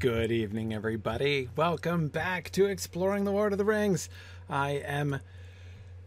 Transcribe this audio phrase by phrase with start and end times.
[0.00, 1.50] Good evening, everybody.
[1.56, 4.08] Welcome back to Exploring the Lord of the Rings.
[4.48, 5.20] I am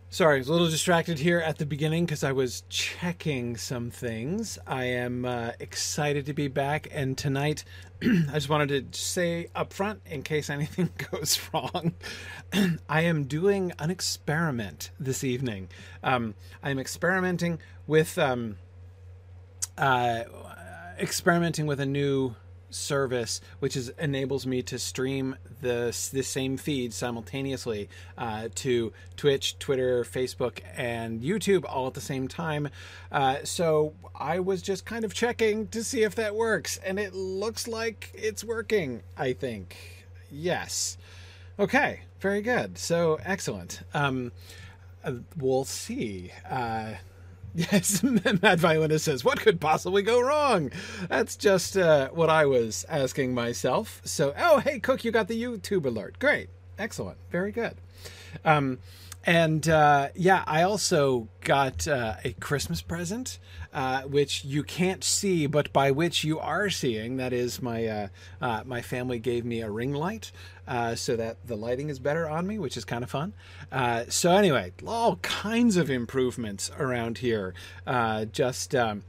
[0.09, 3.91] sorry, I was a little distracted here at the beginning because I was checking some
[3.91, 4.57] things.
[4.65, 7.65] I am uh, excited to be back, and tonight
[8.01, 11.93] I just wanted to say up front, in case anything goes wrong,
[12.89, 15.69] I am doing an experiment this evening.
[16.03, 16.33] Um,
[16.63, 18.57] I am experimenting with um,
[19.77, 20.23] uh,
[20.99, 22.33] experimenting with a new
[22.73, 29.57] service which is enables me to stream the the same feed simultaneously uh, to Twitch,
[29.59, 32.69] Twitter, Facebook, and YouTube all at the same time.
[33.11, 37.13] Uh, so I was just kind of checking to see if that works, and it
[37.13, 39.03] looks like it's working.
[39.17, 40.97] I think yes.
[41.59, 42.77] Okay, very good.
[42.77, 43.81] So excellent.
[43.93, 44.31] Um,
[45.03, 46.31] uh, we'll see.
[46.49, 46.93] Uh,
[47.71, 48.01] Yes,
[48.41, 50.71] Mad Violinist says, What could possibly go wrong?
[51.07, 54.01] That's just uh, what I was asking myself.
[54.03, 56.17] So, oh, hey, Cook, you got the YouTube alert.
[56.17, 56.49] Great.
[56.79, 57.17] Excellent.
[57.31, 57.75] Very good.
[58.43, 58.79] Um,
[59.25, 63.37] and uh, yeah, I also got uh, a Christmas present,
[63.73, 67.17] uh, which you can't see, but by which you are seeing.
[67.17, 68.07] That is, my uh,
[68.41, 70.31] uh, my family gave me a ring light,
[70.67, 73.33] uh, so that the lighting is better on me, which is kind of fun.
[74.09, 77.53] so anyway, all kinds of improvements around here.
[78.31, 79.03] just um,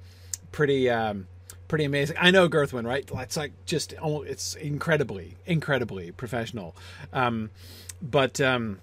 [0.53, 0.89] pretty.
[0.91, 1.29] Um,
[1.67, 2.17] pretty amazing.
[2.21, 3.09] I know Girthwin, right?
[3.15, 6.77] It's like just it's incredibly, incredibly professional.
[7.13, 7.51] Um,
[8.01, 8.81] but um,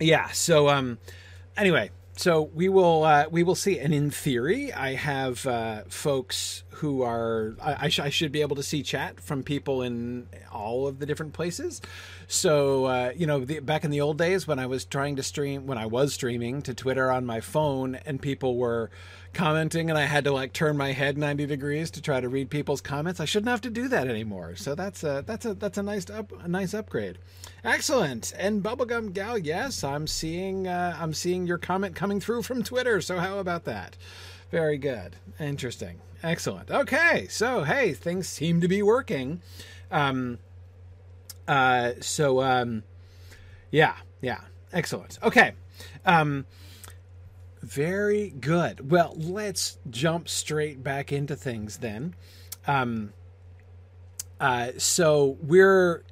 [0.00, 0.28] yeah.
[0.32, 0.98] So um,
[1.56, 3.78] anyway, so we will uh, we will see.
[3.78, 8.40] And in theory, I have uh, folks who are I, I, sh- I, should be
[8.40, 11.80] able to see chat from people in all of the different places.
[12.28, 15.22] So uh, you know, the, back in the old days when I was trying to
[15.22, 18.90] stream, when I was streaming to Twitter on my phone, and people were
[19.34, 22.48] commenting, and I had to like turn my head ninety degrees to try to read
[22.50, 23.20] people's comments.
[23.20, 24.56] I shouldn't have to do that anymore.
[24.56, 27.18] So that's a that's a that's a nice up a nice upgrade.
[27.64, 28.32] Excellent.
[28.38, 33.00] And Bubblegum Gal, yes, I'm seeing uh, I'm seeing your comment coming through from Twitter.
[33.00, 33.96] So how about that?
[34.50, 35.16] Very good.
[35.38, 36.00] Interesting.
[36.22, 36.70] Excellent.
[36.70, 37.26] Okay.
[37.28, 39.42] So hey, things seem to be working.
[39.90, 40.38] Um,
[41.46, 42.82] uh, so um,
[43.70, 44.40] yeah, yeah.
[44.72, 45.18] Excellent.
[45.22, 45.52] Okay.
[46.06, 46.46] Um,
[47.64, 48.90] very good.
[48.90, 52.14] Well, let's jump straight back into things then.
[52.66, 53.12] Um,
[54.38, 56.04] uh, so we're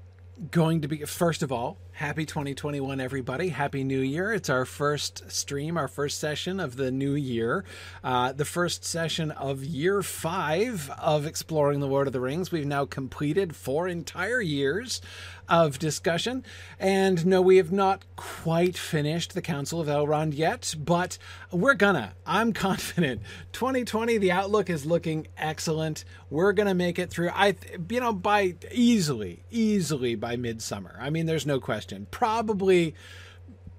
[0.51, 5.31] going to be first of all happy 2021 everybody happy new year it's our first
[5.31, 7.65] stream our first session of the new year
[8.03, 12.67] uh, the first session of year five of exploring the lord of the rings we've
[12.67, 15.01] now completed four entire years
[15.49, 16.45] of discussion.
[16.79, 21.19] And no, we have not quite finished the Council of Elrond yet, but
[21.51, 22.15] we're gonna.
[22.27, 23.23] I'm confident.
[23.53, 26.05] 2020, the outlook is looking excellent.
[26.31, 27.31] We're gonna make it through.
[27.31, 27.57] I,
[27.89, 30.97] you know, by easily, easily by midsummer.
[31.01, 32.07] I mean, there's no question.
[32.11, 32.95] Probably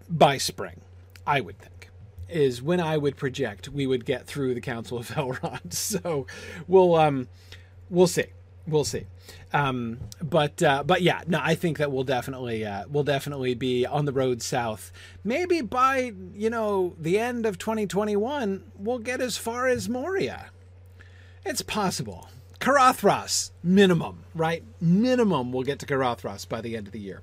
[0.09, 0.81] by spring,
[1.25, 1.90] I would think
[2.30, 5.74] is when I would project we would get through the Council of Elrond.
[5.74, 6.28] So
[6.68, 7.28] we'll um
[7.90, 8.25] we'll see.
[8.66, 9.06] We'll see.
[9.51, 13.85] Um, but uh, but yeah, no, I think that we'll definitely uh, we'll definitely be
[13.85, 14.91] on the road south.
[15.24, 20.47] Maybe by you know the end of 2021, we'll get as far as Moria.
[21.46, 22.29] It's possible.
[22.59, 24.63] Caradhras, minimum, right?
[24.80, 27.22] Minimum, we'll get to Caradhras by the end of the year.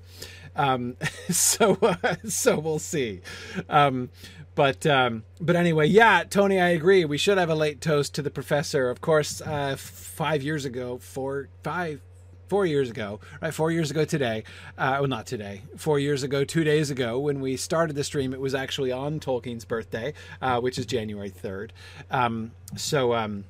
[0.61, 0.97] Um,
[1.31, 3.23] so uh, so we'll see.
[3.69, 4.11] Um,
[4.55, 7.05] but um, but anyway, yeah, Tony, I agree.
[7.05, 8.91] We should have a late toast to the professor.
[8.91, 12.03] Of course, uh, five years ago, four, five,
[12.49, 13.55] four years ago, right?
[13.55, 14.45] Four years ago today.
[14.77, 15.63] Uh, well, not today.
[15.77, 19.19] Four years ago, two days ago, when we started the stream, it was actually on
[19.19, 21.73] Tolkien's birthday, uh, which is January third.
[22.11, 23.15] Um, so.
[23.15, 23.45] Um,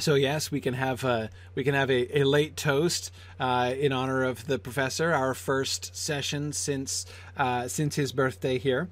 [0.00, 3.92] so yes, we can have a we can have a, a late toast uh, in
[3.92, 5.12] honor of the professor.
[5.12, 7.06] Our first session since
[7.36, 8.88] uh, since his birthday here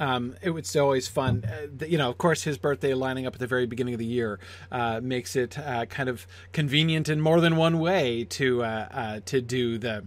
[0.00, 1.44] um, it was always fun.
[1.44, 4.06] Uh, you know, of course, his birthday lining up at the very beginning of the
[4.06, 4.40] year
[4.72, 9.20] uh, makes it uh, kind of convenient in more than one way to uh, uh,
[9.26, 10.06] to do the.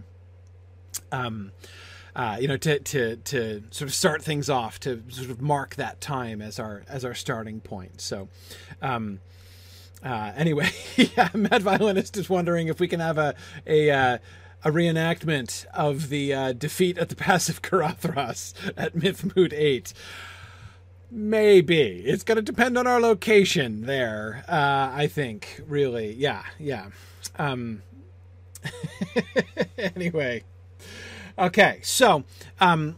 [1.10, 1.52] Um,
[2.16, 5.74] uh, you know, to, to to sort of start things off, to sort of mark
[5.74, 8.00] that time as our as our starting point.
[8.00, 8.28] So,
[8.80, 9.18] um,
[10.04, 13.34] uh, anyway, yeah, Mad Violinist is wondering if we can have a
[13.66, 14.20] a
[14.64, 19.92] a reenactment of the uh, defeat at the Pass of Caradhras at Mythmoot 8.
[21.10, 22.02] Maybe.
[22.06, 26.14] It's going to depend on our location there, uh, I think, really.
[26.14, 26.86] Yeah, yeah.
[27.38, 27.82] Um,
[29.78, 30.44] anyway.
[31.38, 32.24] Okay, so
[32.60, 32.96] um,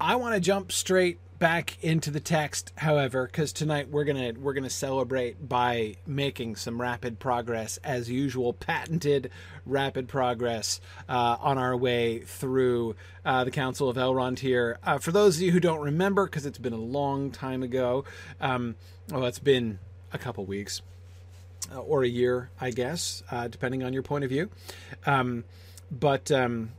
[0.00, 4.52] I want to jump straight back into the text, however, because tonight we're gonna we're
[4.52, 9.30] gonna celebrate by making some rapid progress, as usual, patented
[9.66, 12.94] rapid progress uh, on our way through
[13.24, 14.78] uh, the Council of Elrond here.
[14.84, 18.04] Uh, for those of you who don't remember, because it's been a long time ago,
[18.40, 18.76] um,
[19.08, 19.80] well, it's been
[20.12, 20.82] a couple weeks
[21.74, 24.50] uh, or a year, I guess, uh, depending on your point of view.
[25.06, 25.44] Um,
[25.90, 26.72] but um,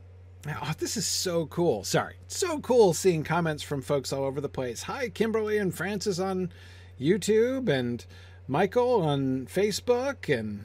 [0.48, 1.84] oh, this is so cool.
[1.84, 4.82] Sorry, so cool seeing comments from folks all over the place.
[4.82, 6.52] Hi, Kimberly and Francis on
[7.00, 8.04] YouTube, and
[8.48, 10.64] Michael on Facebook, and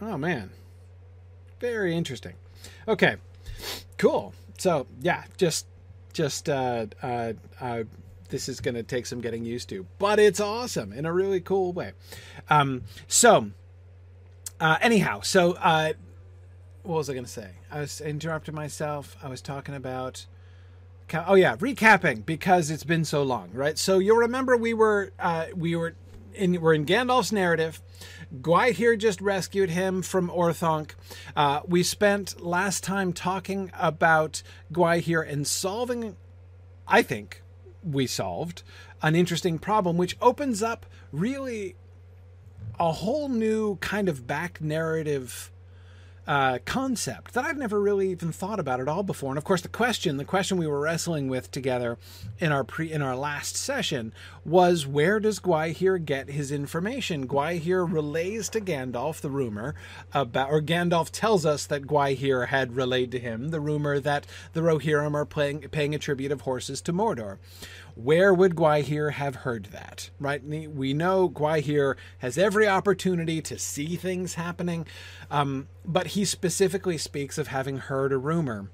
[0.00, 0.50] oh man,
[1.60, 2.34] very interesting.
[2.86, 3.16] Okay,
[3.98, 4.34] cool.
[4.58, 5.66] So yeah, just
[6.12, 7.84] just uh, uh, uh,
[8.28, 11.40] this is going to take some getting used to, but it's awesome in a really
[11.40, 11.92] cool way.
[12.50, 13.50] Um, so
[14.60, 15.94] uh, anyhow, so uh,
[16.84, 17.50] what was I going to say?
[17.70, 19.16] I was interrupting myself.
[19.22, 20.26] I was talking about.
[21.12, 23.76] Oh yeah, recapping because it's been so long, right?
[23.76, 25.96] So you'll remember we were uh, we were
[26.34, 27.82] in we're in Gandalf's narrative.
[28.40, 30.92] Gwaihir just rescued him from Orthanc.
[31.36, 34.42] Uh, we spent last time talking about
[34.72, 36.16] Gwaihir and solving,
[36.88, 37.42] I think
[37.82, 38.62] we solved,
[39.02, 41.76] an interesting problem, which opens up really
[42.80, 45.52] a whole new kind of back narrative
[46.26, 49.30] uh, concept that I've never really even thought about at all before.
[49.30, 51.98] And of course, the question, the question we were wrestling with together
[52.38, 54.12] in our pre in our last session
[54.44, 57.28] was where does Gwaihir get his information?
[57.28, 59.74] Gwaihir relays to Gandalf the rumor
[60.12, 64.60] about, or Gandalf tells us that Gwaihir had relayed to him the rumor that the
[64.60, 67.38] Rohirrim are playing, paying a tribute of horses to Mordor.
[67.94, 70.10] Where would Gwaihir have heard that?
[70.18, 70.42] Right?
[70.44, 74.86] We know Gwaihir has every opportunity to see things happening,
[75.30, 78.70] um, but he specifically speaks of having heard a rumor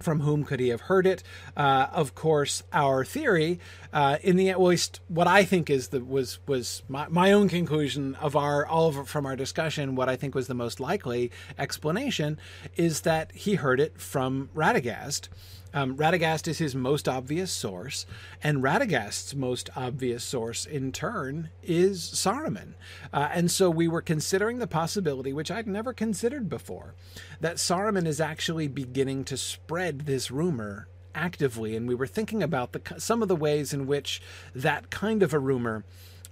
[0.00, 1.22] from whom could he have heard it?
[1.56, 3.60] Uh, of course, our theory,
[3.92, 7.48] uh, in the at least what I think is the was was my, my own
[7.48, 9.94] conclusion of our all of from our discussion.
[9.94, 12.38] What I think was the most likely explanation
[12.76, 15.28] is that he heard it from Radagast.
[15.72, 18.06] Um, Radagast is his most obvious source,
[18.42, 22.74] and Radagast's most obvious source, in turn, is Saruman.
[23.12, 26.94] Uh, and so we were considering the possibility, which I'd never considered before,
[27.40, 31.76] that Saruman is actually beginning to spread this rumor actively.
[31.76, 34.20] And we were thinking about the, some of the ways in which
[34.54, 35.84] that kind of a rumor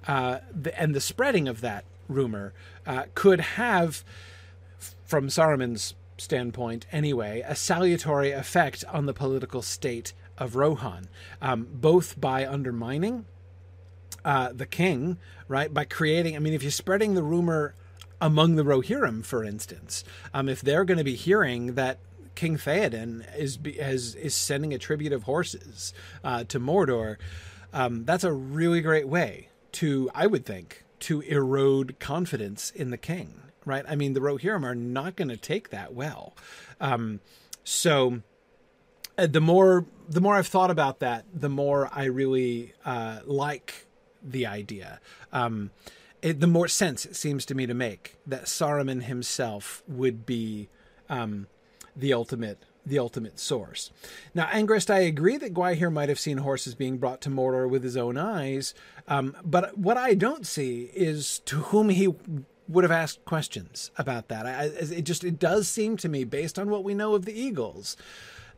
[0.06, 2.52] uh, the, and the spreading of that rumor
[2.86, 4.04] uh, could have,
[5.04, 11.08] from Saruman's standpoint anyway, a salutary effect on the political state of Rohan,
[11.40, 13.24] um, both by undermining
[14.24, 15.72] uh, the king, right?
[15.72, 17.74] By creating, I mean, if you're spreading the rumor
[18.20, 20.04] among the Rohirrim, for instance,
[20.34, 21.98] um, if they're going to be hearing that
[22.34, 25.92] King Theoden is is is sending a tribute of horses
[26.22, 27.16] uh, to Mordor,
[27.72, 32.96] um, that's a really great way to, I would think, to erode confidence in the
[32.96, 33.84] king right?
[33.88, 36.36] I mean, the Rohirrim are not going to take that well.
[36.80, 37.20] Um,
[37.64, 38.22] so
[39.18, 43.86] uh, the more the more I've thought about that, the more I really uh, like
[44.22, 45.00] the idea.
[45.32, 45.70] Um,
[46.22, 50.68] it, the more sense it seems to me to make that Saruman himself would be
[51.08, 51.46] um,
[51.94, 53.90] the ultimate the ultimate source.
[54.34, 57.82] Now, Angrist, I agree that Gwaihir might have seen horses being brought to Mordor with
[57.82, 58.72] his own eyes,
[59.06, 62.14] um, but what I don't see is to whom he
[62.68, 64.46] would have asked questions about that.
[64.46, 67.38] I, it just it does seem to me, based on what we know of the
[67.38, 67.96] Eagles,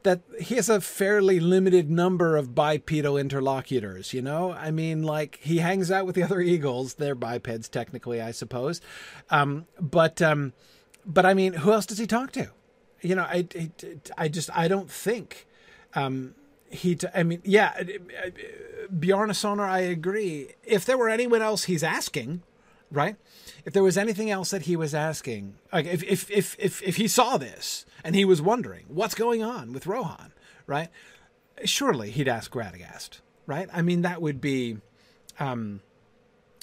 [0.02, 4.12] that he has a fairly limited number of bipedal interlocutors.
[4.12, 6.94] You know, I mean, like he hangs out with the other Eagles.
[6.94, 8.80] They're bipeds, technically, I suppose.
[9.30, 10.52] Um, but um,
[11.06, 12.50] but I mean, who else does he talk to?
[13.00, 13.70] You know, I I,
[14.18, 15.46] I just I don't think.
[15.94, 16.34] Um,
[16.70, 17.82] he, t- I mean, yeah,
[18.96, 20.54] Bjarnasonar, I agree.
[20.62, 22.42] If there were anyone else he's asking,
[22.90, 23.16] right?
[23.64, 26.96] if there was anything else that he was asking, like if if if if, if
[26.96, 30.32] he saw this and he was wondering what's going on with Rohan,
[30.66, 30.88] right?
[31.64, 33.68] Surely he'd ask Radagast, right?
[33.72, 34.78] I mean, that would be,
[35.38, 35.80] um,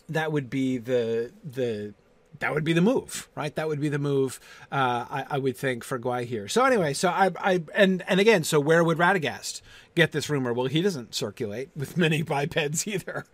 [0.10, 1.94] that would be the the
[2.40, 3.54] that would be the move, right?
[3.56, 4.40] That would be the move.
[4.72, 6.50] Uh, I, I, would think for Gwaihir.
[6.50, 9.62] So anyway, so I, I, and and again, so where would Radagast
[9.96, 10.54] get this rumor?
[10.54, 13.26] Well, he doesn't circulate with many bipeds either,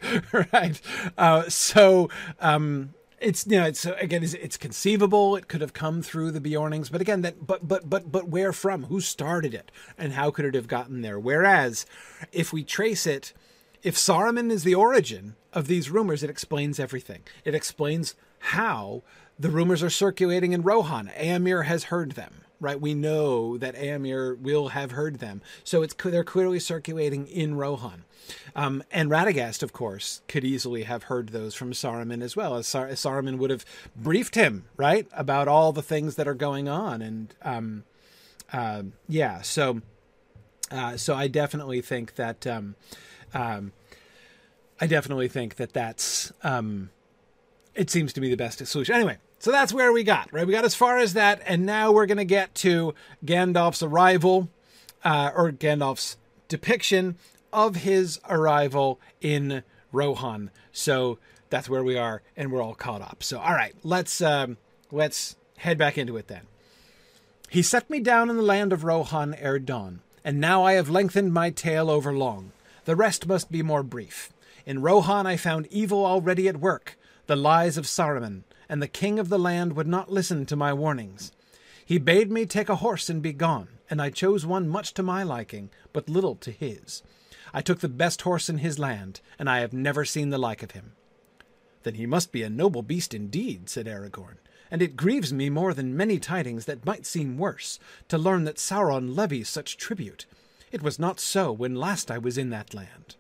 [0.52, 0.80] right?
[1.18, 6.02] Uh, so um, it's you know it's again it's, it's, conceivable it could have come
[6.02, 8.84] through the Beornings, but again that but but but but where from?
[8.86, 11.20] Who started it, and how could it have gotten there?
[11.20, 11.86] Whereas,
[12.32, 13.34] if we trace it,
[13.82, 17.22] if Saruman is the origin of these rumors, it explains everything.
[17.46, 18.16] It explains
[18.48, 19.04] how
[19.40, 21.12] the rumors are circulating in Rohan.
[21.18, 22.80] Eomer has heard them right?
[22.80, 28.06] We know that Eomer will have heard them, so it's they're clearly circulating in Rohan.
[28.56, 32.66] Um, and Radagast, of course, could easily have heard those from Saruman as well, as,
[32.66, 33.66] Sar- Saruman would have
[33.98, 37.02] briefed him, right, about all the things that are going on.
[37.02, 37.84] And um,
[38.54, 39.82] uh, yeah, so
[40.72, 42.76] uh, so I definitely think that um,
[43.34, 43.74] um,
[44.80, 46.92] I definitely think that that's um,
[47.76, 48.96] it seems to be the best solution.
[48.96, 50.46] Anyway, so that's where we got right.
[50.46, 52.94] We got as far as that, and now we're going to get to
[53.26, 54.50] Gandalf's arrival,
[55.04, 57.18] uh, or Gandalf's depiction
[57.52, 60.50] of his arrival in Rohan.
[60.72, 63.24] So that's where we are, and we're all caught up.
[63.24, 64.58] So all right, let's um,
[64.92, 66.42] let's head back into it then.
[67.50, 70.90] He set me down in the land of Rohan ere dawn, and now I have
[70.90, 72.52] lengthened my tale over long.
[72.86, 74.32] The rest must be more brief.
[74.66, 79.20] In Rohan I found evil already at work, the lies of Saruman, and the king
[79.20, 81.32] of the land would not listen to my warnings.
[81.86, 85.04] He bade me take a horse and be gone, and I chose one much to
[85.04, 87.04] my liking, but little to his.
[87.54, 90.64] I took the best horse in his land, and I have never seen the like
[90.64, 90.94] of him.
[91.84, 94.38] Then he must be a noble beast indeed, said Aragorn,
[94.72, 98.58] and it grieves me more than many tidings that might seem worse, to learn that
[98.58, 100.26] Sauron levies such tribute.
[100.72, 103.16] It was not so when last I was in that land.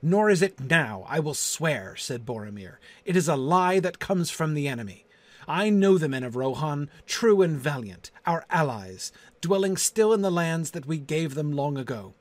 [0.00, 2.78] Nor is it now, I will swear, said Boromir.
[3.04, 5.06] It is a lie that comes from the enemy.
[5.48, 10.30] I know the men of Rohan, true and valiant, our allies, dwelling still in the
[10.30, 12.14] lands that we gave them long ago.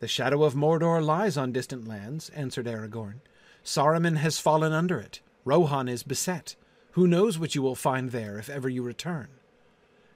[0.00, 3.20] The shadow of Mordor lies on distant lands, answered Aragorn.
[3.64, 5.20] Saruman has fallen under it.
[5.44, 6.54] Rohan is beset.
[6.92, 9.28] Who knows what you will find there if ever you return?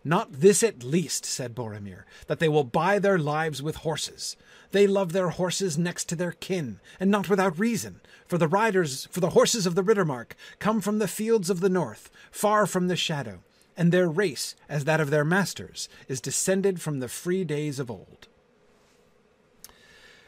[0.02, 4.36] Not this at least, said Boromir, that they will buy their lives with horses.
[4.70, 9.08] They love their horses next to their kin, and not without reason, for the riders,
[9.10, 12.88] for the horses of the Riddermark, come from the fields of the north, far from
[12.88, 13.40] the shadow,
[13.76, 17.90] and their race, as that of their masters, is descended from the free days of
[17.90, 18.28] old.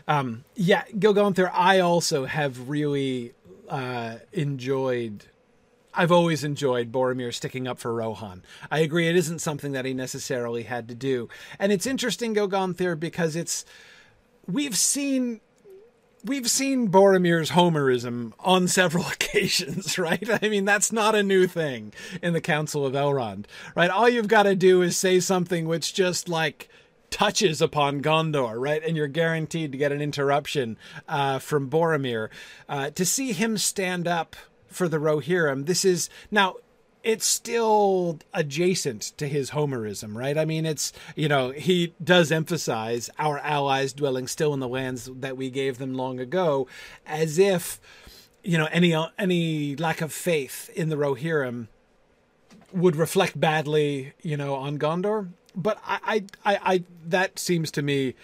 [0.09, 3.33] Um, yeah, Gilgonther, I also have really
[3.69, 5.26] uh, enjoyed
[5.94, 8.42] I've always enjoyed Boromir sticking up for Rohan.
[8.70, 11.28] I agree it isn't something that he necessarily had to do.
[11.58, 13.64] And it's interesting, Gilgonther, because it's
[14.46, 15.40] we've seen
[16.25, 20.28] we've seen Boromir's Homerism on several occasions, right?
[20.42, 23.44] I mean, that's not a new thing in the Council of Elrond,
[23.75, 23.90] right?
[23.90, 26.68] All you've got to do is say something which just like
[27.11, 28.82] touches upon Gondor, right?
[28.82, 32.30] And you're guaranteed to get an interruption uh, from Boromir.
[32.68, 34.34] Uh, to see him stand up
[34.73, 35.67] for the Rohirrim.
[35.67, 36.57] This is now
[37.02, 40.38] it's still adjacent to his Homerism, right?
[40.38, 45.11] I mean, it's, you know, he does emphasize our allies dwelling still in the lands
[45.12, 46.69] that we gave them long ago,
[47.07, 47.81] as if,
[48.45, 51.69] you know, any any lack of faith in the Rohirrim
[52.73, 55.29] would reflect badly, you know, on Gondor.
[55.55, 58.14] But I, I, I, I that seems to me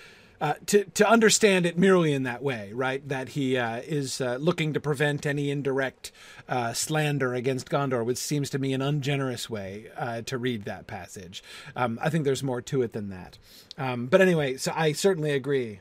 [0.41, 3.07] uh, to to understand it merely in that way, right?
[3.09, 6.13] That he uh, is uh, looking to prevent any indirect
[6.49, 10.87] uh, slander against Gondor, which seems to me an ungenerous way uh, to read that
[10.87, 11.43] passage.
[11.75, 13.39] Um, I think there's more to it than that.
[13.77, 15.81] Um, but anyway, so I certainly agree.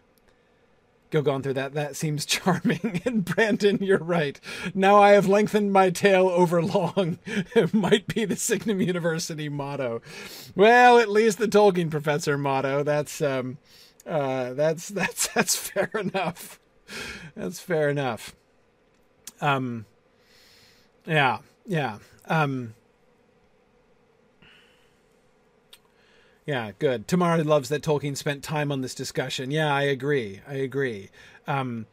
[1.12, 1.74] Gilgonther that.
[1.74, 3.02] That seems charming.
[3.06, 4.40] and Brandon, you're right.
[4.74, 7.20] Now I have lengthened my tale over long.
[7.26, 10.02] it might be the Signum University motto.
[10.56, 12.84] Well, at least the Tolkien professor motto.
[12.84, 13.58] That's um,
[14.08, 16.60] uh, that's that's that's fair enough.
[17.36, 18.36] That's fair enough.
[19.42, 19.86] Um,
[21.06, 22.00] yeah, yeah.
[22.26, 22.74] Um,
[26.46, 27.08] yeah, good.
[27.08, 29.52] Tamara loves that Tolkien spent time on this discussion.
[29.52, 30.42] Yeah, I agree.
[30.48, 31.10] I agree.
[31.46, 31.88] Um,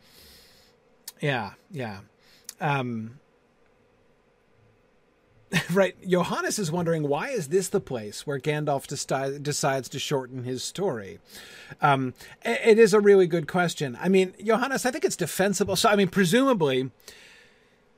[1.20, 2.00] yeah, yeah.
[2.60, 3.18] Um,
[5.72, 10.44] right, Johannes is wondering why is this the place where Gandalf deci- decides to shorten
[10.44, 11.18] his story?
[11.80, 13.98] Um, it is a really good question.
[14.00, 15.76] I mean, Johannes, I think it's defensible.
[15.76, 16.90] So, I mean, presumably,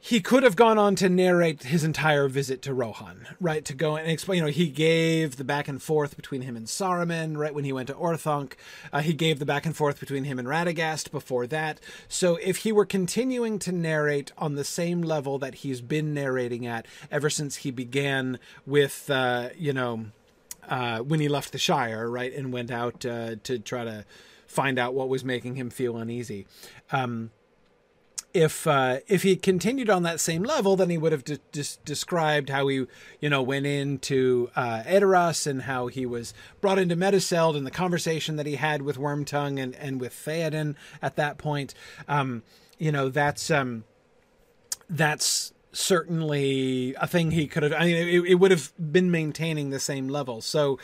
[0.06, 3.64] he could have gone on to narrate his entire visit to Rohan, right?
[3.64, 6.66] To go and explain, you know, he gave the back and forth between him and
[6.66, 7.52] Saruman, right?
[7.52, 8.52] When he went to Orthanc,
[8.92, 11.80] uh, he gave the back and forth between him and Radagast before that.
[12.06, 16.68] So if he were continuing to narrate on the same level that he's been narrating
[16.68, 20.06] at ever since he began with, uh, you know,
[20.68, 24.04] uh, when he left the Shire, right, and went out uh, to try to
[24.46, 26.46] find out what was making him feel uneasy.
[26.92, 27.32] Um,
[28.36, 31.78] if uh, if he continued on that same level, then he would have de- de-
[31.86, 32.86] described how he,
[33.18, 37.70] you know, went into uh, Edoras and how he was brought into Meduseld and the
[37.70, 41.72] conversation that he had with Wormtongue and, and with Theoden at that point.
[42.08, 42.42] Um,
[42.78, 43.84] you know, that's um,
[44.90, 47.72] that's certainly a thing he could have.
[47.72, 50.42] I mean, it, it would have been maintaining the same level.
[50.42, 50.78] So,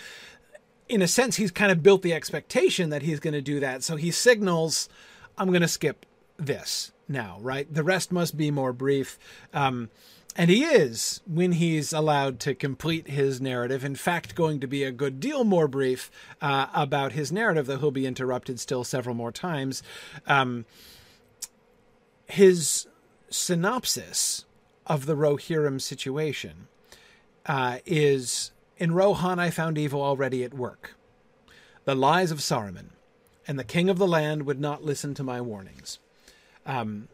[0.89, 3.83] in a sense, he's kind of built the expectation that he's going to do that.
[3.83, 4.89] So he signals,
[5.37, 6.07] "I'm going to skip
[6.47, 7.73] this now." Right?
[7.73, 9.19] The rest must be more brief.
[9.53, 9.91] Um,
[10.35, 13.85] and he is when he's allowed to complete his narrative.
[13.85, 17.79] In fact, going to be a good deal more brief uh, about his narrative, though
[17.79, 19.83] he'll be interrupted still several more times.
[20.27, 20.65] Um,
[22.27, 22.87] his
[23.29, 24.47] synopsis
[24.87, 26.69] of the Rohirrim situation
[27.45, 30.95] uh, is In Rohan I found evil already at work.
[31.85, 32.91] The lies of Saruman,
[33.47, 35.99] and the king of the land would not listen to my warnings.
[36.67, 37.09] Um,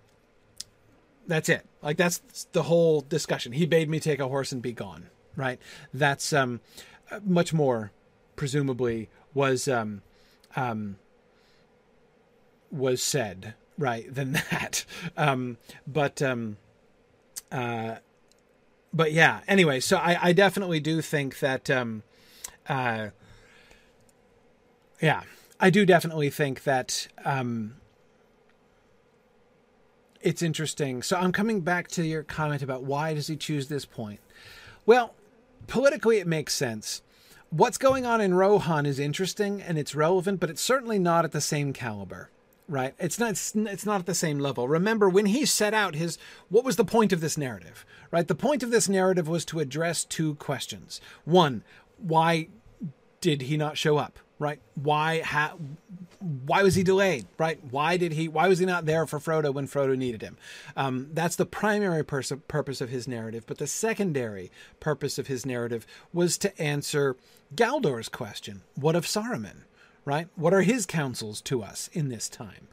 [1.26, 1.66] that's it.
[1.82, 3.52] Like that's the whole discussion.
[3.52, 5.08] He bade me take a horse and be gone.
[5.36, 5.60] Right.
[5.94, 6.60] That's um,
[7.24, 7.92] much more,
[8.34, 10.02] presumably, was um,
[10.56, 10.96] um,
[12.70, 14.84] was said right than that.
[15.16, 16.56] Um, but um,
[17.52, 17.96] uh,
[18.92, 19.40] but yeah.
[19.46, 22.02] Anyway, so I, I definitely do think that um,
[22.68, 23.08] uh,
[25.00, 25.22] yeah,
[25.60, 27.76] I do definitely think that um,
[30.20, 31.02] it's interesting.
[31.02, 34.20] So I'm coming back to your comment about why does he choose this point?
[34.86, 35.14] Well,
[35.66, 37.02] politically it makes sense.
[37.50, 41.32] What's going on in Rohan is interesting and it's relevant, but it's certainly not at
[41.32, 42.30] the same caliber
[42.68, 46.18] right it's not it's, not at the same level remember when he set out his
[46.50, 49.58] what was the point of this narrative right the point of this narrative was to
[49.58, 51.64] address two questions one
[51.96, 52.48] why
[53.20, 55.54] did he not show up right why ha-
[56.20, 59.52] why was he delayed right why did he why was he not there for frodo
[59.52, 60.36] when frodo needed him
[60.76, 65.44] um, that's the primary pers- purpose of his narrative but the secondary purpose of his
[65.44, 67.16] narrative was to answer
[67.54, 69.62] galdor's question what of saruman
[70.08, 70.28] right?
[70.36, 72.66] What are his counsels to us in this time?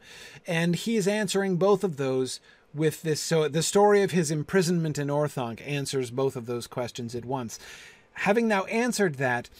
[0.46, 2.40] And he is answering both of those
[2.72, 3.20] with this.
[3.20, 7.58] So the story of his imprisonment in Orthanc answers both of those questions at once.
[8.14, 9.50] Having now answered that,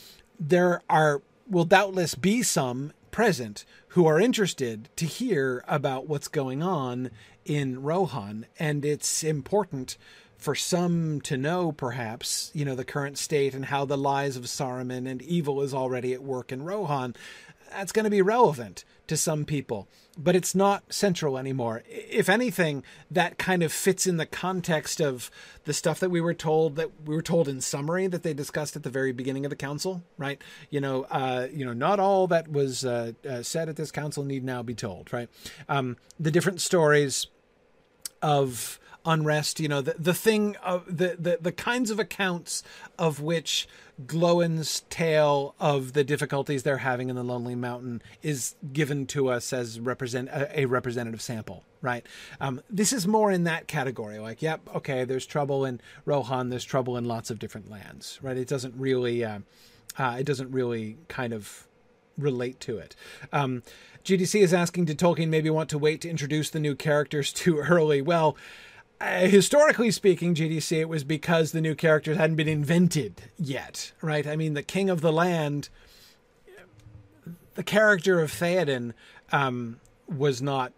[0.40, 6.62] there are will doubtless be some present who are interested to hear about what's going
[6.62, 7.10] on
[7.44, 9.96] in Rohan, and it's important
[10.36, 14.44] for some to know, perhaps, you know, the current state and how the lies of
[14.44, 17.14] Saruman and evil is already at work in Rohan
[17.76, 19.86] that's going to be relevant to some people,
[20.16, 21.82] but it's not central anymore.
[21.86, 25.30] If anything, that kind of fits in the context of
[25.64, 28.76] the stuff that we were told that we were told in summary that they discussed
[28.76, 30.40] at the very beginning of the council, right?
[30.70, 34.24] You know, uh, you know, not all that was uh, uh, said at this council
[34.24, 35.28] need now be told, right?
[35.68, 37.26] Um, the different stories
[38.22, 42.62] of unrest, you know, the the thing of the the the kinds of accounts
[42.98, 43.68] of which
[44.04, 49.52] Glóin's tale of the difficulties they're having in the Lonely Mountain is given to us
[49.52, 52.04] as represent a, a representative sample, right?
[52.40, 54.18] Um, this is more in that category.
[54.18, 58.36] Like, yep, okay, there's trouble in Rohan, there's trouble in lots of different lands, right?
[58.36, 59.38] It doesn't really, uh,
[59.98, 61.66] uh, it doesn't really kind of
[62.18, 62.94] relate to it.
[63.32, 63.62] Um,
[64.04, 67.58] GDC is asking, did Tolkien maybe want to wait to introduce the new characters too
[67.60, 68.02] early?
[68.02, 68.36] Well,
[69.00, 74.26] uh, historically speaking, GDC, it was because the new characters hadn't been invented yet, right?
[74.26, 75.68] I mean, the King of the Land,
[77.54, 78.94] the character of Theoden,
[79.32, 80.72] um, was not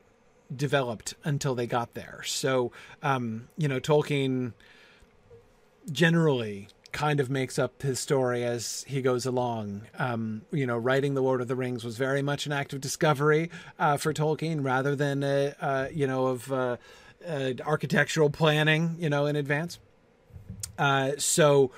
[0.54, 2.22] developed until they got there.
[2.24, 4.52] So, um, you know, Tolkien
[5.90, 9.82] generally kind of makes up his story as he goes along.
[9.98, 12.80] Um, you know, writing The Lord of the Rings was very much an act of
[12.80, 16.76] discovery uh, for Tolkien rather than, a, uh, you know, of uh,
[17.26, 19.78] uh, architectural planning, you know, in advance.
[20.78, 21.70] Uh, so,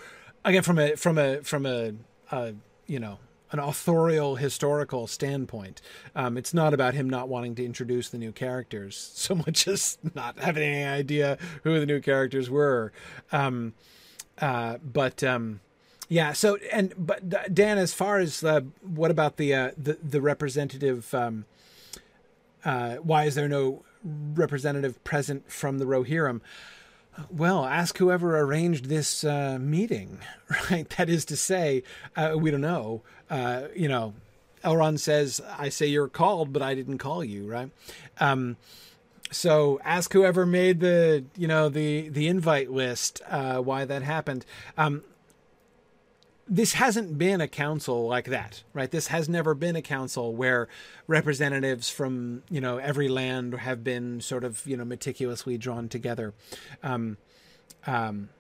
[0.45, 1.93] again, from a from a from a
[2.31, 2.53] uh,
[2.87, 3.19] you know
[3.53, 5.81] an authorial historical standpoint,
[6.15, 9.99] um, it's not about him not wanting to introduce the new characters so much as
[10.15, 12.93] not having any idea who the new characters were.
[13.33, 13.75] Um,
[14.39, 15.61] uh, but um,
[16.09, 20.21] yeah, so and but Dan, as far as uh, what about the uh, the the
[20.21, 21.13] representative?
[21.15, 21.45] Um,
[22.65, 26.41] uh, why is there no representative present from the Rohirrim.
[27.31, 30.21] Well, ask whoever arranged this uh, meeting,
[30.71, 30.89] right?
[30.91, 31.83] That is to say,
[32.17, 33.03] uh, we don't know.
[33.29, 34.15] Uh, you know,
[34.65, 37.71] Elrond says, "I say you're called, but I didn't call you," right?
[38.19, 38.57] Um,
[39.31, 44.45] so ask whoever made the you know the the invite list uh, why that happened.
[44.77, 45.03] Um,
[46.53, 48.91] this hasn't been a council like that, right?
[48.91, 50.67] This has never been a council where
[51.07, 56.35] representatives from you know every land have been sort of you know meticulously drawn together.
[56.83, 57.19] Um,
[57.87, 58.31] um,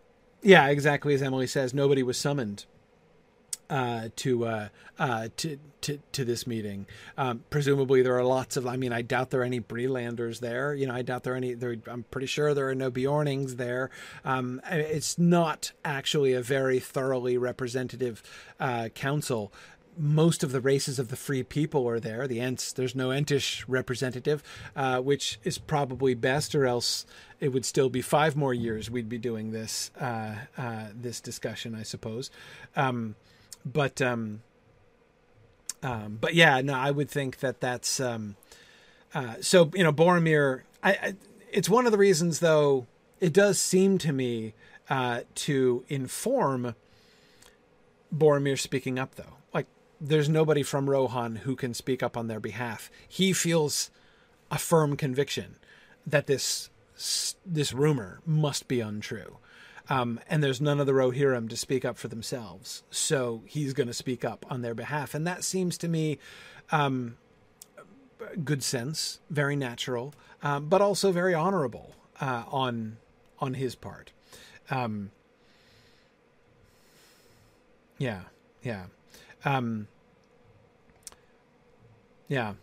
[0.42, 2.64] yeah, exactly as Emily says, nobody was summoned.
[3.70, 6.86] Uh, to, uh, uh, to to to this meeting.
[7.16, 8.66] Um, presumably, there are lots of.
[8.66, 10.74] I mean, I doubt there are any Bree-landers there.
[10.74, 11.54] You know, I doubt there are any.
[11.54, 13.90] There, I'm pretty sure there are no Beornings there.
[14.24, 18.24] Um, it's not actually a very thoroughly representative
[18.58, 19.52] uh, council
[19.98, 22.26] most of the races of the free people are there.
[22.26, 24.42] The Ents, there's no Entish representative,
[24.74, 27.04] uh, which is probably best, or else
[27.38, 31.74] it would still be five more years we'd be doing this uh, uh, this discussion,
[31.74, 32.30] I suppose.
[32.76, 33.16] Um,
[33.64, 34.42] but um,
[35.82, 38.36] um, but yeah, no, I would think that that's um,
[39.14, 39.70] uh, so.
[39.74, 40.62] You know, Boromir.
[40.82, 41.14] I, I,
[41.52, 42.86] it's one of the reasons, though.
[43.20, 44.54] It does seem to me
[44.88, 46.74] uh, to inform
[48.14, 49.36] Boromir speaking up, though.
[49.52, 49.66] Like,
[50.00, 52.90] there's nobody from Rohan who can speak up on their behalf.
[53.06, 53.90] He feels
[54.50, 55.56] a firm conviction
[56.06, 56.70] that this
[57.46, 59.38] this rumor must be untrue.
[59.90, 62.84] Um, and there's none of the Rohirrim to speak up for themselves.
[62.90, 65.14] So he's going to speak up on their behalf.
[65.14, 66.18] And that seems to me
[66.70, 67.16] um,
[68.44, 72.96] good sense, very natural, um, but also very honorable uh, on
[73.40, 74.12] on his part.
[74.70, 75.10] Um,
[77.98, 78.22] yeah,
[78.62, 78.84] yeah,
[79.44, 79.88] um,
[82.28, 82.54] yeah.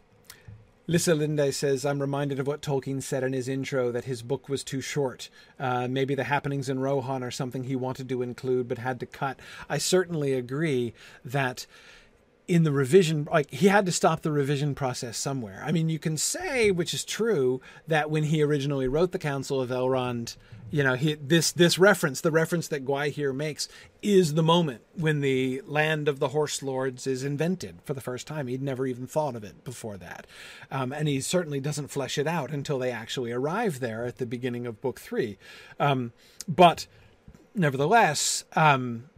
[0.89, 4.47] Lissa Linde says, I'm reminded of what Tolkien said in his intro that his book
[4.47, 5.29] was too short.
[5.59, 9.05] Uh, maybe the happenings in Rohan are something he wanted to include but had to
[9.05, 9.37] cut.
[9.67, 10.93] I certainly agree
[11.25, 11.67] that
[12.47, 15.61] in the revision, like he had to stop the revision process somewhere.
[15.65, 19.59] I mean, you can say, which is true, that when he originally wrote the Council
[19.59, 20.37] of Elrond,
[20.71, 23.67] you know, he, this this reference, the reference that Gwaihir makes,
[24.01, 28.27] is the moment when the land of the horse lords is invented for the first
[28.27, 28.47] time.
[28.47, 30.27] He'd never even thought of it before that,
[30.71, 34.25] um, and he certainly doesn't flesh it out until they actually arrive there at the
[34.25, 35.37] beginning of book three.
[35.79, 36.11] Um,
[36.47, 36.87] but
[37.55, 39.09] nevertheless, um,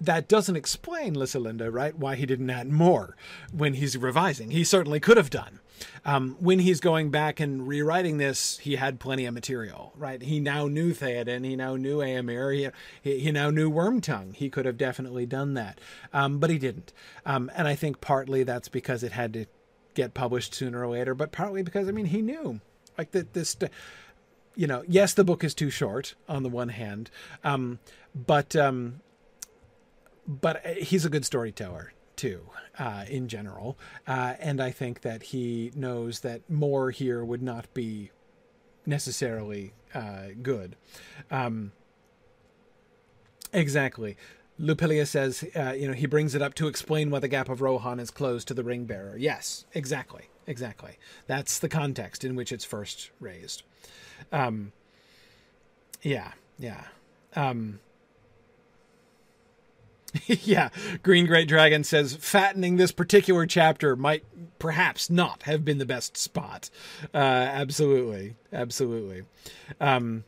[0.00, 1.96] that doesn't explain Lissa right?
[1.96, 3.16] Why he didn't add more
[3.52, 4.50] when he's revising.
[4.50, 5.60] He certainly could have done.
[6.04, 10.22] Um, when he's going back and rewriting this, he had plenty of material, right?
[10.22, 14.34] He now knew Theoden, he now knew Eomer, he, he now knew Wormtongue.
[14.34, 15.80] He could have definitely done that,
[16.12, 16.92] um, but he didn't.
[17.24, 19.46] Um, and I think partly that's because it had to
[19.94, 22.60] get published sooner or later, but partly because I mean he knew,
[22.96, 23.56] like that this.
[24.58, 27.10] You know, yes, the book is too short on the one hand,
[27.44, 27.78] um,
[28.14, 29.02] but um,
[30.26, 33.78] but uh, he's a good storyteller too, uh, in general.
[34.06, 38.10] Uh, and I think that he knows that more here would not be
[38.86, 40.76] necessarily uh, good.
[41.30, 41.72] Um,
[43.52, 44.16] exactly.
[44.58, 47.60] Lupilia says, uh, you know, he brings it up to explain why the gap of
[47.60, 49.16] Rohan is closed to the ring bearer.
[49.18, 50.98] Yes, exactly, exactly.
[51.26, 53.62] That's the context in which it's first raised.
[54.32, 54.72] Um,
[56.02, 56.84] yeah, yeah.
[57.34, 57.80] Um,
[60.26, 60.68] yeah,
[61.02, 64.24] Green Great Dragon says fattening this particular chapter might
[64.58, 66.70] perhaps not have been the best spot.
[67.12, 69.22] Uh, absolutely, absolutely.
[69.80, 70.24] Um,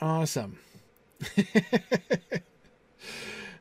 [0.00, 0.58] awesome.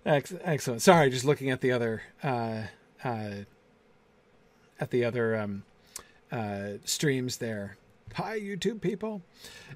[0.06, 0.82] Excellent.
[0.82, 2.64] Sorry, just looking at the other uh,
[3.04, 3.32] uh,
[4.80, 5.64] at the other um,
[6.32, 7.78] uh, streams there.
[8.16, 9.24] Hi, YouTube people.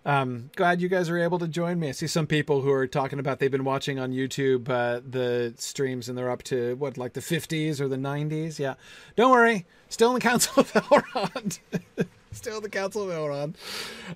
[0.06, 1.90] Um, glad you guys are able to join me.
[1.90, 5.56] I see some people who are talking about they've been watching on YouTube uh, the
[5.58, 8.60] streams and they're up to what, like the 50s or the 90s.
[8.60, 8.76] Yeah,
[9.16, 11.58] don't worry, still in the Council of Elrond.
[12.32, 13.56] still in the Council of Elrond.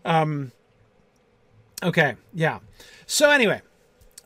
[0.06, 0.52] Um,
[1.82, 2.60] okay, yeah.
[3.08, 3.64] So anyway,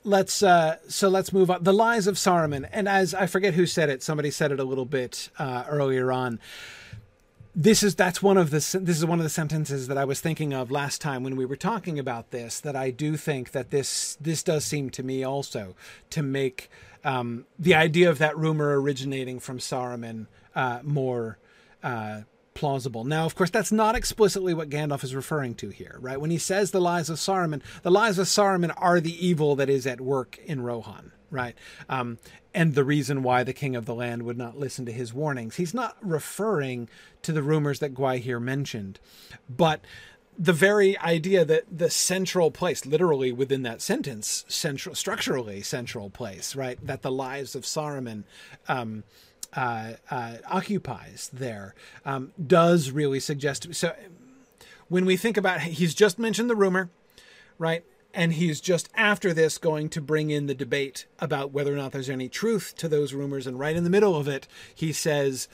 [0.03, 1.63] let's uh, so let's move on.
[1.63, 4.65] The lies of Saruman, and as I forget who said it, somebody said it a
[4.65, 6.41] little bit uh, earlier on
[7.55, 10.19] this is that's one of the this is one of the sentences that I was
[10.19, 12.59] thinking of last time when we were talking about this.
[12.59, 15.75] That I do think that this this does seem to me also
[16.09, 16.69] to make
[17.05, 21.37] um, the idea of that rumor originating from Saruman uh, more
[21.81, 22.21] uh,
[22.55, 23.03] plausible.
[23.03, 26.19] Now, of course, that's not explicitly what Gandalf is referring to here, right?
[26.19, 29.69] When he says the lies of Saruman, the lies of Saruman are the evil that
[29.69, 31.55] is at work in Rohan, right?
[31.89, 32.17] Um,
[32.53, 35.57] and the reason why the king of the land would not listen to his warnings.
[35.57, 36.89] He's not referring
[37.21, 38.99] to the rumors that Gwaihir mentioned,
[39.49, 39.81] but
[40.37, 46.55] the very idea that the central place, literally within that sentence, central, structurally central place,
[46.55, 48.23] right, that the lives of Saruman
[48.67, 49.03] um,
[49.53, 53.73] uh, uh, occupies there, um, does really suggest.
[53.73, 53.95] So,
[54.87, 56.89] when we think about, he's just mentioned the rumor,
[57.57, 57.83] right?
[58.15, 61.91] And he's just after this going to bring in the debate about whether or not
[61.91, 63.45] there's any truth to those rumors.
[63.45, 65.47] And right in the middle of it, he says,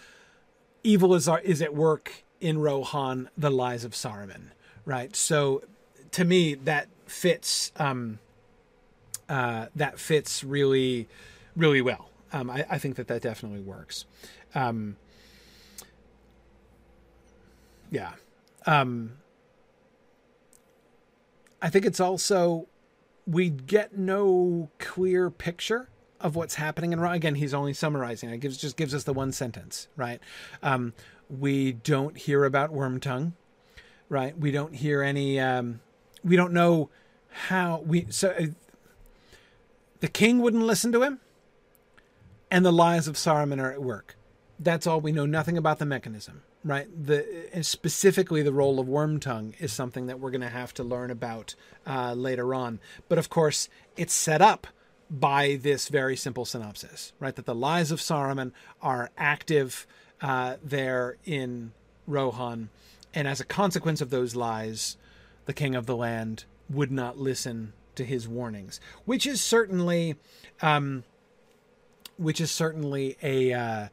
[0.84, 4.52] Evil is, is at work in Rohan, the lies of Saruman.
[4.86, 5.15] Right.
[5.15, 5.63] So
[6.12, 7.71] to me, that fits.
[7.78, 8.19] Um,
[9.32, 11.08] uh, that fits really,
[11.56, 12.10] really well.
[12.34, 14.04] Um, I, I, think that that definitely works.
[14.54, 14.97] Um,
[17.89, 18.12] yeah.
[18.65, 19.13] Um,
[21.62, 22.67] I think it's also
[23.28, 27.12] we get no clear picture of what's happening in Raw.
[27.12, 28.30] Again, he's only summarizing.
[28.30, 30.19] It gives just gives us the one sentence, right?
[30.63, 30.93] Um,
[31.30, 33.34] we don't hear about Wormtongue,
[34.10, 34.38] right?
[34.38, 35.39] We don't hear any.
[35.39, 35.82] Um,
[36.24, 36.89] we don't know
[37.30, 38.08] how we.
[38.10, 38.45] So uh,
[40.00, 41.19] the king wouldn't listen to him,
[42.50, 44.15] and the lies of Saruman are at work.
[44.60, 45.26] That's all we know.
[45.26, 46.88] Nothing about the mechanism, right?
[47.06, 51.12] The specifically the role of Wormtongue is something that we're going to have to learn
[51.12, 51.56] about
[51.88, 52.80] uh, later on.
[53.10, 54.67] But of course, it's set up
[55.10, 57.36] by this very simple synopsis, right?
[57.36, 59.86] That the lies of Saruman are active
[60.21, 61.74] uh, there in
[62.08, 62.69] Rohan,
[63.13, 64.97] and as a consequence of those lies,
[65.45, 70.15] the king of the land would not listen to his warnings, which is certainly,
[70.62, 71.04] um,
[72.17, 73.88] which is certainly a uh,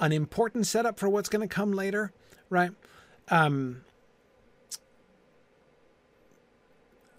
[0.00, 2.12] an important setup for what's going to come later,
[2.50, 2.70] right?
[3.28, 3.82] Um,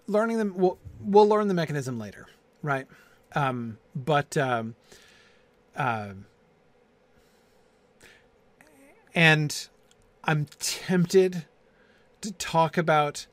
[0.06, 2.26] learning them we'll, we'll learn the mechanism later
[2.62, 2.86] right?
[3.34, 4.74] Um, but um,
[5.76, 6.10] uh,
[9.14, 9.68] and
[10.24, 11.46] i'm tempted
[12.20, 13.26] to talk about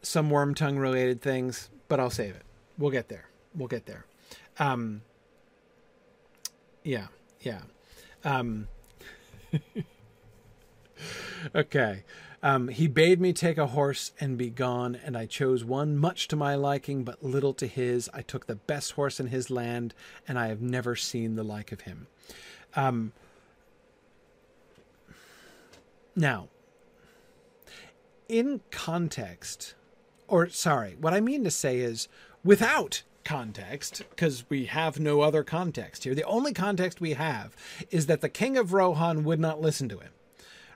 [0.00, 2.42] some Wormtongue related things but i'll save it.
[2.78, 3.28] We'll get there.
[3.54, 4.06] We'll get there.
[4.58, 5.02] Um,
[6.82, 7.08] yeah
[7.40, 7.60] yeah
[8.24, 8.68] um,
[11.54, 12.04] okay
[12.42, 16.26] um, he bade me take a horse and be gone, and I chose one much
[16.28, 18.10] to my liking, but little to his.
[18.12, 19.94] I took the best horse in his land,
[20.26, 22.08] and I have never seen the like of him.
[22.74, 23.12] Um,
[26.16, 26.48] now,
[28.28, 29.74] in context,
[30.26, 32.08] or sorry, what I mean to say is
[32.42, 36.14] without context, because we have no other context here.
[36.14, 37.56] The only context we have
[37.90, 40.12] is that the king of Rohan would not listen to him.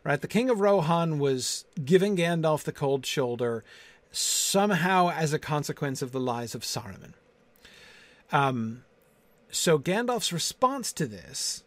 [0.05, 0.21] Right?
[0.21, 3.65] The king of Rohan was giving Gandalf the cold shoulder
[4.13, 7.15] somehow as a consequence of the lies of Saruman.
[8.31, 8.85] Um,
[9.51, 11.65] so Gandalf's response to this,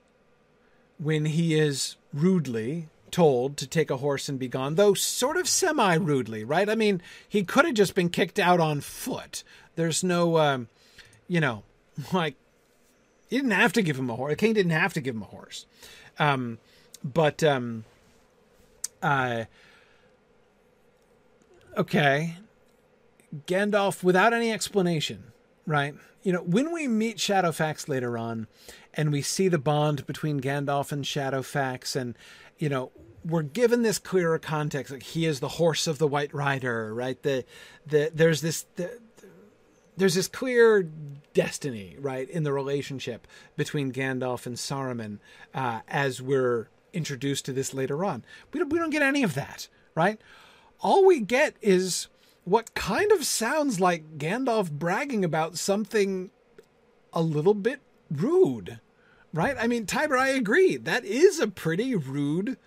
[0.97, 5.47] when he is rudely told to take a horse and be gone, though sort of
[5.47, 6.69] semi rudely, right?
[6.69, 9.43] I mean, he could have just been kicked out on foot.
[9.79, 10.67] There's no, um,
[11.29, 11.63] you know,
[12.13, 12.35] like,
[13.29, 14.33] he didn't have to give him a horse.
[14.33, 15.65] The king didn't have to give him a horse.
[16.17, 16.57] Um,
[17.01, 17.85] but, um,
[19.01, 19.45] uh,
[21.77, 22.35] okay,
[23.47, 25.31] Gandalf without any explanation,
[25.65, 25.95] right?
[26.23, 28.47] You know, when we meet Shadowfax later on,
[28.93, 32.17] and we see the bond between Gandalf and Shadowfax, and
[32.57, 32.91] you know,
[33.23, 34.91] we're given this clearer context.
[34.91, 37.21] Like he is the horse of the White Rider, right?
[37.21, 37.45] The
[37.85, 38.99] the there's this the,
[39.99, 40.83] there's this clear
[41.33, 45.19] destiny, right, in the relationship between Gandalf and Saruman
[45.53, 48.23] uh, as we're introduced to this later on.
[48.51, 50.19] We don't, we don't get any of that, right?
[50.79, 52.07] All we get is
[52.45, 56.31] what kind of sounds like Gandalf bragging about something
[57.11, 58.79] a little bit rude,
[59.33, 59.55] right?
[59.59, 60.77] I mean, Tiber, I agree.
[60.77, 62.57] That is a pretty rude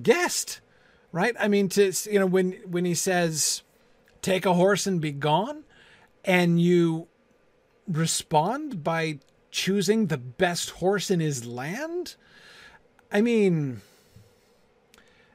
[0.00, 0.60] guest,
[1.10, 1.34] right?
[1.40, 3.62] I mean, to you know, when when he says,
[4.22, 5.64] "Take a horse and be gone,"
[6.24, 7.08] and you
[7.88, 9.18] respond by
[9.50, 12.16] choosing the best horse in his land
[13.12, 13.80] I mean,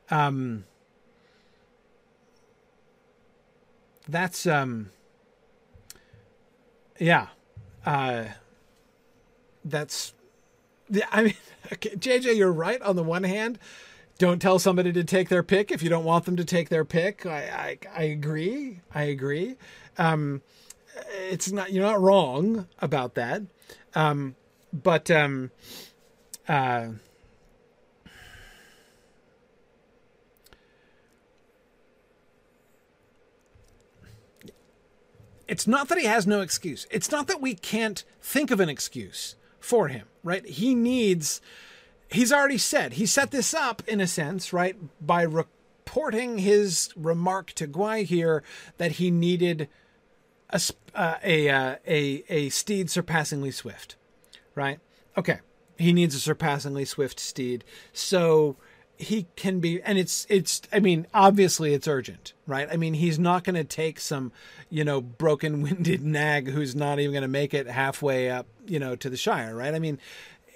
[0.09, 0.63] um,
[4.07, 4.91] that's um,
[6.99, 7.27] yeah,
[7.85, 8.25] uh,
[9.63, 10.13] that's.
[10.89, 11.07] yeah.
[11.11, 11.33] I mean,
[11.73, 12.81] okay, JJ, you're right.
[12.81, 13.59] On the one hand,
[14.17, 16.85] don't tell somebody to take their pick if you don't want them to take their
[16.85, 17.25] pick.
[17.25, 18.79] I I, I agree.
[18.93, 19.57] I agree.
[19.97, 20.41] Um,
[21.29, 23.41] it's not you're not wrong about that.
[23.93, 24.35] Um,
[24.73, 25.51] but um,
[26.47, 26.89] uh,
[35.47, 36.87] it's not that he has no excuse.
[36.91, 40.45] It's not that we can't think of an excuse for him, right?
[40.45, 41.41] He needs,
[42.11, 44.75] he's already said, he set this up in a sense, right?
[45.05, 48.41] By reporting his remark to Gwaihir
[48.77, 49.69] that he needed
[50.55, 53.95] a, uh, a, uh, a, a steed surpassingly swift,
[54.53, 54.79] right?
[55.17, 55.39] Okay.
[55.77, 57.63] He needs a surpassingly swift steed.
[57.93, 58.57] So,
[58.97, 63.19] he can be and it's it's i mean obviously it's urgent right i mean he's
[63.19, 64.31] not going to take some
[64.69, 68.79] you know broken winded nag who's not even going to make it halfway up you
[68.79, 69.99] know to the shire right i mean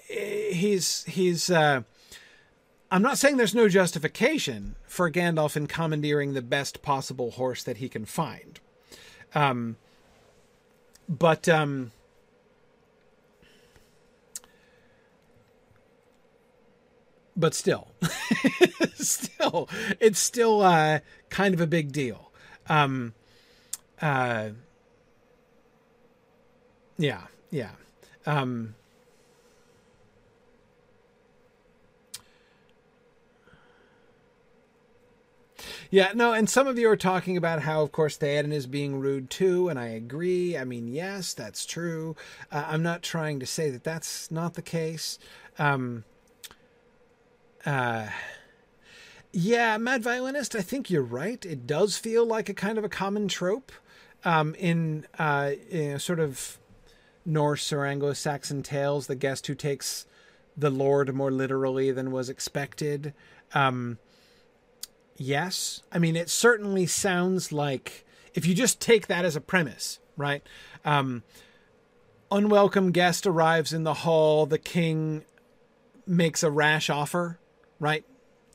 [0.08, 1.82] he's he's uh
[2.92, 7.76] I'm not saying there's no justification for Gandalf in commandeering the best possible horse that
[7.76, 8.58] he can find.
[9.32, 9.76] Um,
[11.10, 11.90] but um,
[17.36, 17.88] but still,
[18.94, 19.68] still,
[19.98, 22.30] it's still uh, kind of a big deal.
[22.68, 23.14] Um,
[24.00, 24.50] uh,
[26.96, 27.72] yeah, yeah.
[28.24, 28.76] Um,
[35.92, 39.00] Yeah, no, and some of you are talking about how, of course, Theoden is being
[39.00, 40.56] rude too, and I agree.
[40.56, 42.14] I mean, yes, that's true.
[42.52, 45.18] Uh, I'm not trying to say that that's not the case.
[45.58, 46.04] Um,
[47.66, 48.06] uh,
[49.32, 51.44] yeah, Mad Violinist, I think you're right.
[51.44, 53.72] It does feel like a kind of a common trope
[54.24, 56.58] um, in, uh, in sort of
[57.26, 60.06] Norse or Anglo Saxon tales, the guest who takes
[60.56, 63.12] the Lord more literally than was expected.
[63.54, 63.98] Um,
[65.20, 65.82] yes.
[65.92, 68.04] I mean, it certainly sounds like
[68.34, 70.42] if you just take that as a premise, right?
[70.84, 71.22] Um,
[72.30, 74.46] unwelcome guest arrives in the hall.
[74.46, 75.24] The king
[76.06, 77.38] makes a rash offer,
[77.78, 78.04] right?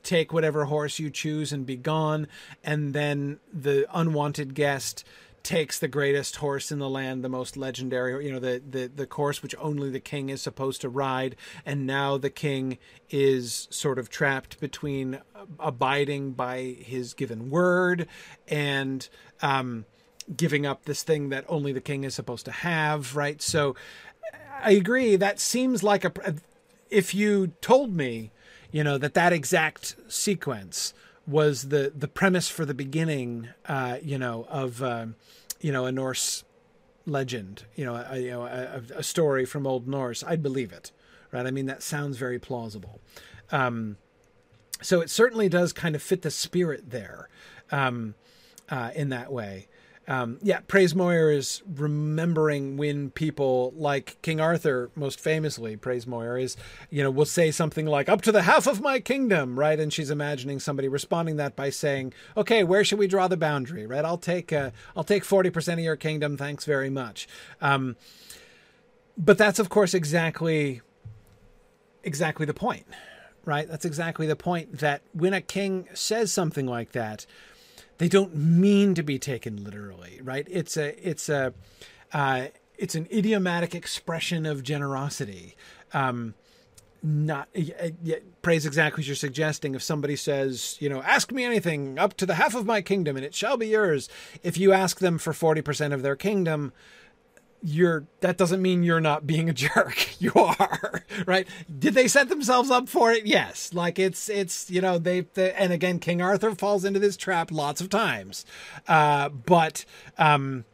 [0.02, 2.28] Take whatever horse you choose and be gone.
[2.64, 5.06] And then the unwanted guest
[5.46, 9.06] takes the greatest horse in the land, the most legendary, you know, the, the, the
[9.06, 11.36] course which only the king is supposed to ride.
[11.66, 12.80] And now the king
[13.12, 15.20] is sort of trapped between
[15.60, 18.08] abiding by his given word
[18.48, 19.08] and
[19.44, 19.86] um,
[20.36, 23.40] giving up this thing that only the king is supposed to have, right?
[23.40, 23.76] So
[24.64, 25.16] I agree.
[25.16, 26.12] That seems like a.
[26.90, 28.32] If you told me,
[28.72, 30.94] you know, that that exact sequence
[31.28, 35.08] was the the premise for the beginning, uh, you know, of uh,
[35.60, 36.44] you know a Norse
[37.06, 40.92] legend, you know, a, you know, a, a, story from Old Norse, I'd believe it,
[41.32, 41.46] right?
[41.46, 43.00] I mean, that sounds very plausible.
[43.52, 43.98] Um,
[44.82, 47.30] so it certainly does kind of fit the spirit there,
[47.72, 48.16] um,
[48.70, 49.68] uh, in that way.
[50.08, 56.38] Um, yeah, Praise Moyer is remembering when people like King Arthur, most famously, Praise Moyer
[56.38, 56.56] is,
[56.92, 59.80] you know, will say something like, up to the half of my kingdom, right?
[59.80, 63.88] And she's imagining somebody responding that by saying, okay, where should we draw the boundary,
[63.88, 64.06] right?
[64.06, 66.38] I'll take, uh, I'll take 40% of your kingdom.
[66.38, 67.28] Thanks very much.
[67.60, 67.96] Um,
[69.18, 70.82] but that's, of course, exactly,
[72.04, 72.86] exactly the point,
[73.44, 73.68] right?
[73.68, 77.26] That's exactly the point that when a king says something like that,
[77.98, 80.48] they don't mean to be taken literally, right?
[80.50, 81.54] It's a it's a
[82.14, 85.56] uh, it's an idiomatic expression of generosity.
[85.94, 86.34] Um,
[87.06, 87.48] not
[88.42, 89.76] praise exactly what you're suggesting.
[89.76, 93.16] If somebody says, you know, ask me anything up to the half of my kingdom
[93.16, 94.10] and it shall be yours.
[94.42, 96.74] If you ask them for 40% of their kingdom,
[97.64, 100.10] you're that doesn't mean you're not being a jerk.
[100.20, 101.48] You are right?
[101.80, 103.26] Did they set themselves up for it?
[103.26, 103.74] Yes.
[103.74, 107.52] Like it's it's you know they, they and again king arthur falls into this trap
[107.52, 108.46] lots of times.
[108.88, 109.86] Uh but
[110.18, 110.66] um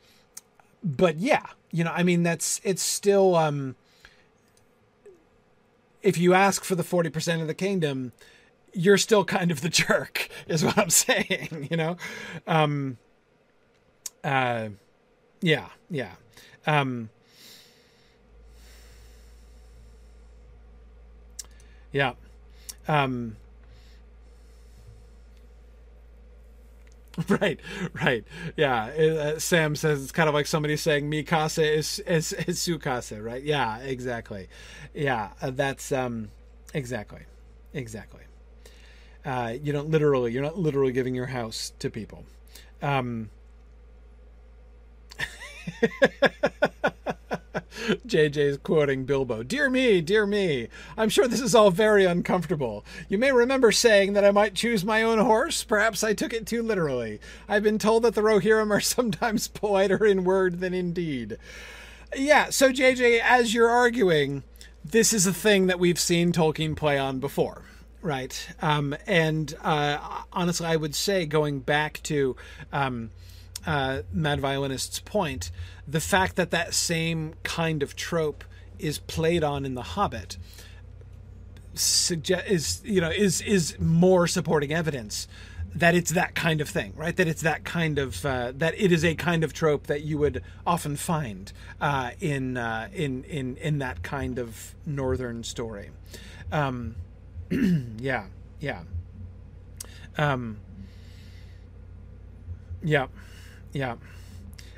[0.84, 3.76] but yeah you know i mean that's it's still um
[6.02, 8.12] if you ask for the 40% of the kingdom
[8.74, 11.98] you're still kind of the jerk is what i'm saying you know?
[12.48, 12.98] Um
[14.24, 14.70] uh
[15.42, 16.14] yeah yeah
[16.68, 17.10] um,
[21.92, 22.14] yeah.
[22.88, 23.36] Um,
[27.28, 27.60] right,
[27.94, 28.24] right.
[28.56, 28.86] Yeah.
[28.86, 32.80] Uh, Sam says it's kind of like somebody saying "mi casa is is, is su
[32.80, 33.44] casa," right?
[33.44, 34.48] Yeah, exactly.
[34.94, 36.30] Yeah, uh, that's um,
[36.74, 37.22] exactly,
[37.74, 38.22] exactly.
[39.24, 42.24] Uh, you don't literally, you're not literally giving your house to people.
[42.82, 43.30] Um,
[48.08, 49.44] JJ's quoting Bilbo.
[49.44, 50.68] Dear me, dear me.
[50.98, 52.86] I'm sure this is all very uncomfortable.
[53.10, 55.64] You may remember saying that I might choose my own horse.
[55.64, 57.20] Perhaps I took it too literally.
[57.48, 61.38] I've been told that the Rohirrim are sometimes politer in word than in deed.
[62.16, 64.44] Yeah, so JJ, as you're arguing,
[64.84, 67.64] this is a thing that we've seen Tolkien play on before
[68.02, 68.48] right?
[68.62, 69.98] Um, and uh,
[70.34, 72.36] honestly, I would say going back to
[72.74, 73.12] um,
[73.66, 75.52] uh, Mad Violinist's point,
[75.88, 78.44] the fact that that same kind of trope
[78.80, 80.38] is played on in The Hobbit
[81.74, 85.28] suggest is you know is is more supporting evidence
[85.74, 87.16] that it's that kind of thing, right?
[87.16, 90.18] That it's that kind of uh, that it is a kind of trope that you
[90.18, 95.92] would often find uh, in uh, in in in that kind of northern story.
[96.52, 96.96] Um,
[97.52, 98.26] yeah,
[98.60, 98.82] yeah,
[100.18, 100.60] um,
[102.84, 103.08] yeah.
[103.74, 103.96] Yeah.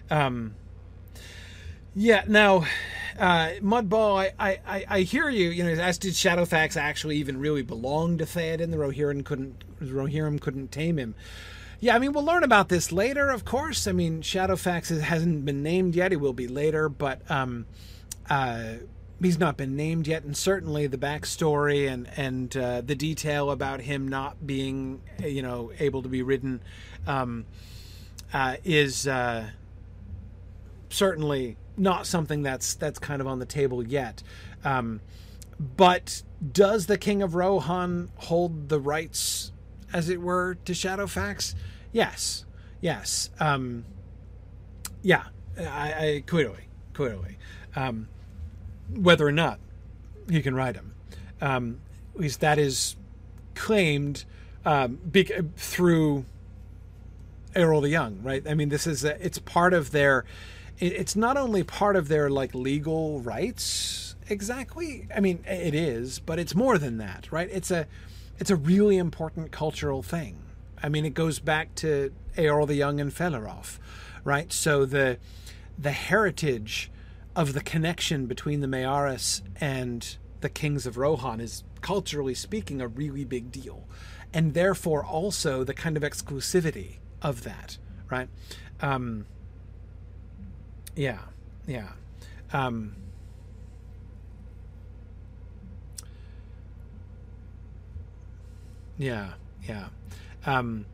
[0.09, 0.55] Um,
[1.95, 2.23] yeah.
[2.27, 2.65] Now,
[3.17, 5.49] uh, Mudball, I, I, I hear you.
[5.49, 8.71] You know, as did Shadowfax actually even really belong to Theoden?
[8.71, 11.15] The Rohirrim couldn't Rohirrim couldn't tame him.
[11.79, 13.87] Yeah, I mean, we'll learn about this later, of course.
[13.87, 16.11] I mean, Shadowfax hasn't been named yet.
[16.11, 17.65] He will be later, but um,
[18.29, 18.75] uh,
[19.21, 20.23] he's not been named yet.
[20.23, 25.71] And certainly the backstory and and uh, the detail about him not being, you know,
[25.77, 26.61] able to be ridden
[27.05, 27.45] um,
[28.33, 29.49] uh, is uh,
[30.89, 34.23] certainly not something that's that's kind of on the table yet.
[34.63, 35.01] Um,
[35.59, 39.51] but does the King of Rohan hold the rights,
[39.93, 41.55] as it were, to Shadowfax?
[41.91, 42.45] Yes,
[42.81, 43.85] yes, um,
[45.01, 45.23] yeah.
[45.57, 47.37] I, I clearly, clearly,
[47.75, 48.07] um,
[48.91, 49.59] whether or not
[50.27, 50.95] he can ride him,
[51.41, 51.79] um,
[52.15, 52.95] at least that is
[53.53, 54.25] claimed
[54.65, 54.99] um,
[55.55, 56.25] through
[57.55, 58.47] Eorl the Young, right?
[58.47, 60.25] I mean, this is a, it's part of their
[60.79, 65.07] it's not only part of their like legal rights exactly.
[65.15, 67.49] I mean, it is, but it's more than that, right?
[67.51, 67.87] It's a
[68.39, 70.39] it's a really important cultural thing.
[70.81, 73.77] I mean, it goes back to Eorl the Young and Felaróf,
[74.23, 74.51] right?
[74.51, 75.17] So the
[75.77, 76.91] the heritage
[77.35, 82.87] of the connection between the Mearas and the kings of Rohan is culturally speaking a
[82.87, 83.87] really big deal.
[84.33, 87.77] And therefore also the kind of exclusivity of that,
[88.09, 88.27] right?
[88.81, 89.25] Um,
[90.95, 91.19] yeah,
[91.65, 91.89] yeah.
[92.51, 92.95] Um,
[98.97, 99.33] yeah,
[99.67, 99.87] yeah.
[100.45, 100.85] Um,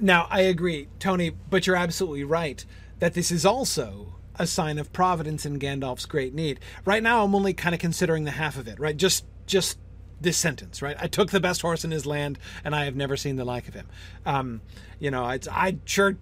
[0.00, 2.64] now, I agree, Tony, but you're absolutely right
[3.00, 6.60] that this is also a sign of providence in Gandalf's great need.
[6.86, 8.96] Right now, I'm only kind of considering the half of it, right?
[8.96, 9.76] Just, just
[10.20, 10.96] this sentence, right?
[11.00, 13.68] I took the best horse in his land, and I have never seen the like
[13.68, 13.86] of him.
[14.26, 14.60] Um,
[14.98, 16.16] you know, I, I sure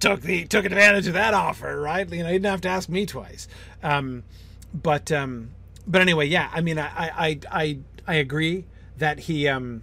[0.00, 2.10] took the took advantage of that offer, right?
[2.10, 3.48] You know, he didn't have to ask me twice.
[3.82, 4.24] Um,
[4.72, 5.50] but um,
[5.86, 6.50] but anyway, yeah.
[6.52, 8.64] I mean, I I I I agree
[8.98, 9.82] that he um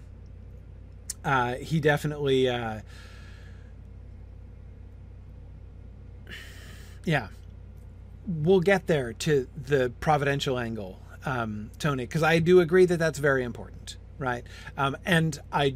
[1.24, 2.82] uh, he definitely uh,
[7.06, 7.28] yeah.
[8.26, 13.20] We'll get there to the providential angle, um, Tony, because I do agree that that's
[13.20, 14.44] very important, right?
[14.78, 15.76] Um, and I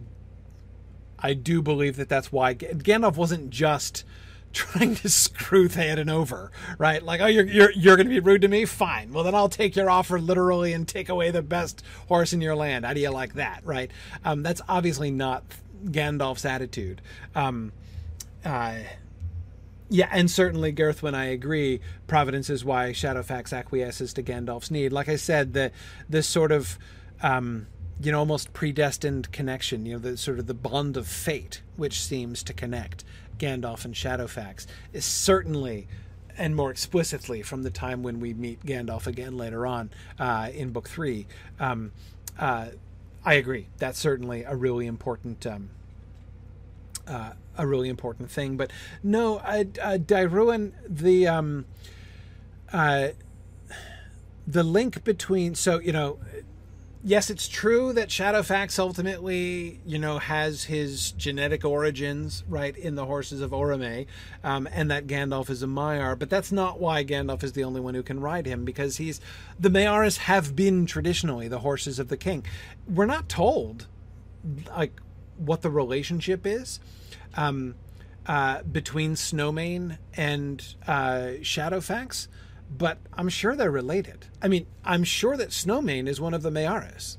[1.20, 4.04] I do believe that that's why Gandalf wasn't just
[4.54, 7.02] trying to screw Theoden over, right?
[7.04, 8.66] Like, oh, you're you're you're going to be rude to me?
[8.66, 9.12] Fine.
[9.14, 12.56] Well, then I'll take your offer literally and take away the best horse in your
[12.56, 12.86] land.
[12.86, 13.92] How do you like that, right?
[14.24, 15.44] Um, that's obviously not
[15.86, 17.02] Gandalf's attitude.
[17.36, 17.72] Um,
[18.46, 18.78] uh,
[19.90, 21.80] yeah, and certainly, Girthwin, I agree.
[22.08, 24.92] Providence is why Shadowfax acquiesces to Gandalf's need.
[24.92, 25.72] Like I said, the
[26.10, 26.78] this sort of
[27.22, 27.68] um,
[28.02, 32.02] you know almost predestined connection, you know, the sort of the bond of fate, which
[32.02, 33.04] seems to connect
[33.38, 35.88] Gandalf and Shadowfax is certainly
[36.38, 40.70] and more explicitly from the time when we meet Gandalf again later on uh, in
[40.72, 41.26] Book Three.
[41.60, 41.92] Um,
[42.38, 42.68] uh,
[43.26, 43.68] I agree.
[43.78, 45.70] That's certainly a really important, um,
[47.08, 48.58] uh, a really important thing.
[48.58, 48.72] But
[49.04, 51.66] no, uh, uh, Dairuan, the um,
[52.72, 53.10] uh,
[54.46, 56.20] the link between so you know
[57.08, 63.06] yes, it's true that Shadowfax ultimately, you know, has his genetic origins right in the
[63.06, 64.08] horses of Orome,
[64.44, 66.20] um, and that Gandalf is a Maiar.
[66.20, 69.22] But that's not why Gandalf is the only one who can ride him, because he's
[69.60, 72.46] the Mearas have been traditionally the horses of the king.
[72.88, 73.88] We're not told
[74.76, 75.00] like
[75.38, 76.80] what the relationship is.
[77.38, 77.76] Um,
[78.28, 82.28] uh, between Snowmane and uh, Shadowfax,
[82.70, 84.26] but I'm sure they're related.
[84.42, 87.18] I mean, I'm sure that Snowmane is one of the Mearas.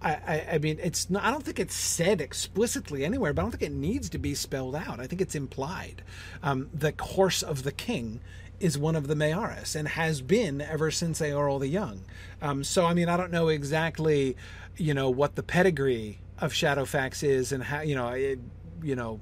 [0.00, 3.44] I, I, I, mean, it's not, I don't think it's said explicitly anywhere, but I
[3.44, 4.98] don't think it needs to be spelled out.
[4.98, 6.02] I think it's implied.
[6.42, 8.20] Um, the horse of the king
[8.58, 12.02] is one of the Mearas and has been ever since Eorl the Young.
[12.40, 14.36] Um, so, I mean, I don't know exactly,
[14.76, 18.40] you know, what the pedigree of Shadowfax is and how, you know, it,
[18.82, 19.20] you know,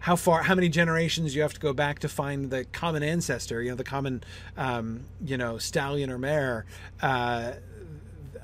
[0.00, 3.62] how far, how many generations you have to go back to find the common ancestor,
[3.62, 4.22] you know, the common,
[4.56, 6.64] um, you know, stallion or mare
[7.02, 7.52] uh,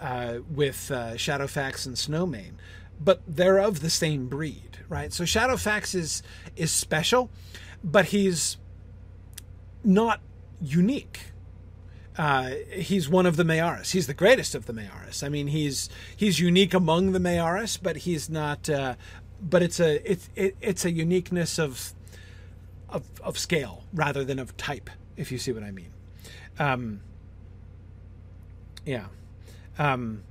[0.01, 2.55] uh, with uh, Shadowfax and Snowmane,
[3.01, 5.13] but they're of the same breed, right?
[5.13, 6.23] So Shadowfax is
[6.57, 7.31] is special,
[7.85, 8.57] but he's
[9.85, 10.21] not
[10.61, 11.21] unique.
[12.17, 13.93] Uh, he's one of the Mearas.
[13.93, 15.25] He's the greatest of the Mearas.
[15.25, 18.97] I mean, he's he's unique among the Mearas, but he's not uh,
[19.43, 21.93] but it's a it's it, it's a uniqueness of,
[22.89, 25.91] of of scale rather than of type, if you see what I mean.
[26.59, 27.01] Um,
[28.87, 29.07] yeah.
[29.79, 30.23] Um,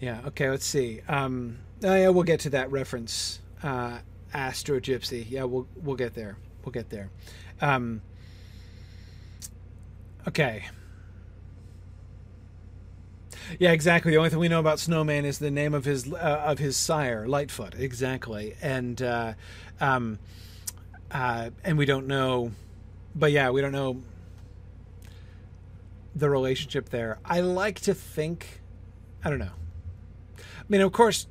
[0.00, 0.20] yeah.
[0.26, 0.50] Okay.
[0.50, 1.02] Let's see.
[1.08, 3.98] Um, oh yeah, we'll get to that reference uh,
[4.34, 5.26] Astro Gypsy.
[5.28, 6.36] Yeah, we'll we'll get there.
[6.64, 7.10] We'll get there.
[7.60, 8.02] Um,
[10.26, 10.64] okay.
[13.58, 14.12] Yeah, exactly.
[14.12, 16.76] The only thing we know about Snowmane is the name of his uh, of his
[16.76, 17.74] sire, Lightfoot.
[17.74, 19.34] Exactly, and uh,
[19.80, 20.18] um,
[21.10, 22.52] uh, and we don't know,
[23.14, 24.00] but yeah, we don't know
[26.14, 27.18] the relationship there.
[27.24, 28.60] I like to think,
[29.24, 29.52] I don't know.
[30.38, 31.26] I mean, of course,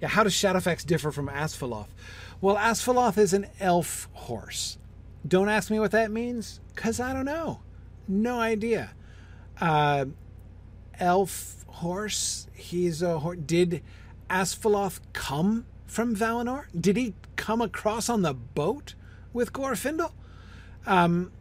[0.00, 0.08] yeah.
[0.08, 1.88] How does Shadowfax differ from Asfaloth?
[2.40, 4.78] Well, Asfaloth is an elf horse.
[5.26, 7.60] Don't ask me what that means, cause I don't know.
[8.06, 8.92] No idea
[9.60, 10.06] uh,
[10.98, 12.48] elf horse.
[12.54, 13.38] He's a horse.
[13.44, 13.82] Did
[14.28, 16.66] Asfaloth come from Valinor?
[16.78, 18.94] Did he come across on the boat
[19.32, 20.12] with Glorfindel?
[20.86, 21.32] Um,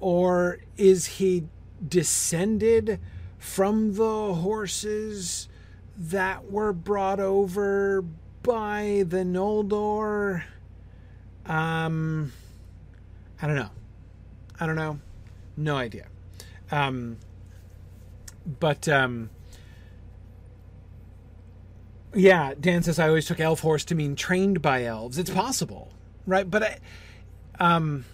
[0.00, 1.44] or is he
[1.86, 3.00] descended
[3.38, 5.48] from the horses
[5.96, 8.04] that were brought over
[8.42, 10.42] by the Noldor?
[11.46, 12.32] Um,
[13.40, 13.70] I don't know.
[14.58, 14.98] I don't know.
[15.56, 16.06] No idea.
[16.70, 17.18] Um,
[18.60, 19.30] but um,
[22.14, 25.18] yeah, Dan says I always took elf horse to mean trained by elves.
[25.18, 25.92] It's possible,
[26.26, 26.48] right?
[26.48, 26.78] But I,
[27.60, 28.04] um,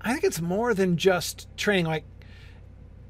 [0.00, 1.86] I think it's more than just training.
[1.86, 2.04] Like,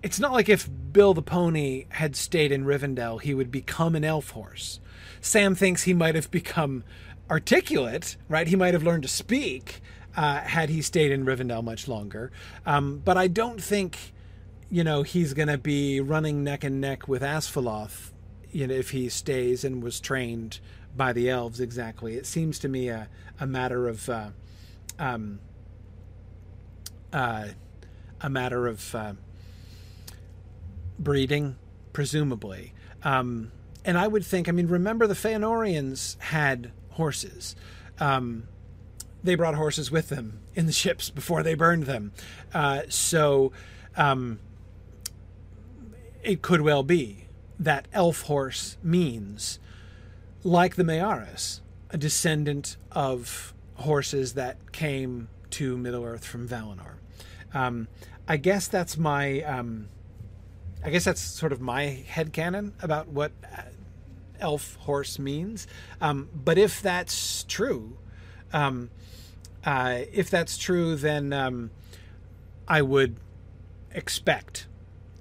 [0.03, 4.05] it's not like if Bill the Pony had stayed in Rivendell, he would become an
[4.05, 4.81] elf horse.
[5.20, 6.85] Sam thinks he might have become
[7.31, 8.47] articulate, right?
[8.47, 9.81] He might have learned to speak
[10.16, 12.31] uh, had he stayed in Rivendell much longer.
[12.66, 14.12] Um, but I don't think
[14.73, 18.11] you know, he's going to be running neck and neck with Asfaloth,
[18.51, 20.61] you know, if he stays and was trained
[20.97, 22.16] by the elves exactly.
[22.16, 23.07] It seems to me a,
[23.39, 24.31] a matter of, uh,
[24.99, 25.41] um,
[27.12, 27.49] uh,
[28.23, 29.12] a matter of uh,
[30.99, 31.57] breeding,
[31.93, 32.73] presumably.
[33.03, 33.53] Um,
[33.85, 37.55] and I would think, I mean, remember the Feanorians had horses.
[38.01, 38.49] Um,
[39.23, 42.12] they brought horses with them in the ships before they burned them.
[42.55, 43.53] Uh, so,
[43.99, 44.39] um,
[46.23, 47.27] it could well be
[47.59, 49.59] that elf horse means,
[50.43, 51.61] like the Mearas,
[51.91, 56.95] a descendant of horses that came to Middle Earth from Valinor.
[57.55, 57.89] Um,
[58.27, 59.43] I guess that's my.
[59.43, 59.89] Um,
[60.85, 63.62] I guess that's sort of my head canon about what uh,
[64.41, 65.68] elf horse means.
[66.01, 67.97] Um, but if that's true,
[68.53, 68.91] um,
[69.64, 71.70] uh, if that's true, then um,
[72.66, 73.16] I would
[73.93, 74.66] expect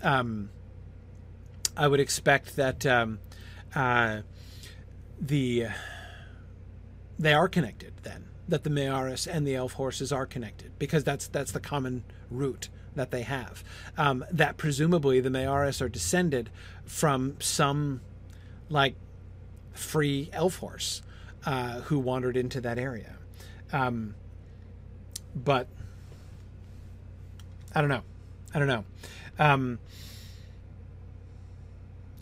[0.01, 0.49] um,
[1.75, 3.19] I would expect that um,
[3.73, 4.21] uh,
[5.19, 5.67] the
[7.17, 11.27] they are connected then that the Mearas and the elf horses are connected because that's
[11.27, 13.63] that's the common root that they have.
[13.97, 16.49] Um, that presumably the Mearas are descended
[16.85, 18.01] from some
[18.69, 18.95] like
[19.73, 21.01] free elf horse
[21.45, 23.15] uh, who wandered into that area.
[23.71, 24.15] Um,
[25.33, 25.67] but
[27.73, 28.03] I don't know.
[28.53, 28.85] I don't know.
[29.39, 29.79] Um,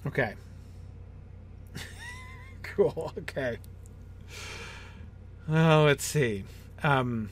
[0.07, 0.35] Okay.
[2.63, 3.13] cool.
[3.19, 3.57] Okay.
[5.49, 6.43] Oh, let's see.
[6.83, 7.29] Um,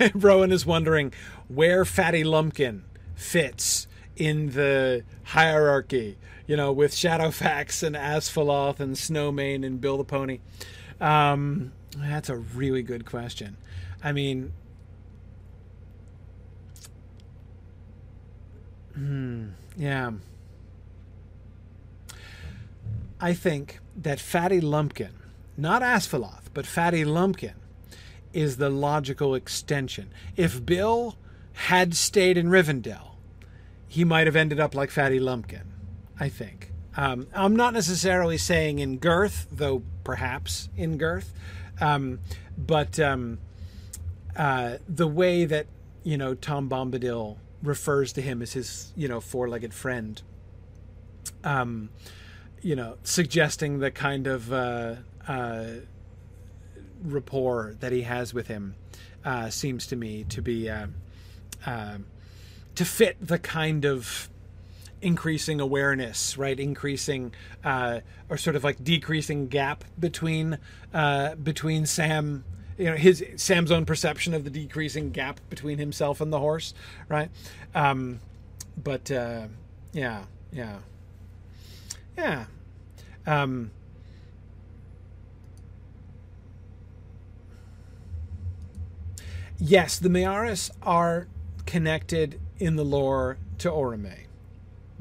[0.14, 1.12] Rowan is wondering
[1.48, 2.84] where Fatty Lumpkin
[3.14, 3.86] fits
[4.16, 10.40] in the hierarchy, you know, with Shadowfax and Asfaloth and Snowmane and Bill the Pony.
[11.00, 13.56] Um, that's a really good question.
[14.02, 14.52] I mean,
[18.94, 19.48] Hmm.
[19.76, 20.12] Yeah.
[23.20, 25.14] I think that Fatty Lumpkin,
[25.56, 27.54] not Asfaloth, but Fatty Lumpkin,
[28.32, 30.10] is the logical extension.
[30.36, 31.16] If Bill
[31.54, 33.14] had stayed in Rivendell,
[33.88, 35.62] he might have ended up like Fatty Lumpkin,
[36.18, 36.72] I think.
[36.96, 41.32] Um, I'm not necessarily saying in girth, though perhaps in girth,
[41.80, 42.20] um,
[42.56, 43.38] but um,
[44.36, 45.66] uh, the way that,
[46.02, 50.22] you know, Tom Bombadil refers to him as his, you know, four-legged friend.
[51.42, 51.90] Um,
[52.60, 54.96] you know, suggesting the kind of uh,
[55.26, 55.64] uh,
[57.02, 58.74] rapport that he has with him
[59.24, 60.86] uh, seems to me to be uh,
[61.66, 61.98] uh,
[62.74, 64.30] to fit the kind of
[65.02, 66.58] increasing awareness, right?
[66.58, 68.00] Increasing uh,
[68.30, 70.58] or sort of like decreasing gap between
[71.42, 72.44] between Sam
[72.78, 76.74] you know his Sam's own perception of the decreasing gap between himself and the horse,
[77.08, 77.30] right?
[77.74, 78.20] Um,
[78.82, 79.46] but uh,
[79.92, 80.78] yeah, yeah,
[82.16, 82.46] yeah.
[83.26, 83.70] Um,
[89.58, 91.28] yes, the Mearas are
[91.66, 94.26] connected in the lore to Orome.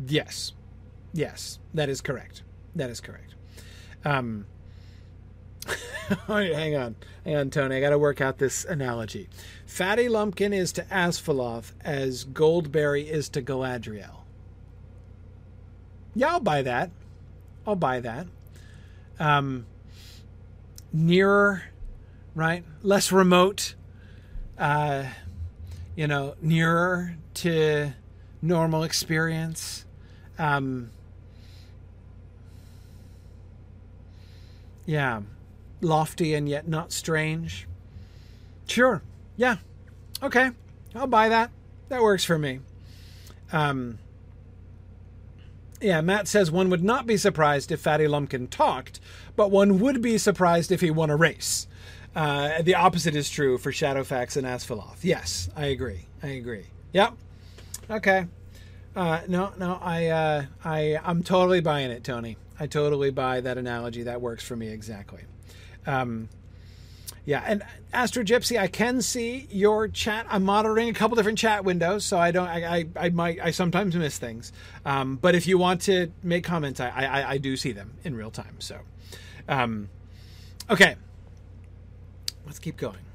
[0.07, 0.53] Yes.
[1.13, 2.41] Yes, that is correct.
[2.75, 3.35] That is correct.
[4.03, 4.47] Um,
[6.27, 6.95] hang on.
[7.25, 7.77] Hang on, Tony.
[7.77, 9.29] I got to work out this analogy.
[9.65, 14.21] Fatty Lumpkin is to Asfaloth as Goldberry is to Galadriel.
[16.15, 16.91] Yeah, I'll buy that.
[17.65, 18.27] I'll buy that.
[19.19, 19.65] Um,
[20.91, 21.63] nearer,
[22.35, 22.63] right?
[22.81, 23.75] Less remote.
[24.57, 25.05] Uh,
[25.95, 27.93] you know, nearer to
[28.41, 29.85] normal experience.
[30.37, 30.91] Um,
[34.85, 35.21] yeah,
[35.83, 37.67] lofty and yet not strange.
[38.67, 39.01] Sure.
[39.35, 39.57] Yeah.
[40.21, 40.51] Okay.
[40.95, 41.51] I'll buy that.
[41.89, 42.59] That works for me.
[43.51, 43.99] Um,
[45.81, 48.99] yeah, Matt says one would not be surprised if Fatty Lumpkin talked,
[49.35, 51.67] but one would be surprised if he won a race.
[52.15, 55.03] Uh, the opposite is true for Shadowfax and Asfaloth.
[55.03, 56.05] Yes, I agree.
[56.21, 56.67] I agree.
[56.93, 57.13] Yep.
[57.89, 58.27] Okay.
[58.95, 62.37] Uh, no, no, I, uh, I, I'm totally buying it, Tony.
[62.59, 64.03] I totally buy that analogy.
[64.03, 65.23] That works for me exactly.
[65.85, 66.29] Um,
[67.25, 67.63] yeah, and
[67.93, 70.25] Astro Gypsy, I can see your chat.
[70.29, 72.47] I'm monitoring a couple different chat windows, so I don't.
[72.47, 73.39] I I, I might.
[73.41, 74.51] I sometimes miss things.
[74.85, 78.15] Um, but if you want to make comments, I, I I do see them in
[78.15, 78.59] real time.
[78.59, 78.79] So,
[79.47, 79.89] um,
[80.69, 80.95] okay,
[82.45, 83.05] let's keep going.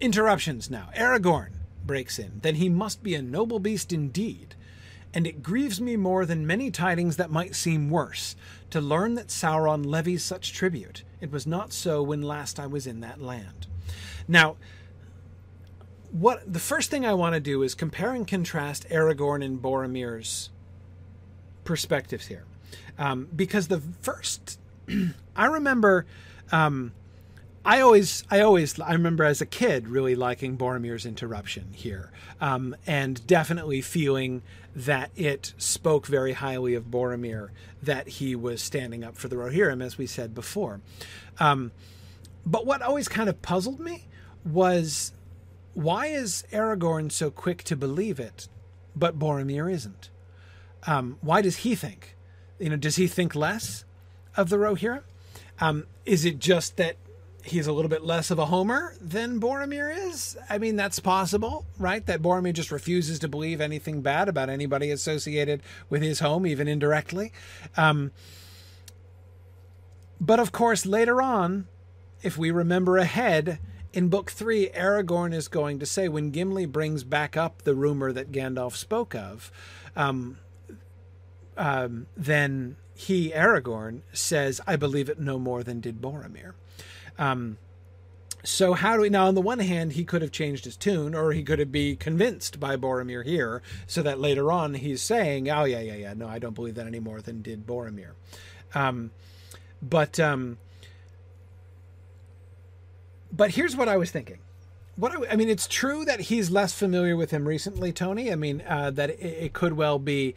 [0.00, 0.90] Interruptions now.
[0.96, 1.50] Aragorn
[1.84, 2.40] breaks in.
[2.42, 4.54] Then he must be a noble beast indeed
[5.14, 8.34] and it grieves me more than many tidings that might seem worse,
[8.70, 11.04] to learn that Sauron levies such tribute.
[11.20, 13.68] It was not so when last I was in that land.
[14.26, 14.56] Now,
[16.10, 20.50] what the first thing I want to do is compare and contrast Aragorn and Boromir's
[21.62, 22.44] perspectives here,
[22.98, 24.58] um, because the first
[25.36, 26.06] I remember.
[26.52, 26.92] Um,
[27.64, 32.76] I always, I always, I remember as a kid really liking Boromir's interruption here, um,
[32.86, 34.42] and definitely feeling
[34.76, 37.50] that it spoke very highly of Boromir,
[37.82, 40.80] that he was standing up for the Rohirrim, as we said before.
[41.40, 41.72] Um,
[42.44, 44.04] but what always kind of puzzled me
[44.44, 45.12] was
[45.72, 48.48] why is Aragorn so quick to believe it,
[48.94, 50.10] but Boromir isn't?
[50.86, 52.16] Um, why does he think?
[52.58, 53.86] You know, does he think less
[54.36, 55.02] of the Rohirrim?
[55.60, 56.96] Um, is it just that
[57.44, 60.36] he's a little bit less of a homer than Boromir is.
[60.48, 62.04] I mean, that's possible, right?
[62.06, 66.68] That Boromir just refuses to believe anything bad about anybody associated with his home, even
[66.68, 67.32] indirectly.
[67.76, 68.12] Um,
[70.20, 71.68] but of course, later on,
[72.22, 73.58] if we remember ahead,
[73.92, 78.10] in book three, Aragorn is going to say, when Gimli brings back up the rumor
[78.12, 79.52] that Gandalf spoke of,
[79.94, 80.38] um,
[81.56, 86.54] um, then he, Aragorn, says, I believe it no more than did Boromir.
[87.18, 87.58] Um,
[88.44, 89.26] so how do we now?
[89.26, 91.96] On the one hand, he could have changed his tune, or he could have be
[91.96, 96.28] convinced by Boromir here, so that later on he's saying, "Oh yeah, yeah, yeah, no,
[96.28, 98.10] I don't believe that any more than did Boromir."
[98.74, 99.12] Um,
[99.80, 100.58] but um,
[103.32, 104.38] but here's what I was thinking.
[104.96, 108.30] What I, I, mean, it's true that he's less familiar with him recently, Tony.
[108.30, 110.34] I mean, uh, that it, it could well be.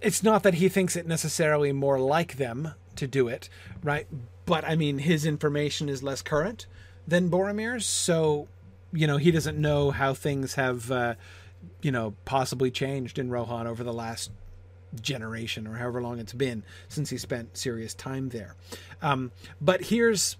[0.00, 3.50] It's not that he thinks it necessarily more like them to do it,
[3.82, 4.06] right?
[4.50, 6.66] But I mean, his information is less current
[7.06, 8.48] than Boromir's, so
[8.92, 11.14] you know he doesn't know how things have, uh,
[11.82, 14.32] you know, possibly changed in Rohan over the last
[15.00, 18.56] generation or however long it's been since he spent serious time there.
[19.00, 19.30] Um,
[19.60, 20.36] but here's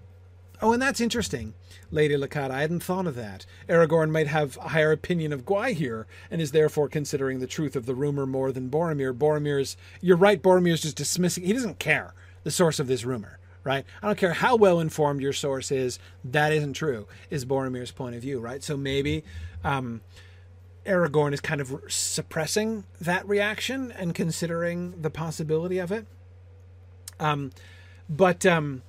[0.60, 1.54] Oh, and that's interesting,
[1.92, 2.50] Lady Lakata.
[2.50, 3.46] I hadn't thought of that.
[3.68, 7.86] Aragorn might have a higher opinion of Gwaihir and is therefore considering the truth of
[7.86, 9.16] the rumor more than Boromir.
[9.16, 13.84] Boromir's, you're right, Boromir's just dismissing, he doesn't care the source of this rumor right?
[14.02, 18.14] I don't care how well informed your source is, that isn't true, is Boromir's point
[18.14, 18.62] of view, right?
[18.62, 19.24] So maybe
[19.64, 20.00] um,
[20.86, 26.06] Aragorn is kind of suppressing that reaction and considering the possibility of it.
[27.18, 27.52] Um,
[28.08, 28.82] but um,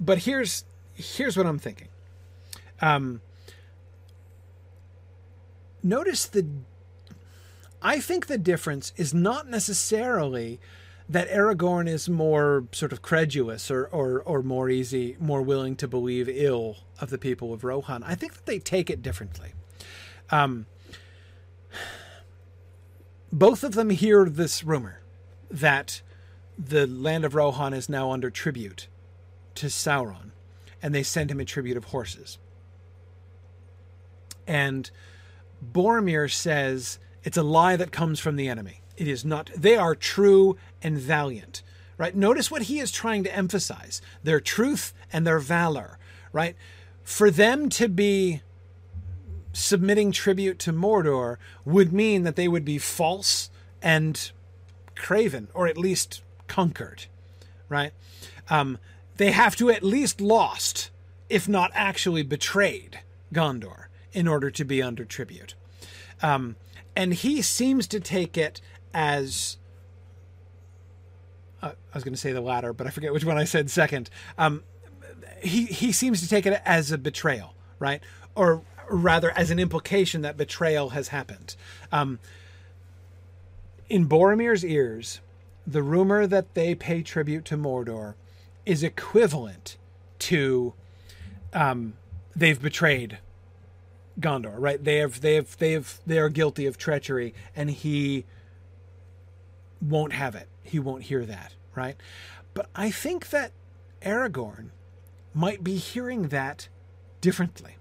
[0.00, 1.88] but here's here's what I'm thinking.
[2.80, 3.20] Um,
[5.82, 6.46] notice the.
[7.80, 10.60] I think the difference is not necessarily
[11.08, 15.88] that Aragorn is more sort of credulous or, or, or more easy, more willing to
[15.88, 18.02] believe ill of the people of Rohan.
[18.02, 19.52] I think that they take it differently.
[20.30, 20.66] Um,
[23.32, 25.00] both of them hear this rumor
[25.50, 26.02] that
[26.58, 28.88] the land of Rohan is now under tribute
[29.54, 30.30] to Sauron,
[30.82, 32.38] and they send him a tribute of horses.
[34.46, 34.90] And
[35.64, 38.81] Boromir says it's a lie that comes from the enemy.
[38.96, 39.50] It is not.
[39.56, 41.62] They are true and valiant.
[41.98, 42.14] Right?
[42.16, 45.98] Notice what he is trying to emphasize their truth and their valor.
[46.32, 46.56] Right?
[47.02, 48.42] For them to be
[49.52, 53.50] submitting tribute to Mordor would mean that they would be false
[53.82, 54.30] and
[54.96, 57.06] craven, or at least conquered,
[57.68, 57.92] right?
[58.48, 58.78] Um,
[59.16, 60.90] they have to at least lost,
[61.28, 63.00] if not actually betrayed,
[63.32, 65.54] Gondor in order to be under tribute.
[66.22, 66.56] Um,
[66.94, 68.60] and he seems to take it
[68.94, 69.56] as
[71.62, 73.70] uh, I was going to say the latter, but I forget which one I said
[73.70, 74.10] second.
[74.36, 74.62] Um,
[75.42, 78.02] he he seems to take it as a betrayal, right?
[78.34, 81.56] Or rather, as an implication that betrayal has happened.
[81.90, 82.18] Um,
[83.88, 85.20] in Boromir's ears,
[85.66, 88.14] the rumor that they pay tribute to Mordor
[88.64, 89.76] is equivalent
[90.20, 90.72] to
[91.52, 91.94] um,
[92.34, 93.18] they've betrayed
[94.20, 94.82] Gondor, right?
[94.82, 98.24] They have they have they have they are guilty of treachery, and he
[99.82, 100.48] won't have it.
[100.62, 101.96] He won't hear that, right?
[102.54, 103.52] But I think that
[104.02, 104.70] Aragorn
[105.34, 106.68] might be hearing that
[107.20, 107.76] differently.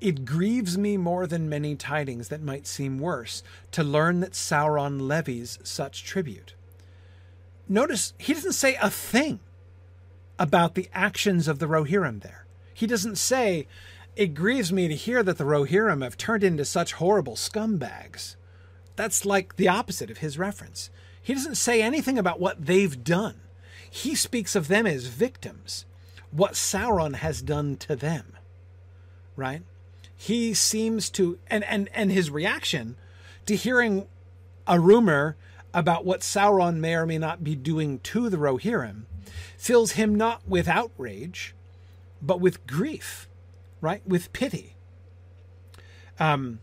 [0.00, 3.42] It grieves me more than many tidings that might seem worse
[3.72, 6.54] to learn that Sauron levies such tribute.
[7.68, 9.40] Notice he doesn't say a thing
[10.38, 12.46] about the actions of the Rohirrim there.
[12.72, 13.66] He doesn't say,
[14.18, 18.34] It grieves me to hear that the Rohirrim have turned into such horrible scumbags.
[18.96, 20.90] That's like the opposite of his reference.
[21.22, 23.42] He doesn't say anything about what they've done.
[23.88, 25.86] He speaks of them as victims,
[26.32, 28.32] what Sauron has done to them.
[29.36, 29.62] Right?
[30.16, 32.96] He seems to and and and his reaction
[33.46, 34.08] to hearing
[34.66, 35.36] a rumor
[35.72, 39.04] about what Sauron may or may not be doing to the Rohirrim
[39.56, 41.54] fills him not with outrage,
[42.20, 43.28] but with grief,
[43.80, 44.06] right?
[44.06, 44.76] With pity.
[46.18, 46.60] Um,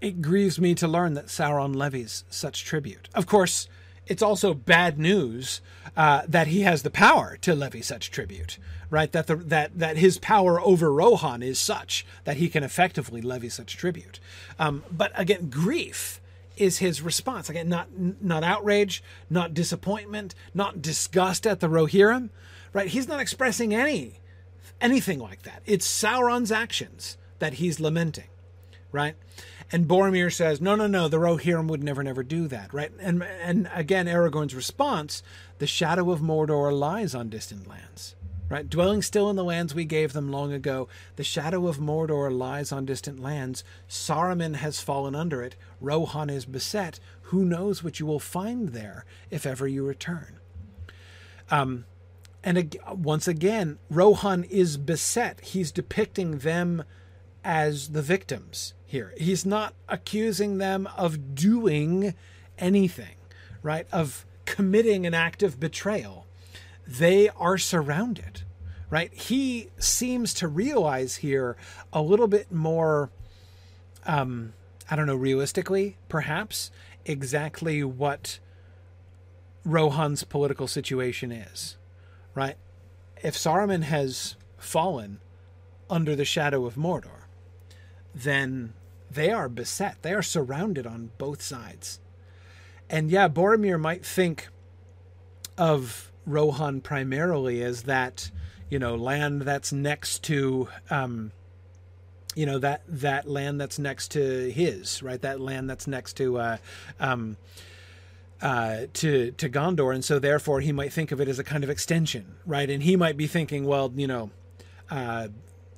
[0.00, 3.08] it grieves me to learn that Sauron levies such tribute.
[3.14, 3.68] Of course,
[4.06, 5.60] it's also bad news
[5.96, 8.58] uh, that he has the power to levy such tribute,
[8.90, 9.12] right?
[9.12, 13.48] That the that that his power over Rohan is such that he can effectively levy
[13.48, 14.18] such tribute.
[14.58, 16.20] Um, but again, grief
[16.56, 17.48] is his response.
[17.48, 22.30] Again, not not outrage, not disappointment, not disgust at the Rohirrim,
[22.72, 22.88] right?
[22.88, 24.20] He's not expressing any
[24.82, 25.62] anything like that.
[25.64, 28.28] It's Sauron's actions that he's lamenting,
[28.90, 29.14] right?
[29.70, 31.08] And Boromir says, "No, no, no.
[31.08, 35.22] The Rohirrim would never, never do that, right?" And and again, Aragorn's response:
[35.58, 38.14] "The shadow of Mordor lies on distant lands."
[38.52, 38.68] right?
[38.68, 42.70] Dwelling still in the lands we gave them long ago, the shadow of Mordor lies
[42.70, 43.64] on distant lands.
[43.88, 45.56] Saruman has fallen under it.
[45.80, 47.00] Rohan is beset.
[47.22, 50.38] Who knows what you will find there if ever you return?
[51.50, 51.86] Um,
[52.44, 55.40] and once again, Rohan is beset.
[55.40, 56.84] He's depicting them
[57.44, 59.14] as the victims here.
[59.16, 62.14] He's not accusing them of doing
[62.58, 63.16] anything,
[63.62, 63.86] right?
[63.92, 66.26] Of committing an act of betrayal
[66.86, 68.42] they are surrounded,
[68.90, 69.12] right?
[69.14, 71.56] He seems to realize here
[71.92, 73.10] a little bit more,
[74.06, 74.52] um,
[74.90, 76.70] I don't know, realistically, perhaps,
[77.04, 78.38] exactly what
[79.64, 81.76] Rohan's political situation is,
[82.34, 82.56] right?
[83.22, 85.20] If Saruman has fallen
[85.88, 87.26] under the shadow of Mordor,
[88.14, 88.74] then
[89.10, 90.02] they are beset.
[90.02, 92.00] They are surrounded on both sides.
[92.88, 94.48] And yeah, Boromir might think
[95.58, 98.30] of Rohan primarily as that
[98.70, 101.32] you know land that's next to um,
[102.34, 106.38] you know that that land that's next to his right that land that's next to
[106.38, 106.56] uh,
[106.98, 107.36] um,
[108.42, 111.64] uh, to to Gondor, and so therefore he might think of it as a kind
[111.64, 112.68] of extension, right?
[112.68, 114.30] And he might be thinking, well, you know,
[114.90, 115.28] uh,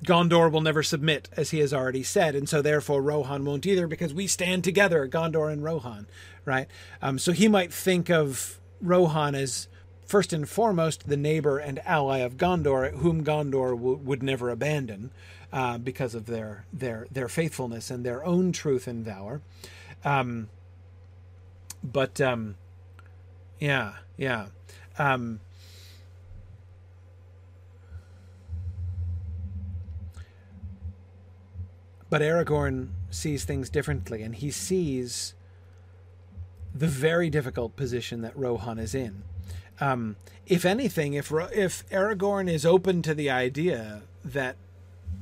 [0.03, 3.87] Gondor will never submit, as he has already said, and so therefore Rohan won't either,
[3.87, 6.07] because we stand together, Gondor and Rohan,
[6.43, 6.67] right?
[7.01, 9.67] Um, so he might think of Rohan as
[10.05, 15.11] first and foremost the neighbor and ally of Gondor, whom Gondor w- would never abandon
[15.53, 19.41] uh, because of their their their faithfulness and their own truth and valor.
[20.03, 20.49] Um,
[21.91, 22.55] but um,
[23.59, 24.47] yeah, yeah.
[24.97, 25.39] Um,
[32.09, 35.33] but Aragorn sees things differently, and he sees
[36.73, 39.23] the very difficult position that Rohan is in.
[39.79, 40.15] Um,
[40.45, 44.55] if anything, if if Aragorn is open to the idea that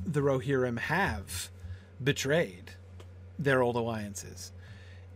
[0.04, 1.50] the Rohirrim have
[2.02, 2.72] betrayed
[3.38, 4.52] their old alliances,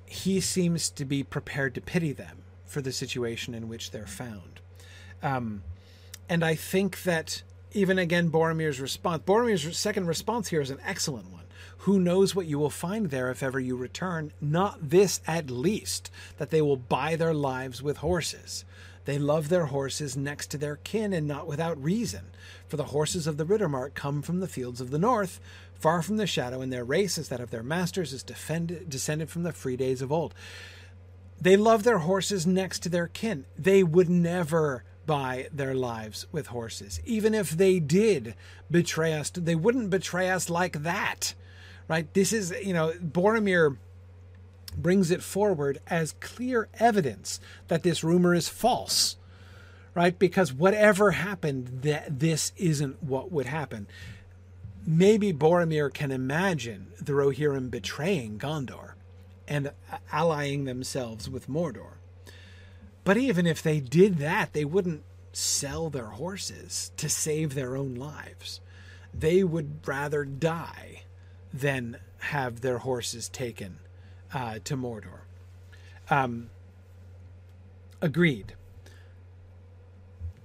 [0.09, 4.61] he seems to be prepared to pity them for the situation in which they're found.
[5.23, 5.63] Um,
[6.29, 7.43] and I think that
[7.73, 11.45] even again, Boromir's response, Boromir's second response here is an excellent one.
[11.79, 14.33] Who knows what you will find there if ever you return?
[14.41, 18.65] Not this, at least, that they will buy their lives with horses
[19.09, 22.27] They love their horses next to their kin and not without reason.
[22.67, 25.41] For the horses of the Riddermark come from the fields of the north,
[25.73, 29.31] far from the shadow, and their race is that of their masters, is defended, descended
[29.31, 30.35] from the free days of old.
[31.41, 33.47] They love their horses next to their kin.
[33.57, 37.01] They would never buy their lives with horses.
[37.07, 38.35] Even if they did
[38.71, 41.33] betray us, they wouldn't betray us like that.
[41.89, 42.13] Right?
[42.13, 43.79] This is, you know, Boromir
[44.83, 49.17] brings it forward as clear evidence that this rumor is false.
[49.95, 50.19] Right?
[50.19, 53.89] Because whatever happened, that this isn't what would happen.
[54.87, 58.93] Maybe Boromir can imagine the Rohirrim betraying Gondor
[59.49, 59.73] and
[60.13, 61.95] allying themselves with Mordor.
[63.03, 65.03] But even if they did that, they wouldn't
[65.33, 68.61] sell their horses to save their own lives.
[69.13, 71.03] They would rather die
[71.53, 73.79] than have their horses taken
[74.33, 75.21] uh, to Mordor.
[76.11, 76.51] Um,
[78.01, 78.55] agreed.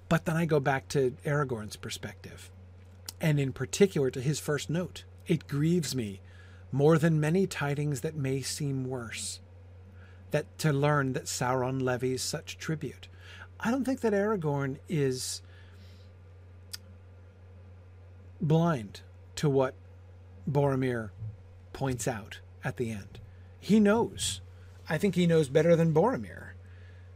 [0.09, 2.51] But then I go back to Aragorn's perspective,
[3.19, 5.03] and in particular to his first note.
[5.25, 6.19] It grieves me
[6.71, 9.39] more than many tidings that may seem worse,
[10.31, 13.07] that to learn that Sauron levies such tribute.
[13.59, 15.41] I don't think that Aragorn is
[18.41, 19.01] blind
[19.35, 19.73] to what
[20.49, 21.11] Boromir
[21.71, 23.19] points out at the end.
[23.63, 24.41] He knows.
[24.89, 26.49] I think he knows better than Boromir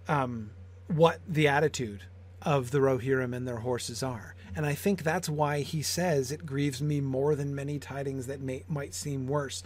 [0.07, 0.51] um,
[0.87, 2.03] what the attitude
[2.41, 4.33] of the Rohirrim and their horses are.
[4.55, 8.39] And I think that's why he says it grieves me more than many tidings that
[8.39, 9.61] may, might seem worse.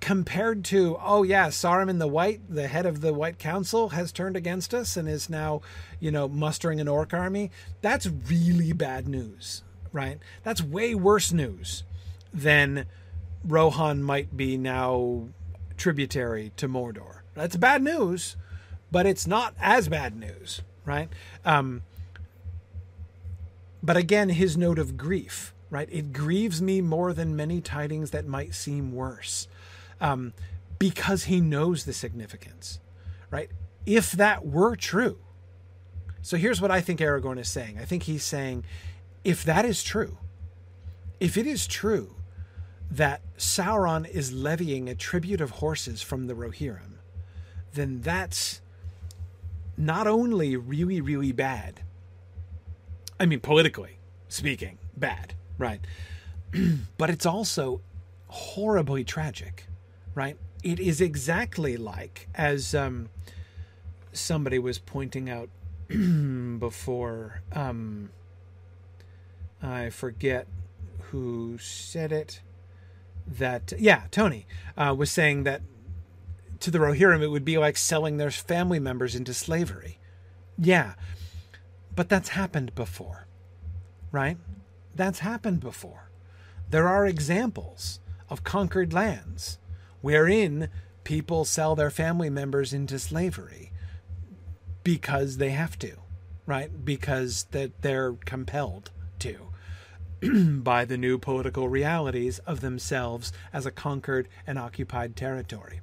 [0.00, 4.36] Compared to, oh yeah, Saruman the White, the head of the White Council, has turned
[4.36, 5.60] against us and is now,
[6.00, 7.52] you know, mustering an orc army.
[7.80, 9.62] That's really bad news,
[9.92, 10.18] right?
[10.42, 11.84] That's way worse news
[12.32, 12.86] than
[13.44, 15.28] Rohan might be now
[15.76, 17.20] tributary to Mordor.
[17.34, 18.36] That's bad news,
[18.90, 21.08] but it's not as bad news, right?
[21.44, 21.82] Um,
[23.82, 25.88] but again, his note of grief, right?
[25.90, 29.48] It grieves me more than many tidings that might seem worse,
[30.00, 30.32] um,
[30.78, 32.80] because he knows the significance,
[33.30, 33.50] right?
[33.84, 35.18] If that were true,
[36.22, 37.78] so here's what I think Aragorn is saying.
[37.78, 38.64] I think he's saying,
[39.24, 40.16] if that is true,
[41.20, 42.16] if it is true
[42.90, 46.98] that Sauron is levying a tribute of horses from the Rohirrim,
[47.72, 48.60] then that's
[49.76, 51.80] not only really, really bad,
[53.18, 53.98] I mean, politically
[54.34, 55.80] speaking, bad, right?
[56.98, 57.80] but it's also
[58.28, 59.66] horribly tragic,
[60.14, 60.36] right?
[60.62, 63.10] It is exactly like, as um,
[64.12, 65.48] somebody was pointing out
[66.58, 68.10] before, um,
[69.62, 70.46] I forget
[71.10, 72.40] who said it,
[73.26, 74.46] that, yeah, Tony
[74.76, 75.62] uh, was saying that
[76.60, 79.98] to the Rohirrim, it would be like selling their family members into slavery.
[80.56, 80.94] Yeah,
[81.94, 83.26] but that's happened before,
[84.10, 84.38] right?
[84.94, 86.10] That's happened before.
[86.70, 89.58] There are examples of conquered lands
[90.00, 90.68] wherein
[91.04, 93.72] people sell their family members into slavery
[94.82, 95.96] because they have to,
[96.46, 96.84] right?
[96.84, 98.90] Because that they're compelled
[100.62, 105.80] by the new political realities of themselves as a conquered and occupied territory.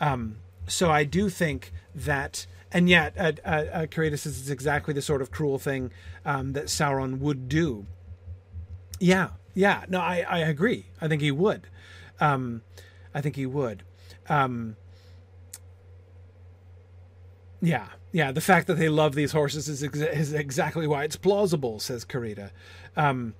[0.00, 5.02] Um, so I do think that and yet uh, uh, uh Caritas is exactly the
[5.02, 5.92] sort of cruel thing
[6.24, 7.86] um, that Sauron would do.
[8.98, 10.86] Yeah, yeah, no, I, I agree.
[11.00, 11.66] I think he would.
[12.20, 12.62] Um,
[13.14, 13.82] I think he would.
[14.28, 14.76] Um,
[17.60, 18.32] yeah, yeah.
[18.32, 22.04] The fact that they love these horses is, ex- is exactly why it's plausible, says
[22.04, 22.50] Carita.
[22.96, 23.34] Um,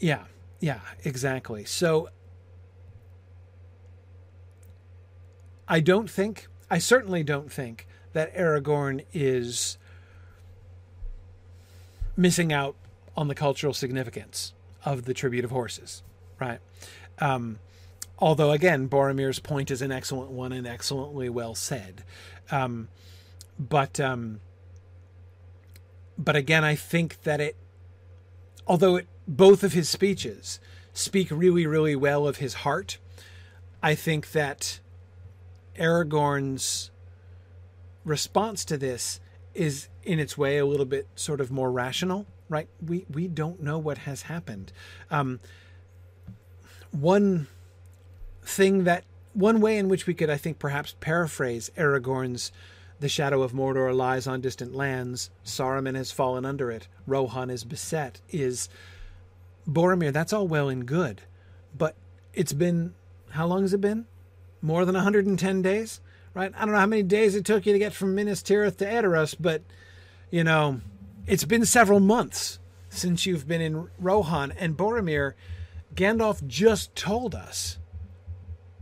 [0.00, 0.24] yeah,
[0.60, 1.64] yeah, exactly.
[1.64, 2.08] So
[5.66, 9.78] I don't think I certainly don't think that Aragorn is
[12.16, 12.74] missing out
[13.16, 14.52] on the cultural significance
[14.84, 16.02] of the tribute of horses,
[16.40, 16.60] right?
[17.20, 17.58] Um,
[18.18, 22.04] although, again, Boromir's point is an excellent one and excellently well said.
[22.50, 22.88] Um,
[23.58, 24.40] but, um,
[26.16, 27.56] but again, I think that it,
[28.66, 30.58] although it, both of his speeches
[30.94, 32.98] speak really, really well of his heart,
[33.82, 34.80] I think that
[35.78, 36.90] Aragorn's
[38.04, 39.20] response to this
[39.54, 42.68] is in its way a little bit sort of more rational, right?
[42.84, 44.72] We we don't know what has happened.
[45.10, 45.40] Um,
[46.90, 47.46] one
[48.42, 49.04] thing that
[49.34, 52.50] one way in which we could, I think, perhaps paraphrase Aragorn's
[52.98, 55.30] "The shadow of Mordor lies on distant lands.
[55.44, 56.88] Saruman has fallen under it.
[57.06, 58.68] Rohan is beset." Is
[59.68, 60.12] Boromir?
[60.12, 61.22] That's all well and good,
[61.76, 61.94] but
[62.32, 62.94] it's been
[63.30, 64.06] how long has it been?
[64.60, 66.00] more than 110 days,
[66.34, 66.52] right?
[66.56, 68.86] I don't know how many days it took you to get from Minas Tirith to
[68.86, 69.62] Edoras, but
[70.30, 70.80] you know,
[71.26, 72.58] it's been several months
[72.90, 75.34] since you've been in Rohan and Boromir.
[75.94, 77.78] Gandalf just told us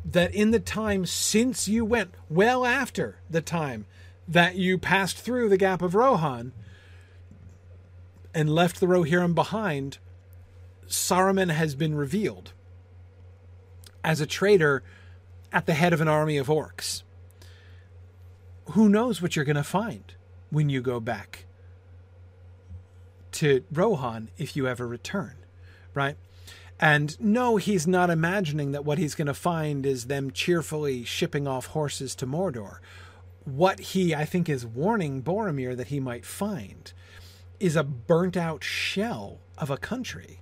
[0.04, 3.86] that in the time since you went, well after the time
[4.28, 6.52] that you passed through the Gap of Rohan
[8.34, 9.98] and left the Rohirrim behind,
[10.88, 12.52] Saruman has been revealed
[14.04, 14.82] as a traitor
[15.52, 17.02] at the head of an army of orcs.
[18.70, 20.14] Who knows what you're going to find
[20.50, 21.46] when you go back
[23.32, 25.34] to Rohan if you ever return,
[25.94, 26.16] right?
[26.78, 31.46] And no, he's not imagining that what he's going to find is them cheerfully shipping
[31.46, 32.78] off horses to Mordor.
[33.44, 36.92] What he, I think, is warning Boromir that he might find
[37.58, 40.40] is a burnt out shell of a country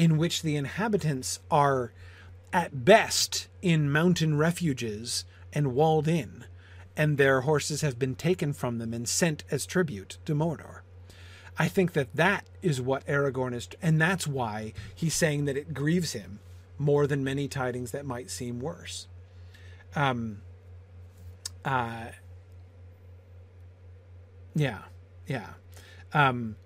[0.00, 1.92] in which the inhabitants are,
[2.54, 6.46] at best, in mountain refuges and walled in,
[6.96, 10.80] and their horses have been taken from them and sent as tribute to Mordor.
[11.58, 15.74] I think that that is what Aragorn is, and that's why he's saying that it
[15.74, 16.40] grieves him
[16.78, 19.06] more than many tidings that might seem worse.
[19.94, 20.40] Um,
[21.62, 22.06] uh,
[24.54, 24.78] yeah,
[25.26, 25.50] yeah.
[26.14, 26.56] Um,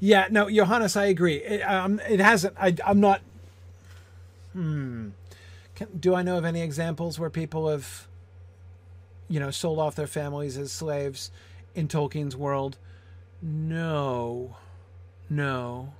[0.00, 1.36] yeah, no, Johannes, I agree.
[1.36, 2.54] It, um, it hasn't.
[2.58, 3.20] I, I'm not.
[4.52, 5.10] Hmm.
[5.74, 8.06] Can, do I know of any examples where people have,
[9.28, 11.30] you know, sold off their families as slaves
[11.74, 12.78] in Tolkien's world?
[13.42, 14.56] No.
[15.28, 15.94] No.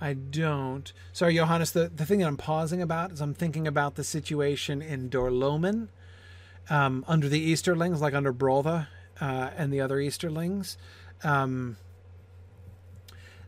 [0.00, 0.92] I don't.
[1.12, 4.82] Sorry, Johannes, the, the thing that I'm pausing about is I'm thinking about the situation
[4.82, 5.88] in Dor-lómin
[6.68, 8.88] um, under the Easterlings, like under Brodda
[9.20, 10.76] uh, and the other Easterlings.
[11.22, 11.76] Um,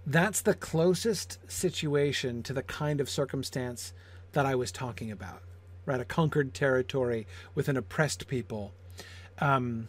[0.07, 3.93] that's the closest situation to the kind of circumstance
[4.33, 5.43] that I was talking about,
[5.87, 6.01] right?
[6.01, 8.73] A conquered territory with an oppressed people.
[9.39, 9.89] Um,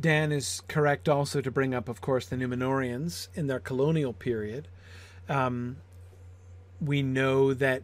[0.00, 4.68] Dan is correct also to bring up, of course, the Númenóreans in their colonial period.
[5.28, 5.78] Um,
[6.80, 7.82] we know that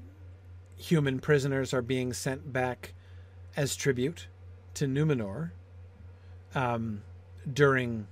[0.76, 2.92] human prisoners are being sent back
[3.56, 4.26] as tribute
[4.74, 5.50] to Numenor
[6.54, 7.02] um,
[7.50, 8.06] during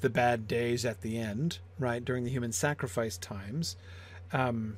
[0.00, 2.04] the bad days at the end, right?
[2.04, 3.76] During the human sacrifice times.
[4.32, 4.76] Um,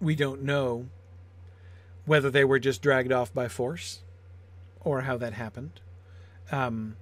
[0.00, 0.86] we don't know
[2.04, 4.00] whether they were just dragged off by force
[4.80, 5.80] or how that happened.
[6.50, 6.96] Um,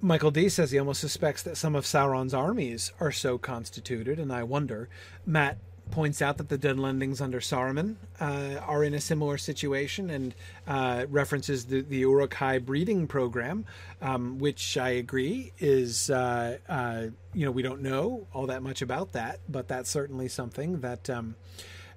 [0.00, 4.32] Michael D says he almost suspects that some of Sauron's armies are so constituted, and
[4.32, 4.88] I wonder.
[5.26, 5.58] Matt
[5.90, 10.34] points out that the Dunlendings under Saruman uh, are in a similar situation and
[10.66, 13.64] uh, references the, the Uruk-hai breeding program,
[14.00, 18.82] um, which I agree is, uh, uh, you know, we don't know all that much
[18.82, 21.36] about that, but that's certainly something that um,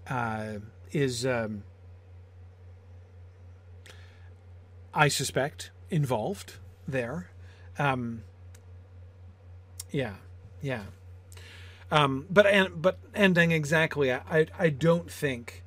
[0.10, 0.56] uh,
[0.92, 1.64] is, um,
[4.94, 6.56] I suspect, involved
[6.88, 7.30] there.
[7.78, 8.24] Um,
[9.92, 10.16] yeah,
[10.62, 10.84] yeah.
[11.92, 15.64] Um, but and but ending exactly, I I don't think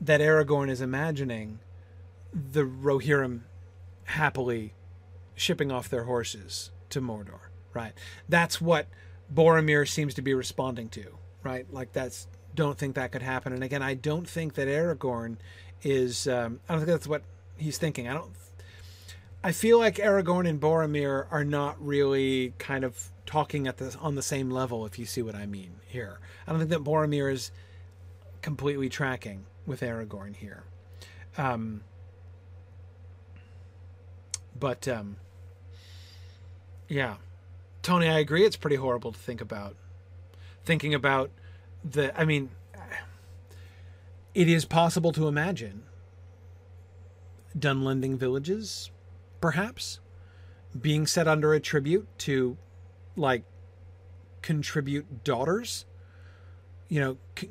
[0.00, 1.60] that Aragorn is imagining
[2.32, 3.42] the Rohirrim
[4.04, 4.74] happily
[5.34, 7.40] shipping off their horses to Mordor.
[7.72, 7.92] Right.
[8.28, 8.88] That's what
[9.32, 11.18] Boromir seems to be responding to.
[11.42, 11.72] Right.
[11.72, 13.52] Like that's don't think that could happen.
[13.52, 15.36] And again, I don't think that Aragorn
[15.82, 16.26] is.
[16.26, 17.22] Um, I don't think that's what
[17.56, 18.08] he's thinking.
[18.08, 18.32] I don't.
[19.42, 24.16] I feel like Aragorn and Boromir are not really kind of talking at the on
[24.16, 26.18] the same level, if you see what I mean here.
[26.46, 27.52] I don't think that Boromir is
[28.42, 30.64] completely tracking with Aragorn here.
[31.38, 31.82] Um,
[34.58, 35.16] but um,
[36.88, 37.16] yeah,
[37.82, 38.44] Tony, I agree.
[38.44, 39.76] It's pretty horrible to think about.
[40.64, 41.30] Thinking about
[41.84, 42.50] the, I mean,
[44.34, 45.84] it is possible to imagine
[47.56, 48.90] Dunlending villages,
[49.40, 50.00] perhaps,
[50.78, 52.56] being set under a tribute to
[53.16, 53.44] like
[54.42, 55.84] contribute daughters,
[56.88, 57.50] you know, c-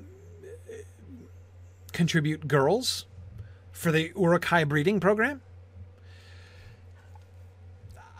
[1.91, 3.05] contribute girls
[3.71, 5.41] for the Uruk-hai breeding program.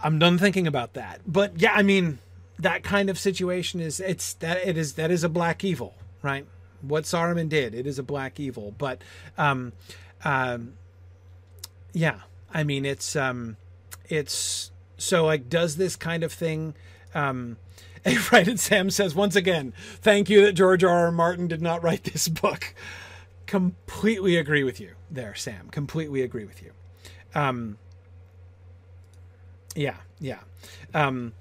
[0.01, 1.21] I'm done thinking about that.
[1.27, 2.19] But yeah, I mean,
[2.59, 6.45] that kind of situation is it's that it is that is a black evil, right?
[6.81, 8.73] What Saruman did, it is a black evil.
[8.77, 9.01] But
[9.37, 9.73] um
[10.23, 10.73] um
[11.93, 12.19] yeah,
[12.53, 13.57] I mean it's um
[14.09, 16.75] it's so like does this kind of thing
[17.14, 17.57] um,
[18.32, 21.05] right, and Sam says once again, thank you that George R.
[21.05, 21.12] R.
[21.12, 22.74] Martin did not write this book.
[23.45, 25.70] Completely agree with you there, Sam.
[25.70, 26.72] Completely agree with you.
[27.34, 27.78] Um,
[29.76, 30.39] yeah, yeah.
[30.93, 31.34] Um,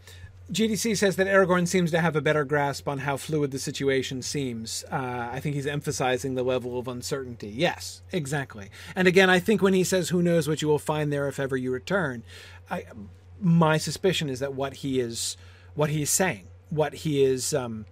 [0.51, 4.23] GDC says that Aragorn seems to have a better grasp on how fluid the situation
[4.23, 4.83] seems.
[4.91, 7.49] Uh, I think he's emphasizing the level of uncertainty.
[7.49, 8.71] Yes, exactly.
[8.97, 11.39] And again, I think when he says, "Who knows what you will find there if
[11.39, 12.23] ever you return,"
[12.71, 12.87] I,
[13.41, 15.37] my suspicion is that what he is,
[15.79, 17.87] what he is saying, what he is, um,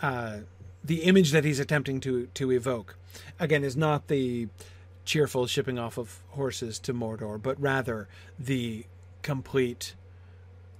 [0.00, 0.40] uh,
[0.84, 2.94] the image that he's attempting to to evoke,
[3.40, 4.48] again, is not the
[5.06, 8.06] cheerful shipping off of horses to Mordor, but rather
[8.38, 8.84] the
[9.22, 9.94] complete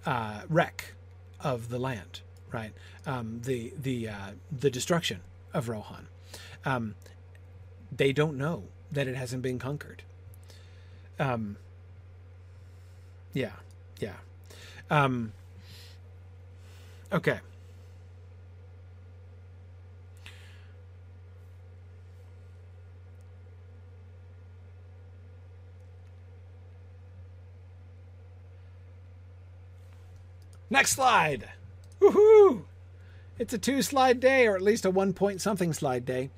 [0.04, 0.92] uh, wreck
[1.40, 2.20] of the land,
[2.52, 2.74] right?
[3.06, 5.20] Um, the the uh, the destruction
[5.54, 6.08] of Rohan.
[6.66, 6.96] Um,
[7.90, 10.02] they don't know that it hasn't been conquered.
[11.18, 11.56] Um,
[13.32, 13.52] yeah,
[13.98, 14.16] yeah.
[14.90, 15.32] Um,
[17.12, 17.40] okay.
[30.72, 31.50] Next slide.
[32.00, 32.62] Woohoo!
[33.38, 36.30] It's a two slide day, or at least a one point something slide day.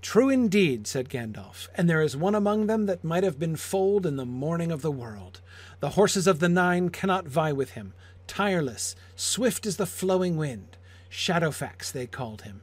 [0.00, 4.06] True indeed, said Gandalf, and there is one among them that might have been foaled
[4.06, 5.42] in the morning of the world.
[5.80, 7.92] The horses of the Nine cannot vie with him.
[8.34, 10.78] Tireless, swift as the flowing wind.
[11.10, 12.62] Shadowfax they called him.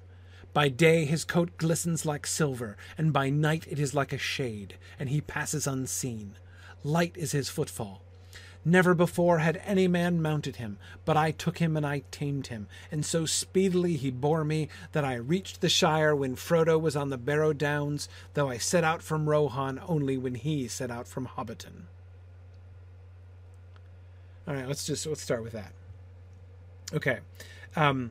[0.51, 4.79] By day his coat glistens like silver, and by night it is like a shade,
[4.97, 6.37] and he passes unseen.
[6.83, 8.01] Light is his footfall,
[8.65, 12.67] Never before had any man mounted him, but I took him and I tamed him,
[12.91, 17.11] and so speedily he bore me that I reached the Shire when Frodo was on
[17.11, 21.27] the Barrow Downs, though I set out from Rohan only when he set out from
[21.27, 21.83] Hobbiton.
[24.49, 25.73] All right, let's just let's start with that.
[26.91, 27.19] Okay,
[27.75, 28.09] um,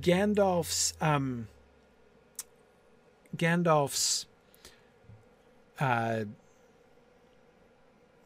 [0.00, 1.48] Gandalf's um,
[3.36, 4.26] Gandalf's
[5.80, 6.26] uh,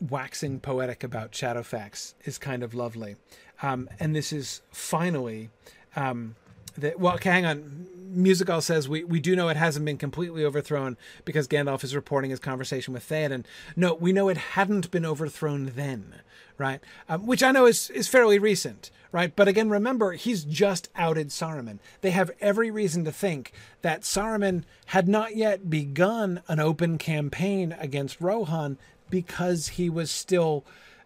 [0.06, 3.16] waxing poetic about Shadowfax is kind of lovely.
[3.62, 5.48] Um, and this is finally
[5.96, 6.36] um,
[6.80, 6.98] that.
[6.98, 7.86] Well, okay, hang on.
[8.10, 12.30] Musical says we, we do know it hasn't been completely overthrown because Gandalf is reporting
[12.30, 13.44] his conversation with Theoden.
[13.76, 16.14] No, we know it hadn't been overthrown then,
[16.56, 16.80] right?
[17.08, 19.34] Um, which I know is is fairly recent, right?
[19.34, 21.78] But again, remember he's just outed Saruman.
[22.00, 23.52] They have every reason to think
[23.82, 28.78] that Saruman had not yet begun an open campaign against Rohan
[29.10, 30.64] because he was still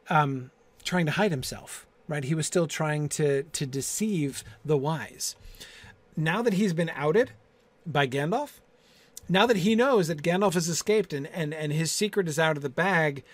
[0.08, 0.50] um,
[0.84, 2.24] trying to hide himself, right?
[2.24, 5.36] He was still trying to to deceive the wise.
[6.16, 7.32] Now that he's been outed
[7.86, 8.60] by Gandalf,
[9.28, 12.56] now that he knows that Gandalf has escaped and and, and his secret is out
[12.56, 13.24] of the bag,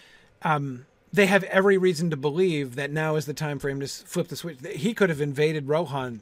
[0.43, 3.89] um, they have every reason to believe that now is the time for him to
[3.89, 4.59] flip the switch.
[4.65, 6.21] He could have invaded Rohan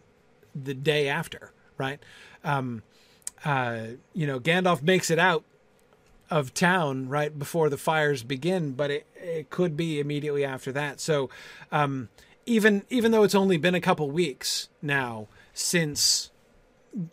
[0.55, 1.99] the day after, right?
[2.45, 2.83] Um,
[3.45, 3.81] uh,
[4.13, 5.45] you know, Gandalf makes it out
[6.31, 11.01] of town right before the fires begin, but it, it could be immediately after that.
[11.01, 11.31] So
[11.71, 12.09] um,
[12.47, 16.31] even even though it's only been a couple weeks now since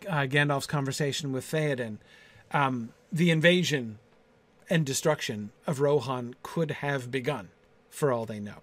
[0.08, 1.98] uh, Gandalf's conversation with Theoden,
[2.52, 3.98] um, the invasion
[4.70, 7.50] and destruction of Rohan could have begun,
[7.90, 8.58] for all they know.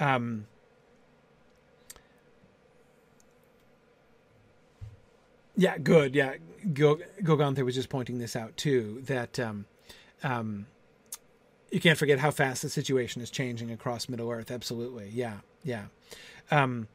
[0.00, 0.46] Um,
[5.56, 6.14] yeah, good.
[6.14, 6.34] Yeah,
[6.72, 9.02] Gilgonther was just pointing this out too.
[9.06, 9.66] That um,
[10.22, 10.66] um,
[11.70, 14.50] you can't forget how fast the situation is changing across Middle Earth.
[14.50, 15.84] Absolutely, yeah, yeah.
[16.50, 16.88] Um,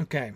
[0.00, 0.32] okay.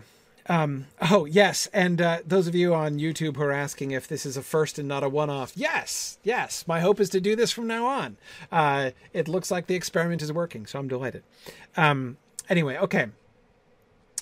[0.47, 4.25] Um, oh yes, and uh, those of you on YouTube who are asking if this
[4.25, 6.65] is a first and not a one-off, yes, yes.
[6.67, 8.17] My hope is to do this from now on.
[8.51, 11.23] Uh, it looks like the experiment is working, so I'm delighted.
[11.77, 12.17] Um,
[12.49, 13.07] anyway, okay.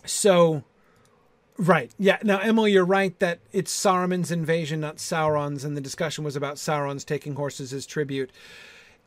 [0.06, 0.64] So
[1.58, 1.92] Right.
[1.98, 2.20] Yeah.
[2.24, 6.58] Now, Emily, you're right that it's Saruman's invasion, not Sauron's, and the discussion was about
[6.58, 8.32] Sauron's taking horses as tribute.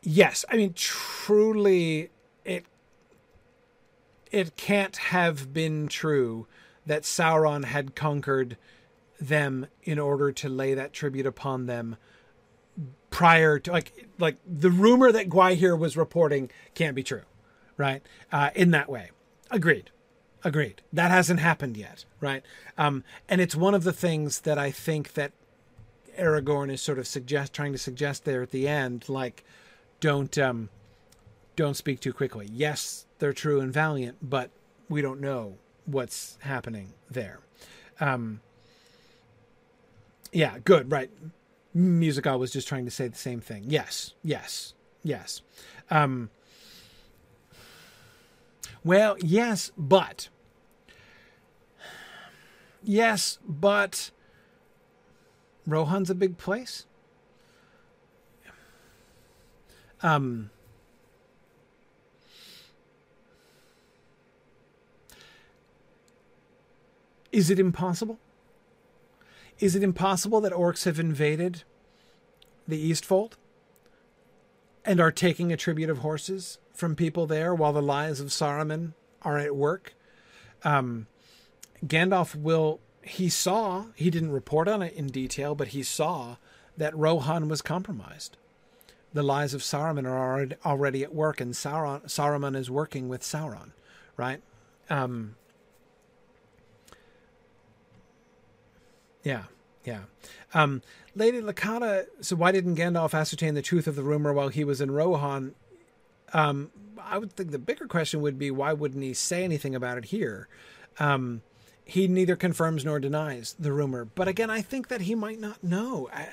[0.03, 0.45] Yes.
[0.49, 2.11] I mean, truly,
[2.45, 2.65] it
[4.31, 6.47] it can't have been true
[6.87, 8.57] that Sauron had conquered
[9.21, 11.97] them in order to lay that tribute upon them
[13.11, 17.23] prior to like like the rumor that Gwaihir was reporting can't be true,
[17.77, 18.03] right?
[18.33, 19.11] Uh, in that way,
[19.51, 19.91] agreed.
[20.43, 20.81] Agreed.
[20.91, 22.43] That hasn't happened yet, right?
[22.79, 25.33] Um, and it's one of the things that I think that
[26.19, 29.45] Aragorn is sort of suggest trying to suggest there at the end, like,
[30.01, 30.71] don't um,
[31.57, 32.49] don't speak too quickly.
[32.51, 34.51] Yes, they're true and valiant, but
[34.89, 35.57] we don't know
[35.87, 37.39] what's happening there.
[38.01, 38.41] Um,
[40.33, 41.11] yeah, good, right.
[41.73, 43.65] Musical was just trying to say the same thing.
[43.69, 44.75] Yes, yes,
[45.05, 45.43] yes.
[45.91, 46.31] Um,
[48.83, 50.29] well, yes, but.
[52.83, 54.11] Yes, but.
[55.67, 56.87] Rohan's a big place.
[67.33, 68.19] Is it impossible?
[69.59, 71.63] Is it impossible that orcs have invaded
[72.67, 73.37] the Eastfold
[74.85, 78.95] and are taking a tribute of horses from people there while the lies of Saruman
[79.23, 79.95] are at work?
[80.65, 81.07] Um,
[81.85, 82.81] Gandalf will.
[83.03, 83.87] He saw.
[83.95, 86.37] He didn't report on it in detail, but he saw
[86.77, 88.37] that Rohan was compromised.
[89.13, 93.73] The lies of Saruman are already at work, and Sauron, Saruman is working with Sauron,
[94.17, 94.43] right?
[94.89, 95.37] Um,
[99.23, 99.45] yeah,
[99.85, 100.03] yeah.
[100.55, 100.83] Um,
[101.15, 104.81] Lady Lakata, so why didn't Gandalf ascertain the truth of the rumor while he was
[104.81, 105.55] in Rohan?
[106.33, 106.71] Um,
[107.03, 110.07] I would think the bigger question would be why wouldn't he say anything about it
[110.07, 110.49] here?
[110.99, 111.43] Um,
[111.85, 115.65] he neither confirms nor denies the rumor, but again, I think that he might not
[115.65, 116.09] know.
[116.13, 116.29] I,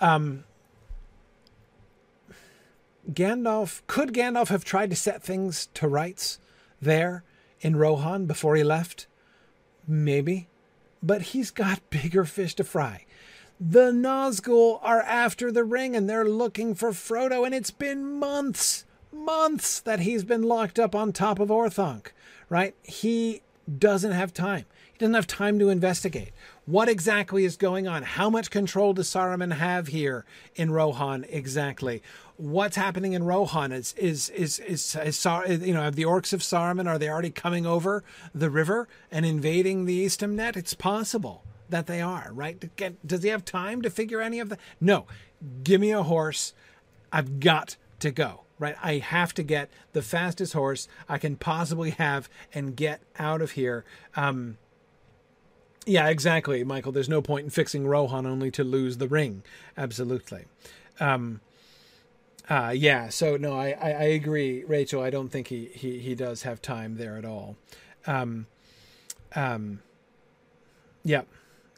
[0.00, 0.44] um,
[3.10, 6.38] Gandalf could Gandalf have tried to set things to rights
[6.80, 7.24] there
[7.60, 9.06] in Rohan before he left?
[9.86, 10.48] Maybe,
[11.02, 13.06] but he's got bigger fish to fry.
[13.58, 18.84] The Nazgul are after the ring and they're looking for Frodo, and it's been months,
[19.12, 22.06] months that he's been locked up on top of Orthanc,
[22.48, 22.74] right?
[22.82, 23.42] He
[23.78, 24.64] doesn't have time.
[24.92, 26.32] He doesn't have time to investigate.
[26.70, 28.04] What exactly is going on?
[28.04, 30.24] How much control does Saruman have here
[30.54, 32.00] in Rohan exactly?
[32.36, 36.32] What's happening in Rohan is is is is, is, is you know have the orcs
[36.32, 40.56] of Saruman are they already coming over the river and invading the Eastemnet?
[40.56, 42.64] It's possible that they are, right?
[43.04, 44.60] Does he have time to figure any of that?
[44.80, 45.06] No.
[45.64, 46.54] Give me a horse.
[47.12, 48.76] I've got to go, right?
[48.80, 53.52] I have to get the fastest horse I can possibly have and get out of
[53.52, 53.84] here.
[54.14, 54.58] Um,
[55.86, 56.92] yeah, exactly, Michael.
[56.92, 59.42] There's no point in fixing Rohan only to lose the ring.
[59.76, 60.44] Absolutely.
[60.98, 61.40] Um,
[62.48, 65.02] uh, yeah, so no, I, I, I, agree, Rachel.
[65.02, 67.56] I don't think he, he, he does have time there at all.
[68.06, 68.46] Um,
[69.34, 69.80] um,
[71.04, 71.22] yeah.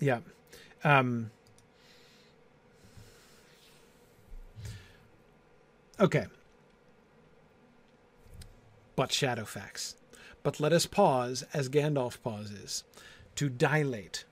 [0.01, 0.21] Yeah.
[0.83, 1.31] Um,
[6.01, 6.27] okay.
[8.97, 9.95] But Shadowfax.
[10.43, 12.83] But let us pause, as Gandalf pauses,
[13.43, 14.25] to dilate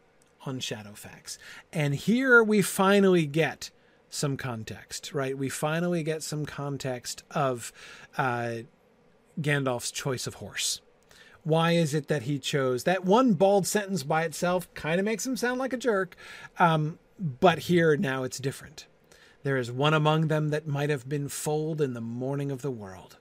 [0.47, 1.37] on Shadowfax.
[1.73, 3.73] And here we finally get
[4.09, 5.37] some context, right?
[5.37, 7.73] We finally get some context of
[8.17, 8.59] uh,
[9.41, 10.81] Gandalf's choice of horse.
[11.43, 14.73] Why is it that he chose that one bald sentence by itself?
[14.75, 16.15] Kind of makes him sound like a jerk.
[16.61, 18.87] Um, but here now it's different.
[19.43, 22.71] There is one among them that might have been foaled in the morning of the
[22.71, 23.17] world.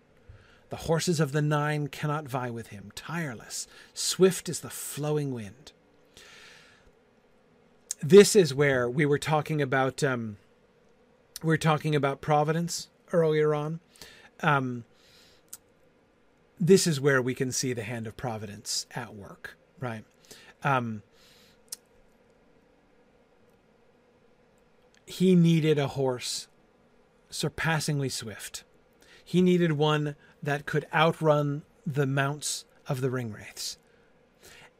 [0.69, 5.71] The horses of the nine cannot vie with him, tireless, swift as the flowing wind.
[8.01, 10.03] This is where we were talking about.
[10.03, 10.37] Um,
[11.43, 13.79] we were talking about providence earlier on.
[14.41, 14.85] Um,
[16.59, 20.03] this is where we can see the hand of providence at work, right?
[20.63, 21.03] Um,
[25.05, 26.47] he needed a horse
[27.29, 28.63] surpassingly swift.
[29.23, 33.77] He needed one that could outrun the mounts of the ringwraiths.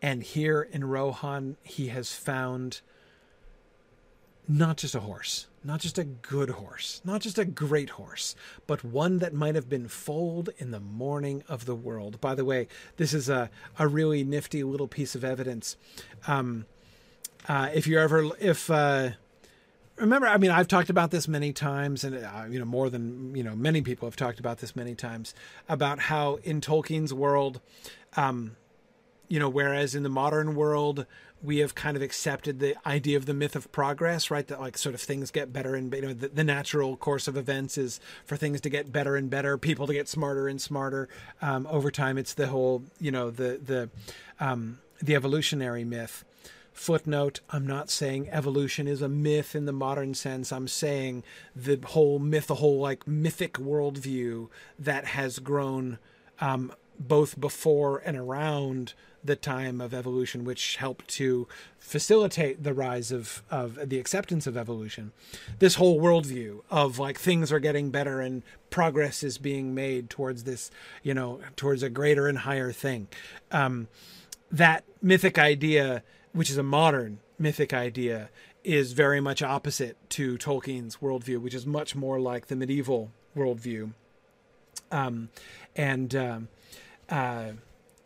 [0.02, 2.82] And here in Rohan, he has found
[4.50, 8.36] not just a horse, not just a good horse, not just a great horse,
[8.66, 12.20] but one that might have been foaled in the morning of the world.
[12.20, 12.68] By the way,
[12.98, 15.78] this is a, a really nifty little piece of evidence.
[16.26, 16.66] Um,
[17.48, 19.12] uh, if you're ever, if, uh,
[19.98, 23.36] remember, I mean, I've talked about this many times, and uh, you know, more than
[23.36, 25.36] you know, many people have talked about this many times
[25.68, 27.62] about how in Tolkien's world,
[28.18, 28.56] um,
[29.30, 31.06] you know, whereas in the modern world,
[31.42, 34.46] we have kind of accepted the idea of the myth of progress, right?
[34.48, 37.38] That like sort of things get better and you know the, the natural course of
[37.38, 41.08] events is for things to get better and better, people to get smarter and smarter
[41.42, 42.18] um, over time.
[42.18, 43.90] It's the whole you know the the
[44.40, 46.26] um, the evolutionary myth.
[46.74, 50.52] Footnote: I'm not saying evolution is a myth in the modern sense.
[50.52, 51.24] I'm saying
[51.56, 56.00] the whole myth, the whole like mythic worldview that has grown
[56.42, 58.94] um, both before and around
[59.24, 61.48] the time of evolution, which helped to
[61.78, 65.12] facilitate the rise of, of the acceptance of evolution.
[65.60, 70.44] This whole worldview of like things are getting better and progress is being made towards
[70.44, 70.72] this,
[71.04, 73.08] you know, towards a greater and higher thing.
[73.52, 73.88] Um,
[74.52, 78.30] that mythic idea, which is a modern mythic idea,
[78.64, 83.94] is very much opposite to Tolkien's worldview, which is much more like the medieval worldview.
[84.92, 85.30] Um,
[85.76, 86.48] and um,
[87.10, 87.52] uh,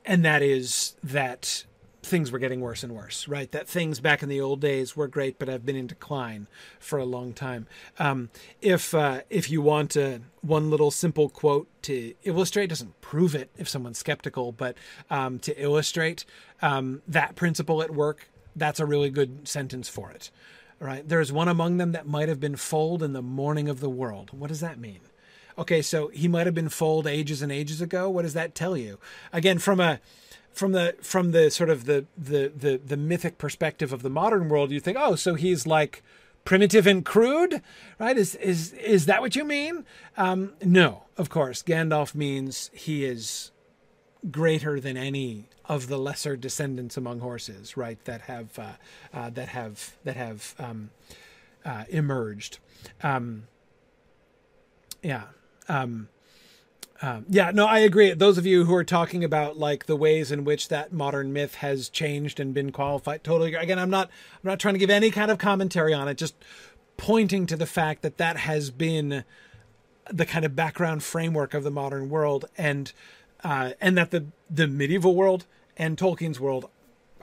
[0.05, 1.65] and that is that
[2.03, 3.51] things were getting worse and worse, right?
[3.51, 6.47] That things back in the old days were great, but have been in decline
[6.79, 7.65] for a long time.
[7.97, 8.29] Um,
[8.61, 13.49] if uh, if you want a, one little simple quote to illustrate, doesn't prove it
[13.57, 14.75] if someone's skeptical, but
[15.09, 16.25] um, to illustrate
[16.61, 20.29] um, that principle at work, that's a really good sentence for it.
[20.79, 21.07] Right?
[21.07, 24.31] There's one among them that might have been foaled in the morning of the world.
[24.37, 24.99] What does that mean?
[25.57, 28.09] Okay, so he might have been foaled ages and ages ago.
[28.09, 28.99] What does that tell you?
[29.31, 29.99] Again, from a
[30.51, 34.49] from the from the sort of the the the, the mythic perspective of the modern
[34.49, 36.03] world, you think, oh, so he's like
[36.45, 37.61] primitive and crude,
[37.99, 38.17] right?
[38.17, 39.85] Is is is that what you mean?
[40.17, 41.63] Um, no, of course.
[41.63, 43.51] Gandalf means he is
[44.31, 48.03] greater than any of the lesser descendants among horses, right?
[48.05, 48.71] That have uh,
[49.13, 50.91] uh, that have that have um,
[51.65, 52.59] uh, emerged.
[53.01, 53.47] Um,
[55.01, 55.23] yeah.
[55.67, 56.09] Um,
[57.01, 58.13] um, yeah, no, I agree.
[58.13, 61.55] Those of you who are talking about like the ways in which that modern myth
[61.55, 63.53] has changed and been qualified, totally.
[63.53, 66.17] Again, I'm not, I'm not trying to give any kind of commentary on it.
[66.17, 66.35] Just
[66.95, 69.25] pointing to the fact that that has been
[70.09, 72.93] the kind of background framework of the modern world, and
[73.43, 75.45] uh, and that the the medieval world
[75.75, 76.69] and Tolkien's world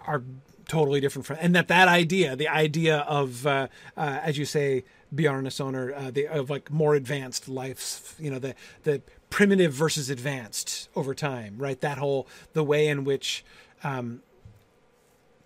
[0.06, 0.22] are
[0.68, 4.84] totally different from, and that that idea, the idea of, uh, uh, as you say,
[5.14, 8.54] Bjarnason, uh, the of like more advanced lives, you know, the
[8.84, 11.80] the primitive versus advanced over time, right?
[11.80, 13.44] That whole the way in which
[13.82, 14.22] um,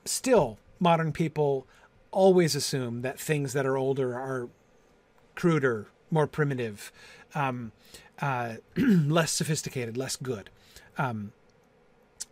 [0.05, 1.67] still modern people
[2.11, 4.49] always assume that things that are older are
[5.35, 6.93] cruder, more primitive,
[7.35, 7.73] um,
[8.21, 10.51] uh, less sophisticated, less good.
[10.99, 11.33] Um,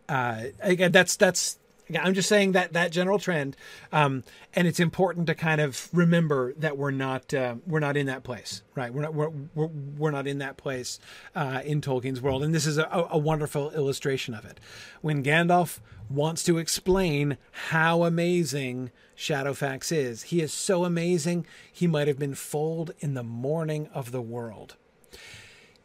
[0.07, 1.57] uh, again, that's that's
[2.01, 3.57] I'm just saying that that general trend,
[3.91, 4.23] um,
[4.53, 8.23] and it's important to kind of remember that we're not uh, we're not in that
[8.23, 8.93] place, right?
[8.93, 10.99] We're not we're we're, we're not in that place
[11.35, 14.59] uh, in Tolkien's world, and this is a, a wonderful illustration of it.
[15.01, 15.79] When Gandalf
[16.09, 17.37] wants to explain
[17.69, 23.23] how amazing Shadowfax is, he is so amazing he might have been foaled in the
[23.23, 24.75] morning of the world.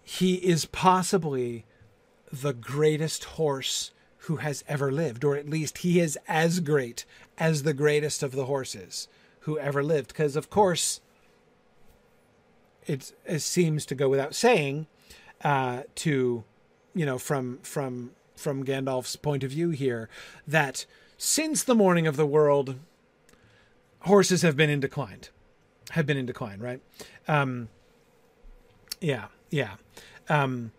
[0.03, 1.65] He is possibly
[2.33, 3.91] the greatest horse
[4.29, 7.07] who has ever lived, or at least he is as great
[7.39, 9.09] as the greatest of the horses
[9.41, 10.09] who ever lived.
[10.09, 11.01] Because, of course,
[12.87, 14.87] it, it, seems to go without saying
[15.43, 16.45] uh, to,
[16.95, 20.11] you know, from from from Gandalf's point of view here,
[20.47, 20.85] that
[21.17, 22.77] since the morning of the world,
[24.01, 25.21] horses have been in decline,
[25.93, 26.83] have been in decline, right?
[27.27, 27.71] Um,
[29.01, 29.77] yeah, yeah.
[30.29, 30.73] Um,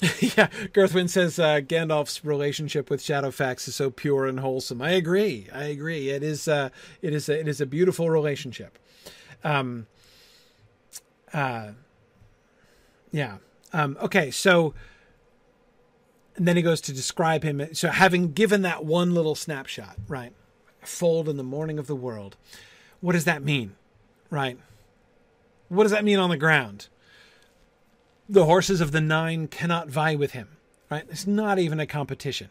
[0.20, 4.80] yeah, Girthwin says uh, Gandalf's relationship with Shadowfax is so pure and wholesome.
[4.80, 5.48] I agree.
[5.52, 6.10] I agree.
[6.10, 6.46] It is.
[6.46, 6.68] Uh,
[7.02, 7.28] it is.
[7.28, 8.78] A, it is a beautiful relationship.
[9.42, 9.86] Um.
[11.32, 11.70] Uh.
[13.10, 13.38] Yeah.
[13.72, 13.96] Um.
[14.00, 14.30] Okay.
[14.30, 14.74] So.
[16.36, 17.74] And then he goes to describe him.
[17.74, 20.32] So, having given that one little snapshot, right,
[20.82, 22.36] fold in the morning of the world,
[23.00, 23.74] what does that mean,
[24.30, 24.56] right?
[25.68, 26.86] What does that mean on the ground?
[28.28, 30.56] The horses of the nine cannot vie with him.
[30.90, 31.04] Right?
[31.10, 32.50] It's not even a competition.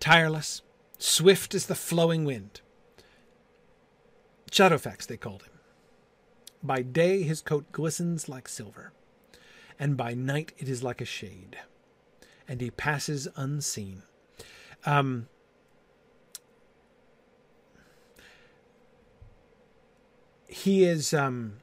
[0.00, 0.62] Tireless,
[0.98, 2.60] swift as the flowing wind.
[4.50, 5.52] Shadowfax, they called him.
[6.62, 8.92] By day his coat glistens like silver,
[9.78, 11.56] and by night it is like a shade,
[12.46, 14.02] and he passes unseen.
[14.84, 15.28] Um,
[20.48, 21.58] he is um,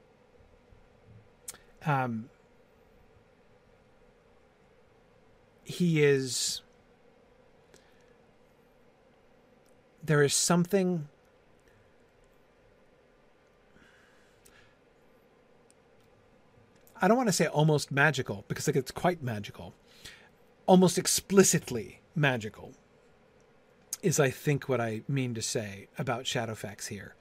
[1.85, 2.29] um,
[5.63, 6.61] he is
[10.03, 11.07] there is something
[17.01, 19.73] I don't want to say almost magical because like it's quite magical.
[20.65, 22.73] Almost explicitly magical
[24.01, 27.15] is I think what I mean to say about Shadowfax here.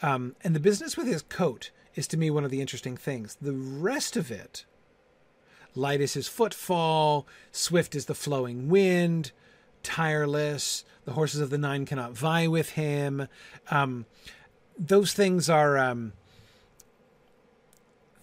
[0.00, 3.36] Um, and the business with his coat is to me one of the interesting things.
[3.40, 4.64] The rest of it,
[5.74, 9.32] light is his footfall, swift is the flowing wind,
[9.82, 13.28] tireless, the horses of the nine cannot vie with him.
[13.70, 14.06] Um,
[14.78, 16.12] those things are um,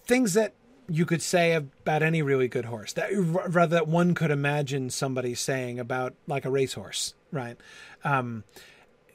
[0.06, 0.54] things that
[0.90, 2.94] you could say about any really good horse.
[2.94, 7.58] That rather that one could imagine somebody saying about like a racehorse, right?
[8.04, 8.44] Um,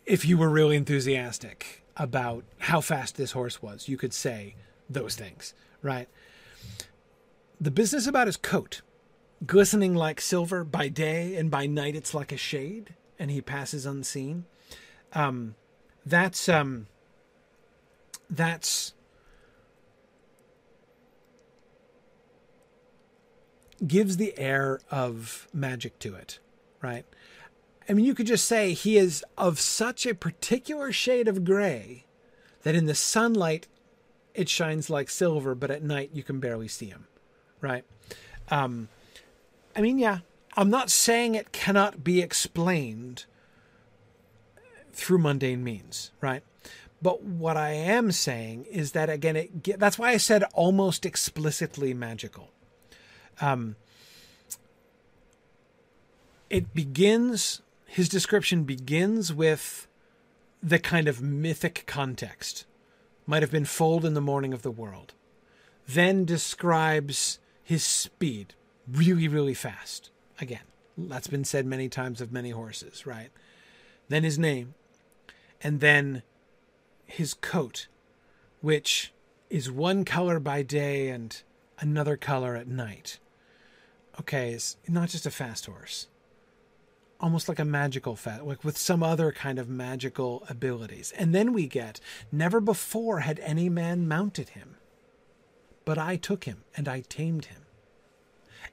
[0.07, 3.89] if you were really enthusiastic about how fast this horse was.
[3.89, 4.55] You could say
[4.89, 6.09] those things, right?
[7.61, 8.83] The business about his coat,
[9.45, 13.85] glistening like silver by day, and by night it's like a shade, and he passes
[13.85, 14.47] unseen.
[15.13, 15.57] Um,
[16.07, 16.87] that's um,
[18.31, 18.95] that's
[23.87, 26.39] gives the air of magic to it,
[26.83, 27.05] right?
[27.89, 32.05] I mean, you could just say he is of such a particular shade of gray
[32.63, 33.67] that in the sunlight
[34.35, 37.07] it shines like silver, but at night you can barely see him,
[37.61, 37.85] right?
[38.51, 38.89] Um,
[39.75, 40.19] I mean, yeah,
[40.57, 43.25] I'm not saying it cannot be explained
[44.93, 46.43] through mundane means, right?
[47.01, 51.95] But what I am saying is that again, it that's why I said almost explicitly
[51.95, 52.51] magical.
[53.41, 53.77] Um,
[56.51, 57.63] it begins.
[57.91, 59.89] His description begins with
[60.63, 62.67] the kind of mythic context.
[63.27, 65.15] Might have been foaled in the morning of the world.
[65.87, 68.55] Then describes his speed,
[68.87, 70.11] really, really fast.
[70.39, 70.67] Again,
[70.99, 73.31] that's been said many times of many horses, right?
[74.09, 74.75] Then his name,
[75.63, 76.23] and then
[77.07, 77.89] his coat,
[78.61, 79.15] which
[79.49, 81.43] is one color by day and
[81.81, 83.19] another color at night.
[84.21, 86.09] Okay, it's not just a fast horse.
[87.21, 91.13] Almost like a magical fast, like with some other kind of magical abilities.
[91.17, 92.01] And then we get,
[92.31, 94.77] never before had any man mounted him.
[95.85, 97.63] But I took him, and I tamed him.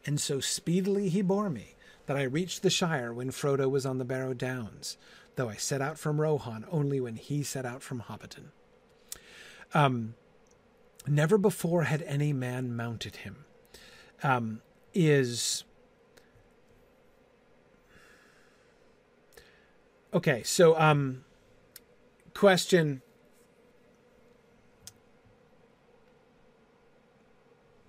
[0.06, 3.98] And so speedily he bore me, that I reached the Shire when Frodo was on
[3.98, 4.98] the Barrow Downs,
[5.36, 8.52] though I set out from Rohan only when he set out from Hobbiton.
[9.74, 10.16] Um,
[11.08, 13.46] never before had any man mounted him.
[14.24, 14.62] Um,
[14.94, 15.64] is
[20.16, 20.42] okay.
[20.44, 21.24] So, um,
[22.34, 23.02] question.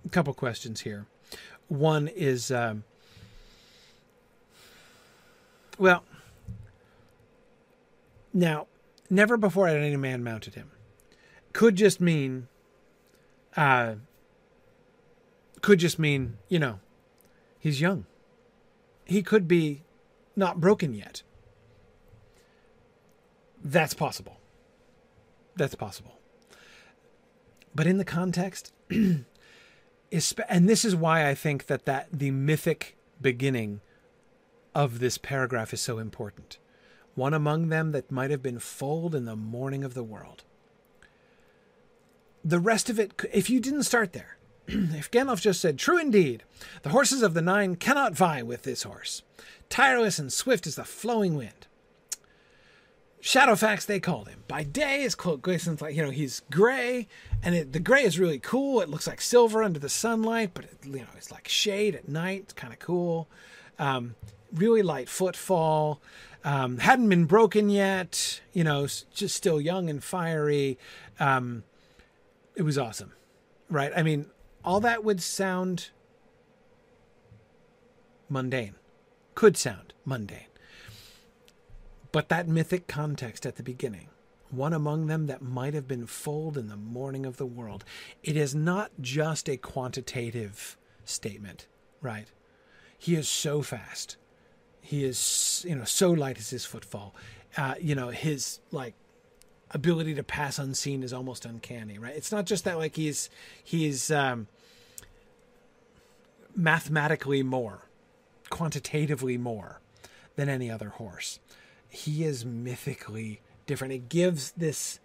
[0.05, 1.05] A couple questions here.
[1.67, 2.83] One is, um,
[5.77, 6.03] well,
[8.33, 8.67] now,
[9.09, 10.71] never before had any man mounted him.
[11.51, 12.47] Could just mean,
[13.57, 13.95] uh,
[15.61, 16.79] could just mean, you know,
[17.59, 18.05] he's young.
[19.05, 19.81] He could be
[20.35, 21.23] not broken yet.
[23.67, 24.37] That's possible.
[25.57, 26.17] That's possible.
[27.75, 29.25] But in the context, and
[30.09, 33.81] this is why I think that, that the mythic beginning
[34.73, 36.59] of this paragraph is so important
[37.13, 40.43] one among them that might have been foaled in the morning of the world.
[42.45, 44.37] The rest of it, if you didn't start there,
[44.67, 46.43] if Gandalf just said, True indeed,
[46.83, 49.23] the horses of the nine cannot vie with this horse,
[49.67, 51.66] tireless and swift as the flowing wind.
[53.27, 54.45] Shadowfax, they called him.
[54.47, 57.09] By day, his cloak glistens like, you know, he's gray,
[57.43, 58.79] and it, the gray is really cool.
[58.79, 62.07] It looks like silver under the sunlight, but, it, you know, it's like shade at
[62.07, 62.43] night.
[62.43, 63.27] It's kind of cool.
[63.79, 64.15] Um,
[64.53, 66.01] really light footfall
[66.45, 70.77] um, hadn't been broken yet, you know, just still young and fiery.
[71.19, 71.65] Um,
[72.55, 73.11] it was awesome,
[73.69, 73.91] right?
[73.93, 74.27] I mean,
[74.63, 75.89] all that would sound
[78.29, 78.75] mundane,
[79.35, 80.46] could sound mundane.
[82.17, 84.09] But that mythic context at the beginning,
[84.49, 87.83] one among them that might have been foaled in the morning of the world,
[88.23, 91.67] it is not just a quantitative statement,
[92.01, 92.27] right?
[92.97, 94.17] He is so fast
[94.87, 97.13] he is, you know, so light is his footfall.
[97.57, 98.93] Uh, you know, his like
[99.71, 102.15] ability to pass unseen is almost uncanny, right?
[102.15, 103.29] It's not just that like he's
[103.61, 104.47] he's um,
[106.55, 107.89] mathematically more,
[108.49, 109.81] quantitatively more
[110.37, 111.41] than any other horse.
[111.89, 113.93] He is mythically different.
[113.93, 114.99] It gives this,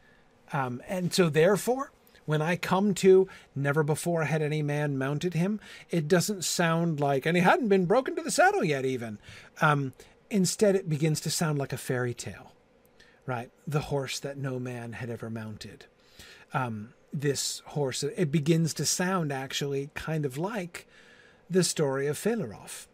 [0.52, 1.92] um, and so therefore,
[2.24, 5.60] when I come to never before had any man mounted him,
[5.90, 9.18] it doesn't sound like, and he hadn't been broken to the saddle yet, even.
[9.60, 9.92] Um,
[10.30, 12.52] instead, it begins to sound like a fairy tale,
[13.26, 13.50] right?
[13.66, 15.86] The horse that no man had ever mounted.
[16.54, 20.86] Um, this horse, it begins to sound actually kind of like
[21.50, 22.86] the story of Felaróf.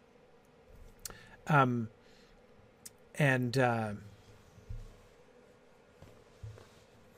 [1.47, 1.89] Um,
[3.19, 3.91] and, uh,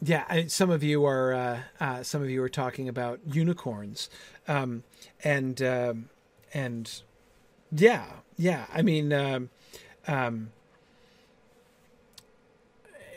[0.02, 4.10] yeah, I, some of you are uh, uh, some of you are talking about unicorns,
[4.48, 4.84] um,
[5.24, 6.10] and um,
[6.54, 6.92] and
[7.72, 8.06] yeah,
[8.36, 8.66] yeah.
[8.74, 9.50] I mean, um,
[10.08, 10.50] um,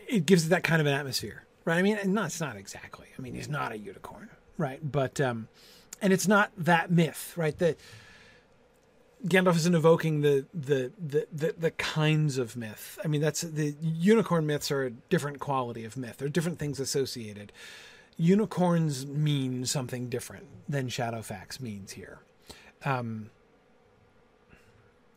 [0.06, 1.78] it gives it that kind of an atmosphere, right?
[1.78, 3.06] I mean, not it's not exactly.
[3.18, 4.28] I mean, he's not a unicorn,
[4.58, 4.80] right?
[4.92, 5.48] But um,
[6.02, 7.58] and it's not that myth, right?
[7.58, 7.76] The
[9.26, 12.98] Gandalf isn't evoking the, the the, the the kinds of myth.
[13.02, 16.18] I mean, that's the unicorn myths are a different quality of myth.
[16.18, 17.52] There are different things associated.
[18.16, 22.18] Unicorns mean something different than Shadowfax means here.
[22.84, 23.30] Um,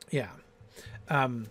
[0.09, 0.29] yeah,
[1.09, 1.47] um,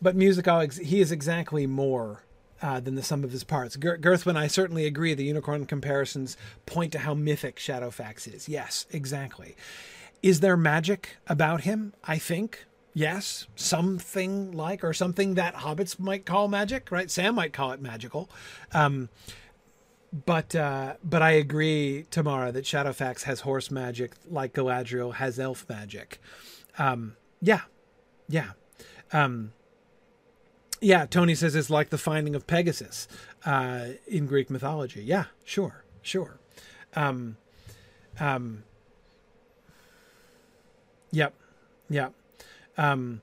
[0.00, 2.24] but musical he is exactly more
[2.62, 3.76] uh, than the sum of his parts.
[3.76, 5.12] G- Girthwin, I certainly agree.
[5.12, 8.48] The unicorn comparisons point to how mythic Shadowfax is.
[8.48, 9.54] Yes, exactly
[10.22, 11.94] is there magic about him?
[12.04, 17.10] I think yes, something like or something that hobbits might call magic, right?
[17.10, 18.30] Sam might call it magical.
[18.72, 19.08] Um,
[20.12, 25.68] but uh, but I agree, Tamara, that Shadowfax has horse magic like Galadriel has elf
[25.68, 26.20] magic.
[26.78, 27.62] Um, yeah,
[28.28, 28.52] yeah,
[29.12, 29.52] um,
[30.80, 31.06] yeah.
[31.06, 33.06] Tony says it's like the finding of Pegasus
[33.44, 35.02] uh, in Greek mythology.
[35.02, 36.40] Yeah, sure, sure.
[36.94, 37.36] Um,
[38.18, 38.64] um,
[41.12, 41.34] yep,
[41.88, 42.12] yep.
[42.76, 43.20] Um,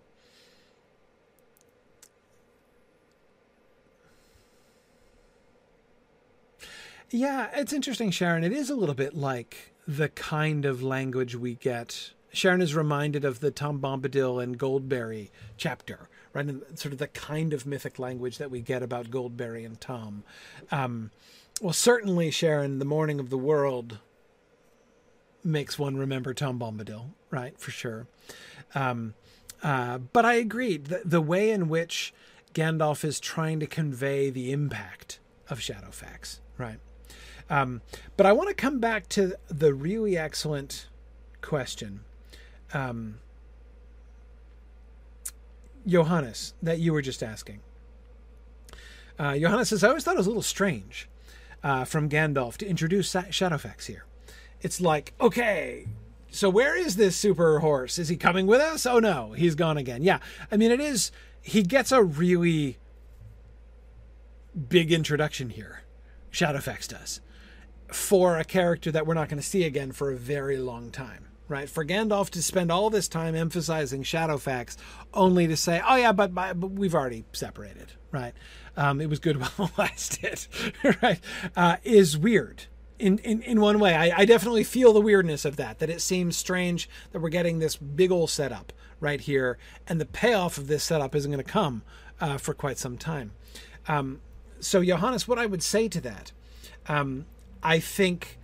[7.09, 8.43] yeah, it's interesting, Sharon.
[8.43, 12.11] It is a little bit like the kind of language we get.
[12.33, 16.45] Sharon is reminded of the Tom Bombadil and Goldberry chapter, right?
[16.45, 20.23] And sort of the kind of mythic language that we get about Goldberry and Tom.
[20.71, 21.11] Um,
[21.61, 23.97] well, certainly, Sharon, the morning of the world
[25.43, 27.57] makes one remember Tom Bombadil, right?
[27.59, 28.07] For sure.
[28.75, 29.13] Um,
[29.63, 30.87] uh, but I agreed.
[30.87, 32.13] The, the way in which
[32.53, 35.19] Gandalf is trying to convey the impact
[35.49, 36.79] of Shadowfax, right?
[37.49, 37.81] Um,
[38.17, 40.87] but I want to come back to the really excellent
[41.41, 42.01] question,
[42.73, 43.19] um,
[45.85, 47.61] Johannes, that you were just asking.
[49.17, 51.07] Uh, Johannes says, I always thought it was a little strange
[51.63, 54.06] uh, from Gandalf to introduce Shadowfax here.
[54.61, 55.87] It's like, okay,
[56.29, 57.97] so where is this super horse?
[57.97, 58.85] Is he coming with us?
[58.85, 60.03] Oh no, he's gone again.
[60.03, 60.19] Yeah.
[60.51, 61.11] I mean, it is,
[61.41, 62.77] he gets a really
[64.69, 65.81] big introduction here.
[66.31, 67.21] Shadowfax does.
[67.91, 71.25] For a character that we're not going to see again for a very long time.
[71.49, 74.75] Right, for Gandalf to spend all this time emphasizing Shadowfax,
[75.13, 78.33] only to say, "Oh yeah, but, but we've already separated." Right,
[78.75, 80.45] um, it was good while it lasted.
[81.01, 81.21] right,
[81.55, 82.65] uh, is weird
[82.99, 83.95] in, in, in one way.
[83.95, 87.59] I, I definitely feel the weirdness of that, that it seems strange that we're getting
[87.59, 89.57] this big old setup right here,
[89.87, 91.83] and the payoff of this setup isn't going to come
[92.19, 93.31] uh, for quite some time.
[93.87, 94.21] Um,
[94.59, 96.31] so, Johannes, what I would say to that,
[96.87, 97.25] um,
[97.61, 98.39] I think,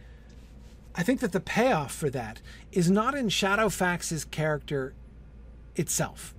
[0.96, 4.94] I think that the payoff for that is not in Shadowfax's character
[5.76, 6.36] itself.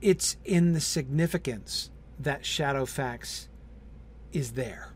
[0.00, 3.46] It's in the significance that Shadowfax
[4.32, 4.89] is there.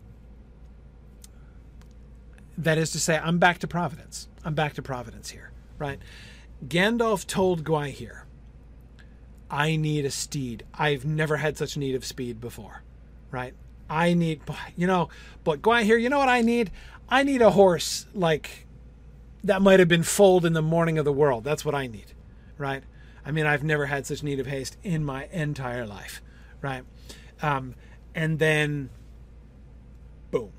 [2.56, 4.28] That is to say, I'm back to Providence.
[4.44, 5.98] I'm back to Providence here, right?
[6.66, 8.22] Gandalf told Gwaihir,
[9.50, 10.64] I need a steed.
[10.74, 12.82] I've never had such need of speed before,
[13.30, 13.54] right?
[13.88, 14.42] I need,
[14.76, 15.08] you know,
[15.42, 16.70] but Gwaihir, you know what I need?
[17.08, 18.66] I need a horse like
[19.44, 21.44] that might have been foaled in the morning of the world.
[21.44, 22.12] That's what I need,
[22.56, 22.82] right?
[23.26, 26.22] I mean, I've never had such need of haste in my entire life,
[26.62, 26.84] right?
[27.42, 27.74] Um,
[28.14, 28.90] and then,
[30.30, 30.52] boom,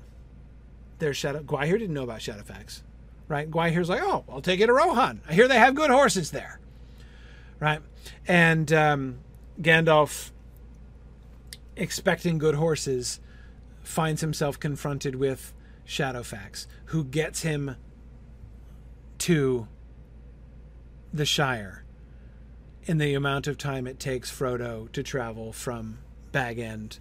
[0.98, 1.42] there's Shadow.
[1.42, 2.82] Gwaihir didn't know about Shadowfax,
[3.28, 3.50] right?
[3.50, 5.20] Gwaihir's like, oh, I'll take it to Rohan.
[5.28, 6.60] I hear they have good horses there,
[7.60, 7.80] right?
[8.26, 9.18] And um,
[9.60, 10.30] Gandalf,
[11.76, 13.20] expecting good horses,
[13.82, 15.52] finds himself confronted with
[15.86, 17.76] Shadowfax, who gets him
[19.18, 19.68] to
[21.12, 21.84] the Shire
[22.84, 25.98] in the amount of time it takes Frodo to travel from
[26.32, 26.98] Bag End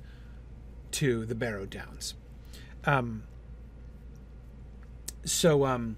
[0.91, 2.15] to the Barrow Downs.
[2.85, 3.23] Um,
[5.25, 5.97] so um,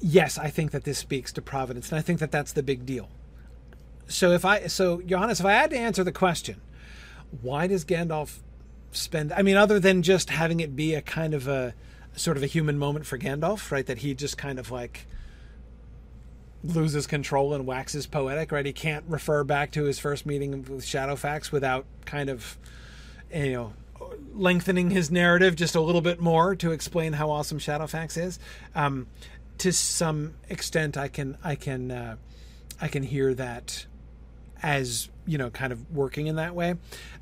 [0.00, 2.84] yes, I think that this speaks to providence, and I think that that's the big
[2.84, 3.08] deal.
[4.08, 6.60] So if I so Johannes, if I had to answer the question,
[7.40, 8.40] why does Gandalf
[8.92, 9.32] spend?
[9.32, 11.74] I mean, other than just having it be a kind of a
[12.16, 13.86] sort of a human moment for Gandalf, right?
[13.86, 15.06] That he just kind of like
[16.62, 18.66] loses control and waxes poetic, right?
[18.66, 22.58] He can't refer back to his first meeting with Shadowfax without kind of
[23.32, 23.72] you know
[24.34, 28.38] lengthening his narrative just a little bit more to explain how awesome Shadowfax is.
[28.74, 29.06] Um,
[29.58, 32.16] to some extent, I can I can uh,
[32.80, 33.86] I can hear that
[34.62, 36.74] as you know, kind of working in that way.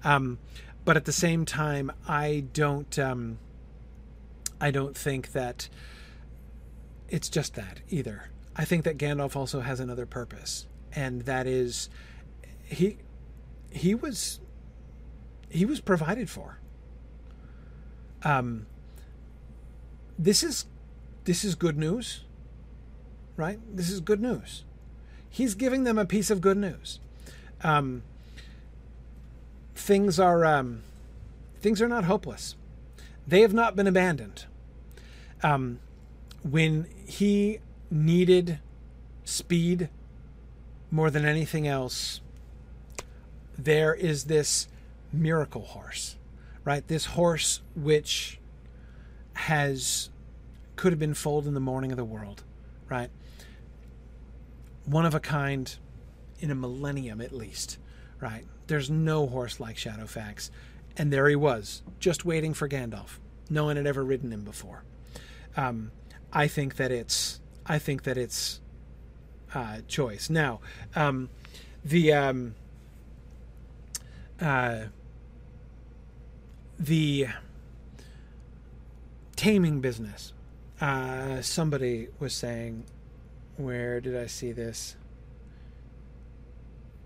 [0.04, 0.38] Um,
[0.84, 3.38] but at the same time, I don't um,
[4.60, 5.68] I don't think that
[7.08, 8.30] it's just that either.
[8.56, 11.90] I think that Gandalf also has another purpose, and that is
[12.64, 12.98] he
[13.70, 14.40] he was
[15.50, 16.57] he was provided for
[18.22, 18.66] um,
[20.18, 20.66] this is
[21.24, 22.24] this is good news,
[23.36, 23.58] right?
[23.74, 24.64] This is good news.
[25.30, 27.00] He's giving them a piece of good news.
[27.62, 28.02] Um,
[29.74, 30.82] things are um,
[31.60, 32.56] things are not hopeless.
[33.26, 34.46] They have not been abandoned.
[35.42, 35.80] Um,
[36.42, 37.58] when he
[37.90, 38.58] needed
[39.24, 39.88] speed
[40.90, 42.20] more than anything else,
[43.56, 44.66] there is this
[45.12, 46.16] miracle horse
[46.68, 46.86] right?
[46.86, 48.38] This horse, which
[49.32, 50.10] has
[50.76, 52.44] could have been foaled in the morning of the world,
[52.88, 53.10] right?
[54.88, 55.76] one of a kind
[56.40, 57.78] in a millennium at least,
[58.20, 58.44] right?
[58.66, 60.50] There's no horse like Shadowfax.
[60.96, 63.18] And there he was, just waiting for Gandalf.
[63.50, 64.82] No one had ever ridden him before.
[65.56, 65.92] Um,
[66.32, 68.60] I think that it's I think that it's
[69.54, 70.30] uh, choice.
[70.30, 70.60] Now,
[70.96, 71.28] um,
[71.84, 72.54] the um,
[74.40, 74.84] uh,
[76.78, 77.28] the
[79.36, 80.32] taming business.
[80.80, 82.84] Uh, somebody was saying,
[83.56, 84.96] where did I see this?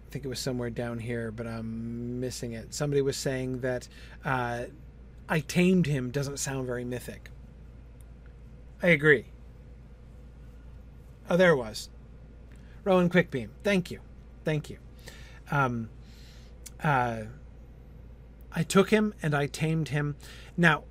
[0.06, 2.74] I think it was somewhere down here, but I'm missing it.
[2.74, 3.88] Somebody was saying that
[4.24, 4.64] uh,
[5.28, 7.30] I tamed him doesn't sound very mythic.
[8.82, 9.26] I agree.
[11.30, 11.88] Oh, there it was.
[12.84, 13.48] Rowan Quickbeam.
[13.62, 14.00] Thank you.
[14.44, 14.78] Thank you.
[15.50, 15.88] Um,
[16.82, 17.22] uh,
[18.54, 20.16] I took him and I tamed him.
[20.56, 20.84] Now,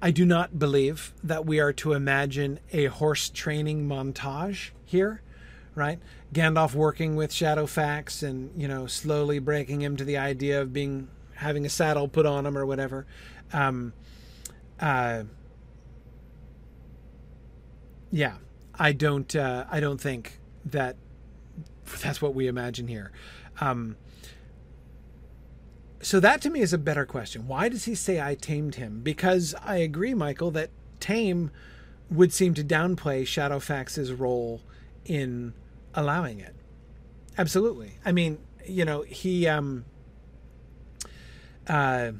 [0.00, 5.22] I do not believe that we are to imagine a horse training montage here,
[5.74, 5.98] right?
[6.32, 11.08] Gandalf working with Shadowfax and, you know, slowly breaking him to the idea of being
[11.34, 13.06] having a saddle put on him or whatever.
[13.52, 13.92] Um,
[14.78, 15.24] uh,
[18.10, 18.34] yeah,
[18.78, 19.34] I don't.
[19.34, 20.96] Uh, I don't think that
[22.00, 23.10] that's what we imagine here.
[23.60, 23.96] Um,
[26.00, 27.48] so that to me is a better question.
[27.48, 29.00] Why does he say I tamed him?
[29.02, 30.70] Because I agree, Michael, that
[31.00, 31.50] tame
[32.10, 34.62] would seem to downplay Shadowfax's role
[35.04, 35.54] in
[35.94, 36.54] allowing it.
[37.36, 37.94] Absolutely.
[38.04, 39.84] I mean, you know, he um
[41.66, 42.12] uh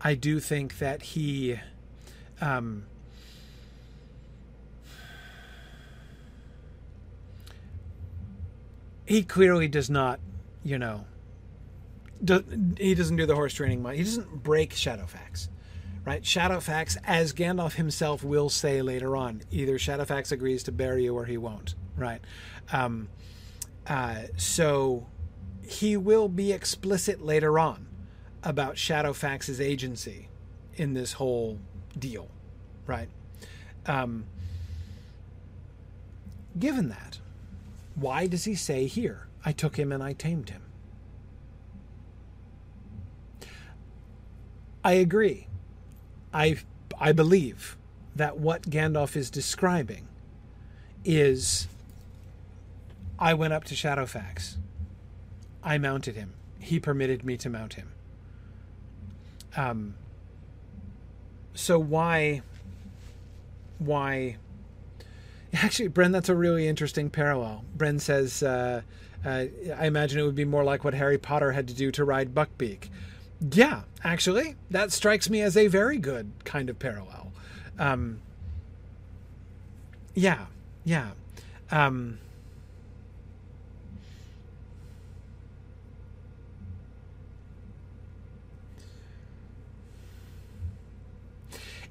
[0.00, 1.58] I do think that he
[2.40, 2.84] um
[9.06, 10.20] he clearly does not,
[10.62, 11.04] you know,
[12.24, 12.44] do,
[12.78, 13.82] he doesn't do the horse training.
[13.82, 13.96] much.
[13.96, 15.48] He doesn't break Shadowfax,
[16.04, 16.22] right?
[16.22, 21.24] Shadowfax, as Gandalf himself will say later on, either Shadowfax agrees to bury you or
[21.24, 22.20] he won't, right?
[22.72, 23.08] Um,
[23.86, 25.06] uh, so
[25.66, 27.86] he will be explicit later on
[28.42, 30.28] about Shadowfax's agency
[30.76, 31.58] in this whole
[31.98, 32.28] deal,
[32.86, 33.08] right?
[33.86, 34.24] Um,
[36.58, 37.18] given that,
[37.94, 40.62] why does he say here, I took him and I tamed him?
[44.84, 45.46] I agree.
[46.32, 46.58] I
[46.98, 47.76] I believe
[48.16, 50.08] that what Gandalf is describing
[51.04, 51.68] is
[53.18, 54.56] I went up to Shadowfax.
[55.62, 56.34] I mounted him.
[56.58, 57.88] He permitted me to mount him.
[59.56, 59.94] Um
[61.54, 62.42] so why
[63.78, 64.36] why
[65.52, 67.64] actually Bren that's a really interesting parallel.
[67.76, 68.82] Bren says uh,
[69.24, 69.44] uh,
[69.76, 72.34] I imagine it would be more like what Harry Potter had to do to ride
[72.34, 72.88] Buckbeak.
[73.40, 77.32] Yeah, actually, that strikes me as a very good kind of parallel.
[77.78, 78.20] Um,
[80.14, 80.46] yeah,
[80.84, 81.10] yeah.
[81.70, 82.18] Um,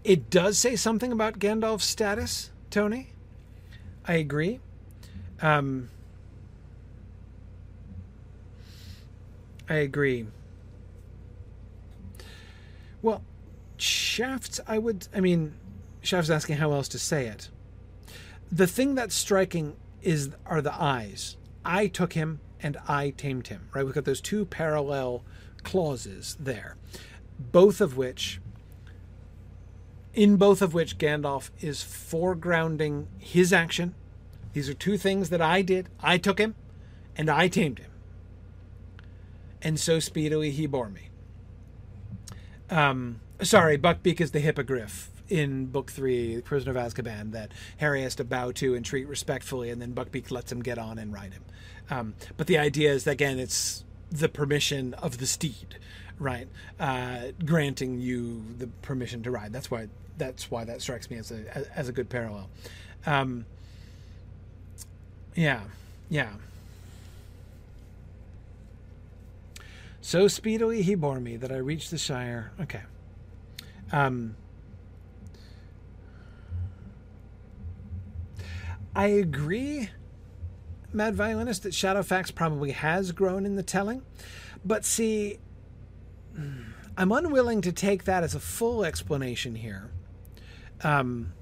[0.03, 3.07] it does say something about Gandalf's status, Tony.
[4.05, 4.59] I agree.
[5.41, 5.89] Um,
[9.67, 10.27] I agree.
[13.01, 13.23] Well,
[13.77, 15.07] Shaft, I would.
[15.15, 15.55] I mean,
[16.01, 17.49] Shaft's asking how else to say it.
[18.51, 21.37] The thing that's striking is are the eyes.
[21.63, 23.69] I took him and I tamed him.
[23.73, 25.23] Right, we've got those two parallel
[25.63, 26.75] clauses there,
[27.39, 28.41] both of which,
[30.13, 33.95] in both of which Gandalf is foregrounding his action.
[34.53, 35.89] These are two things that I did.
[36.01, 36.55] I took him,
[37.15, 37.91] and I tamed him,
[39.61, 41.08] and so speedily he bore me.
[42.69, 48.01] Um, sorry, Buckbeak is the hippogriff in Book Three, The Prisoner of Azkaban, that Harry
[48.01, 51.13] has to bow to and treat respectfully, and then Buckbeak lets him get on and
[51.13, 51.43] ride him.
[51.89, 55.77] Um, but the idea is that, again, it's the permission of the steed,
[56.17, 56.47] right?
[56.79, 59.53] Uh, granting you the permission to ride.
[59.53, 59.87] That's why
[60.17, 62.49] that's why that strikes me as a as a good parallel.
[63.05, 63.45] Um,
[65.35, 65.61] yeah,
[66.09, 66.33] yeah.
[70.01, 72.51] So speedily he bore me that I reached the Shire.
[72.61, 72.81] Okay.
[73.91, 74.35] Um,
[78.95, 79.89] I agree,
[80.91, 84.03] Mad Violinist, that Shadowfax probably has grown in the telling.
[84.65, 85.39] But see,
[86.97, 89.91] I'm unwilling to take that as a full explanation here.
[90.83, 91.33] Um,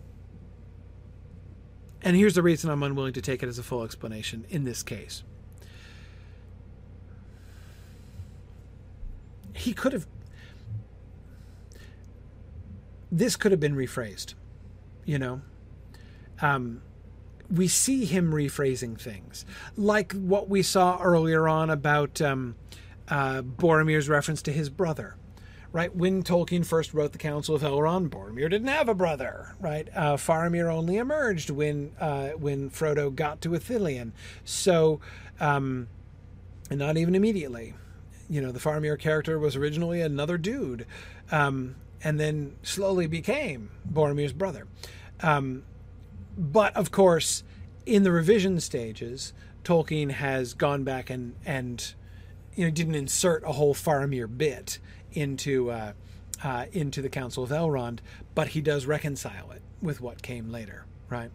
[2.01, 4.83] and here's the reason I'm unwilling to take it as a full explanation in this
[4.83, 5.23] case.
[9.57, 10.07] He could have
[13.11, 14.33] this could have been rephrased
[15.05, 15.41] you know
[16.41, 16.81] um,
[17.49, 22.55] we see him rephrasing things, like what we saw earlier on about um,
[23.07, 25.15] uh, Boromir's reference to his brother.
[25.73, 29.53] Right when Tolkien first wrote the Council of Elrond, Boromir didn't have a brother.
[29.59, 34.11] Right, uh, Faramir only emerged when uh, when Frodo got to Ithilien.
[34.45, 35.01] So,
[35.39, 35.87] um,
[36.69, 37.75] and not even immediately.
[38.29, 40.85] You know, the Faramir character was originally another dude,
[41.31, 44.67] um, and then slowly became Boromir's brother.
[45.21, 45.63] Um,
[46.37, 47.43] but of course,
[47.85, 49.33] in the revision stages,
[49.63, 51.93] Tolkien has gone back and and
[52.55, 54.79] you know didn't insert a whole Faramir bit
[55.13, 55.93] into uh,
[56.43, 57.99] uh, into the Council of Elrond,
[58.35, 61.31] but he does reconcile it with what came later, right?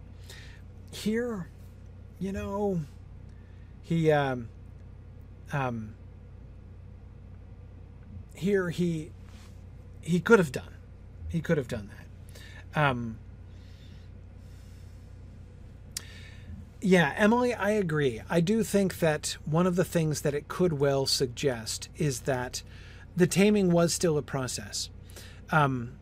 [0.93, 1.49] Here,
[2.19, 2.81] you know,
[3.83, 4.49] he um,
[5.53, 5.95] um,
[8.43, 9.11] here he
[10.01, 10.75] he could have done
[11.29, 11.89] he could have done
[12.75, 12.87] that.
[12.87, 13.19] Um,
[16.85, 18.23] Yeah, Emily, I agree.
[18.29, 22.65] I do think that one of the things that it could well suggest is that
[23.17, 24.91] the taming was still a process.
[25.53, 25.93] Um,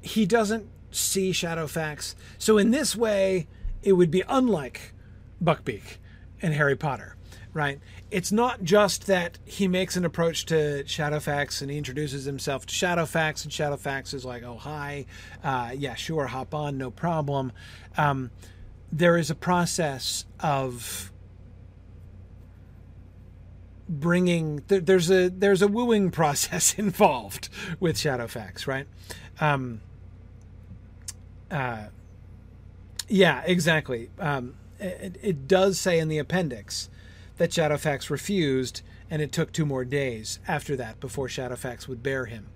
[0.00, 3.46] he doesn't see Shadowfax, so in this way,
[3.82, 4.94] it would be unlike
[5.42, 5.98] Buckbeak
[6.40, 7.16] and Harry Potter,
[7.54, 7.80] right?
[8.10, 12.74] It's not just that he makes an approach to Shadowfax and he introduces himself to
[12.74, 15.06] Shadowfax, and Shadowfax is like, "Oh, hi,
[15.42, 17.52] uh, yeah, sure, hop on, no problem."
[17.96, 18.30] Um,
[18.92, 21.12] there is a process of
[23.88, 27.48] bringing there, there's a there's a wooing process involved
[27.78, 28.86] with Shadowfax, right?
[29.40, 29.80] Um,
[31.50, 31.86] uh,
[33.08, 34.10] yeah, exactly.
[34.18, 36.88] Um, it, it does say in the appendix
[37.36, 42.26] that Shadowfax refused, and it took two more days after that before Shadowfax would bear
[42.26, 42.48] him.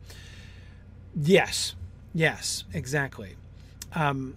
[1.14, 1.74] Yes,
[2.14, 3.36] yes, exactly.
[3.94, 4.36] Um,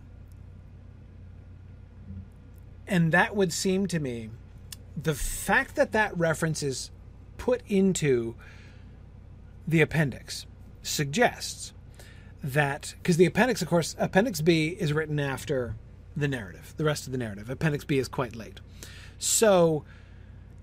[2.88, 4.30] and that would seem to me
[5.01, 6.91] the fact that that reference is
[7.38, 8.35] put into
[9.68, 10.45] the appendix
[10.84, 11.73] suggests
[12.43, 15.76] that because the appendix of course appendix b is written after
[16.18, 18.59] the narrative the rest of the narrative appendix b is quite late
[19.18, 19.84] so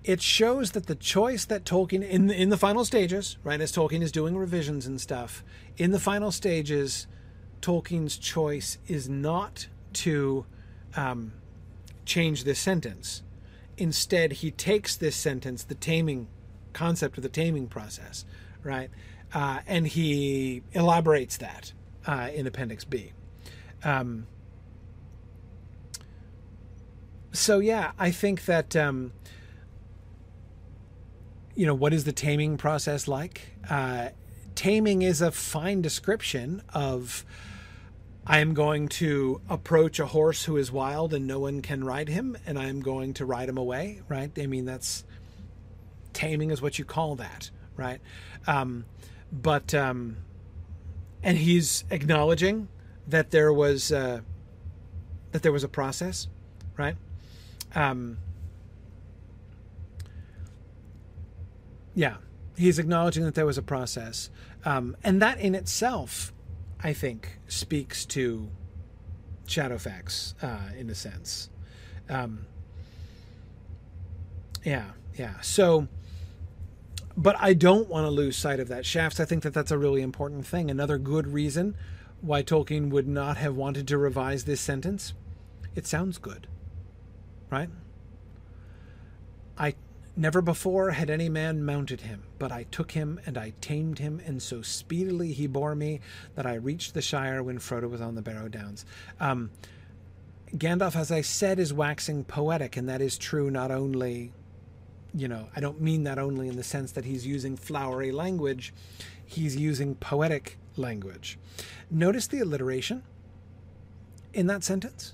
[0.03, 3.71] it shows that the choice that tolkien in the, in the final stages right as
[3.71, 5.43] tolkien is doing revisions and stuff
[5.77, 7.07] in the final stages
[7.61, 10.45] tolkien's choice is not to
[10.95, 11.33] um,
[12.05, 13.23] change this sentence.
[13.77, 16.27] Instead, he takes this sentence, the taming
[16.73, 18.25] concept of the taming process,
[18.63, 18.89] right,
[19.33, 21.73] uh, and he elaborates that
[22.05, 23.13] uh, in Appendix B.
[23.83, 24.27] Um,
[27.31, 29.13] so yeah, I think that um,
[31.59, 33.41] you know what is the taming process like?
[33.69, 34.11] Uh,
[34.55, 37.25] taming is a fine description of
[38.25, 42.07] I am going to approach a horse who is wild and no one can ride
[42.07, 44.31] him, and I'm going to ride him away, right?
[44.39, 45.03] I mean, that's
[46.13, 47.99] taming is what you call that, right?
[48.47, 48.85] Um,
[49.29, 50.15] but um,
[51.21, 52.69] and he's acknowledging
[53.05, 54.21] that there was uh,
[55.33, 56.29] that there was a process,
[56.77, 56.95] right?
[57.75, 58.19] Um,
[61.99, 62.17] yeah,
[62.57, 64.29] he's acknowledging that there was a process,
[64.65, 66.33] um, and that in itself
[66.81, 68.49] I think, speaks to
[69.45, 71.49] Shadowfax uh, in a sense.
[72.09, 72.45] Um,
[74.63, 75.41] yeah, yeah.
[75.41, 75.87] So,
[77.17, 78.85] but I don't want to lose sight of that.
[78.85, 80.71] Shafts, I think that that's a really important thing.
[80.71, 81.75] Another good reason
[82.21, 85.13] why Tolkien would not have wanted to revise this sentence.
[85.75, 86.47] It sounds good,
[87.49, 87.69] right?
[89.57, 89.75] I
[90.19, 94.21] Never before had any man mounted him, but I took him and I tamed him,
[94.25, 96.01] and so speedily he bore me
[96.35, 98.85] that I reached the Shire when Frodo was on the Barrow Downs.
[99.21, 99.49] Um,
[100.53, 104.33] Gandalf, as I said, is waxing poetic, and that is true not only,
[105.13, 108.73] you know, I don't mean that only in the sense that he's using flowery language,
[109.25, 111.39] he's using poetic language.
[111.89, 113.03] Notice the alliteration
[114.33, 115.13] in that sentence.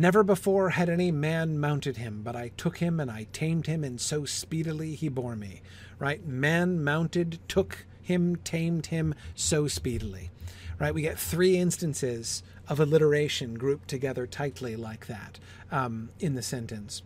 [0.00, 3.84] Never before had any man mounted him, but I took him and I tamed him,
[3.84, 5.60] and so speedily he bore me.
[5.98, 6.26] Right?
[6.26, 10.30] Man mounted, took him, tamed him so speedily.
[10.78, 10.94] Right?
[10.94, 15.38] We get three instances of alliteration grouped together tightly like that
[15.70, 17.02] um, in the sentence.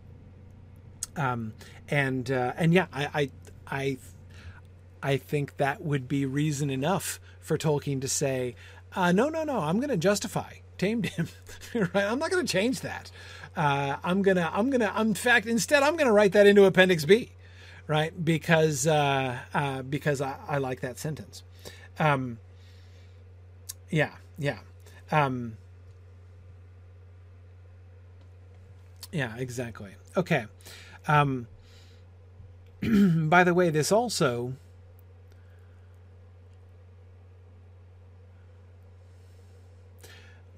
[1.17, 1.51] Um,
[1.89, 3.29] and uh, and yeah, I, I
[3.67, 3.97] I
[5.03, 8.55] I think that would be reason enough for Tolkien to say,
[8.95, 11.27] uh, no, no, no, I'm going to justify tamed him.
[11.73, 11.95] right?
[11.95, 13.11] I'm not going to change that.
[13.55, 17.31] Uh, I'm gonna, I'm gonna, in fact, instead, I'm gonna write that into Appendix B,
[17.87, 18.11] right?
[18.25, 21.41] Because uh, uh, because I, I, like that sentence.
[21.97, 22.39] Um,
[23.89, 24.59] yeah, yeah.
[25.09, 25.55] Um,
[29.15, 29.91] Yeah, exactly.
[30.17, 30.45] Okay.
[31.07, 31.47] Um,
[33.29, 34.55] by the way, this also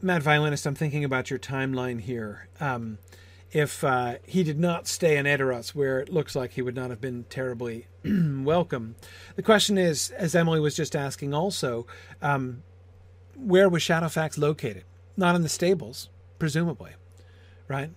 [0.08, 2.48] Mad Violinist, I'm thinking about your timeline here.
[2.62, 2.98] Um,
[3.52, 6.92] if uh, he did not stay in Edoras, where it looks like he would not
[6.92, 8.96] have been terribly welcome,
[9.36, 11.86] the question is, as Emily was just asking also,
[12.22, 12.64] um,
[13.36, 14.86] where was Shadowfax located?
[15.18, 16.08] Not in the stables,
[16.40, 16.92] presumably,
[17.68, 17.90] right?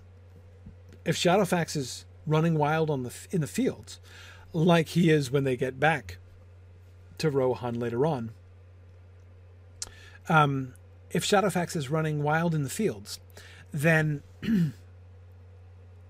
[1.04, 4.00] If Shadowfax is running wild on the in the fields,
[4.52, 6.18] like he is when they get back
[7.18, 8.32] to Rohan later on,
[10.28, 10.74] um,
[11.10, 13.20] if Shadowfax is running wild in the fields,
[13.72, 14.22] then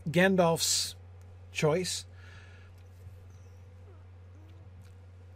[0.08, 0.94] Gandalf's
[1.52, 2.04] choice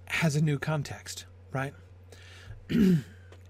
[0.07, 1.75] has a new context, right?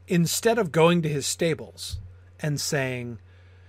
[0.09, 1.99] Instead of going to his stables
[2.41, 3.19] and saying,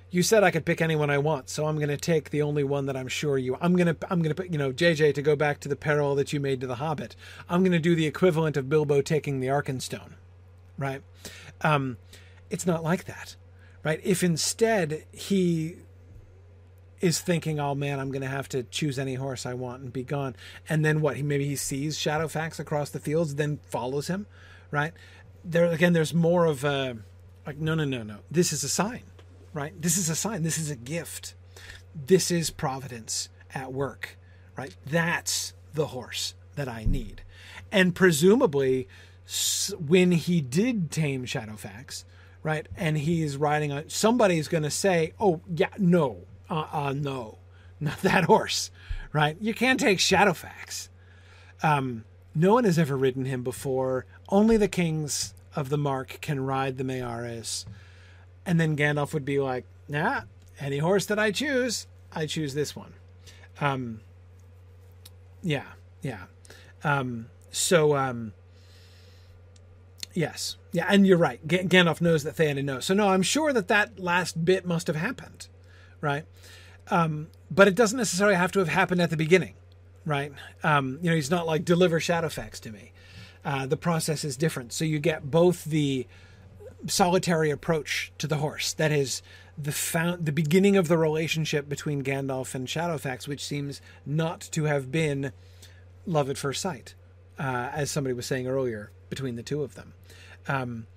[0.10, 2.64] "You said I could pick anyone I want, so I'm going to take the only
[2.64, 3.58] one that I'm sure you.
[3.62, 5.76] I'm going to I'm going to put you know JJ to go back to the
[5.76, 7.16] peril that you made to the Hobbit.
[7.50, 10.14] I'm going to do the equivalent of Bilbo taking the Arkenstone,
[10.78, 11.02] right?
[11.62, 11.98] Um,
[12.56, 13.36] it's not like that,
[13.84, 14.00] right?
[14.02, 15.76] If instead he
[17.02, 19.92] is thinking, "Oh man, I'm going to have to choose any horse I want and
[19.92, 20.38] be gone,"
[20.70, 21.18] and then what?
[21.18, 24.26] He maybe he sees Shadowfax across the fields, then follows him,
[24.72, 24.94] right?
[25.44, 26.98] There again, there's more of a
[27.46, 28.20] like, no, no, no, no.
[28.32, 29.04] This is a sign,
[29.54, 29.80] right?
[29.80, 30.44] This is a sign.
[30.44, 31.36] This is a gift.
[31.94, 34.18] This is providence at work,
[34.58, 34.74] right?
[34.86, 37.22] That's the horse that I need,
[37.70, 38.88] and presumably,
[39.78, 42.06] when he did tame Shadowfax,
[42.46, 42.68] right?
[42.78, 46.20] And he's riding on somebody's going to say, "Oh, yeah, no.
[46.48, 47.40] Uh uh no.
[47.80, 48.70] Not that horse."
[49.12, 49.36] Right?
[49.42, 50.90] You can't take Shadowfax.
[51.64, 52.06] Um
[52.36, 54.06] no one has ever ridden him before.
[54.30, 57.66] Only the kings of the Mark can ride the Mearas.
[58.46, 60.22] And then Gandalf would be like, "Nah,
[60.60, 62.94] any horse that I choose, I choose this one."
[63.60, 64.02] Um
[65.42, 65.72] yeah,
[66.04, 66.26] yeah.
[66.84, 68.34] Um so um
[70.16, 70.56] Yes.
[70.72, 71.46] Yeah, and you're right.
[71.46, 72.86] G- Gandalf knows that Theoden knows.
[72.86, 75.48] So no, I'm sure that that last bit must have happened,
[76.00, 76.24] right?
[76.90, 79.56] Um, but it doesn't necessarily have to have happened at the beginning,
[80.06, 80.32] right?
[80.64, 82.94] Um, you know, he's not like deliver Shadowfax to me.
[83.44, 84.72] Uh, the process is different.
[84.72, 86.08] So you get both the
[86.88, 89.22] solitary approach to the horse, that is
[89.58, 94.64] the found the beginning of the relationship between Gandalf and Shadowfax, which seems not to
[94.64, 95.34] have been
[96.06, 96.96] love at first sight,
[97.38, 99.94] uh, as somebody was saying earlier between the two of them.
[100.48, 100.88] Um,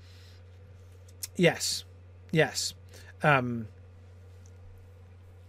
[1.37, 1.85] yes,
[2.31, 2.75] yes.
[3.23, 3.69] Um,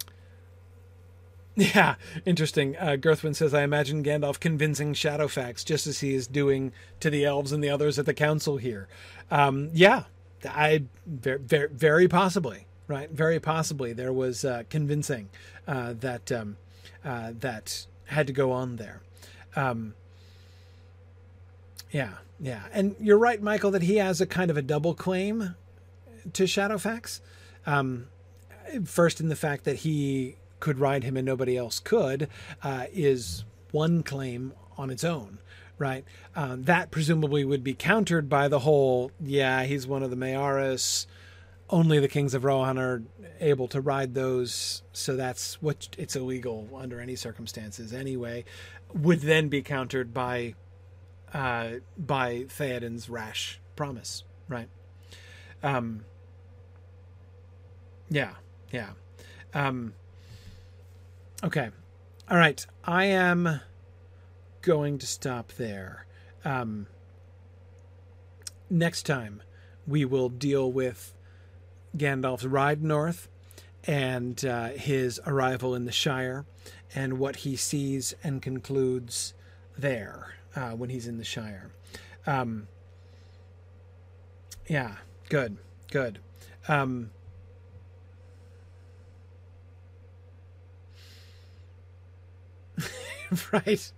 [1.56, 1.95] yeah,
[2.26, 2.77] interesting.
[2.77, 6.72] Uh, Girthwin says, I imagine Gandalf convincing Shadowfax just as he is doing
[7.02, 8.88] to the elves and the others at the council here.
[9.30, 10.03] Um, yeah,
[10.45, 13.10] I very, very, very possibly, right?
[13.10, 15.30] Very possibly there was uh, convincing
[15.68, 16.57] uh, that um,
[17.03, 19.02] uh, that had to go on there.
[19.56, 19.95] Um,
[21.91, 25.56] yeah, yeah, and you're right, Michael, that he has a kind of a double claim
[26.34, 27.22] to Shadowfax.
[27.66, 28.07] Um,
[28.86, 32.28] first, in the fact that he could ride him and nobody else could,
[32.64, 35.40] uh, is one claim on its own,
[35.78, 36.06] right?
[36.36, 41.06] Um, that presumably would be countered by the whole, yeah, he's one of the Mearas.
[41.70, 43.03] Only the kings of Rohan are
[43.40, 48.44] able to ride those, so that's what it's illegal under any circumstances anyway.
[48.94, 50.56] Would then be countered by
[51.34, 54.69] uh, by Theoden's rash promise, right?
[55.64, 56.06] Um,
[58.10, 58.34] yeah,
[58.72, 58.89] yeah.
[59.53, 59.93] Um,
[61.43, 61.69] okay,
[62.30, 62.65] all right.
[62.84, 63.61] I am
[64.61, 66.06] going to stop there.
[66.43, 66.88] Um,
[68.69, 69.41] next time,
[69.88, 71.14] we will deal with
[71.97, 73.27] Gandalf's ride north
[73.85, 76.45] and uh, his arrival in the Shire
[76.93, 79.34] and what he sees and concludes
[79.77, 81.69] there uh, when he's in the Shire.
[82.27, 82.67] Um,
[84.67, 84.95] yeah,
[85.30, 85.57] good,
[85.91, 86.19] good.
[86.67, 87.11] Um,
[93.53, 93.91] right,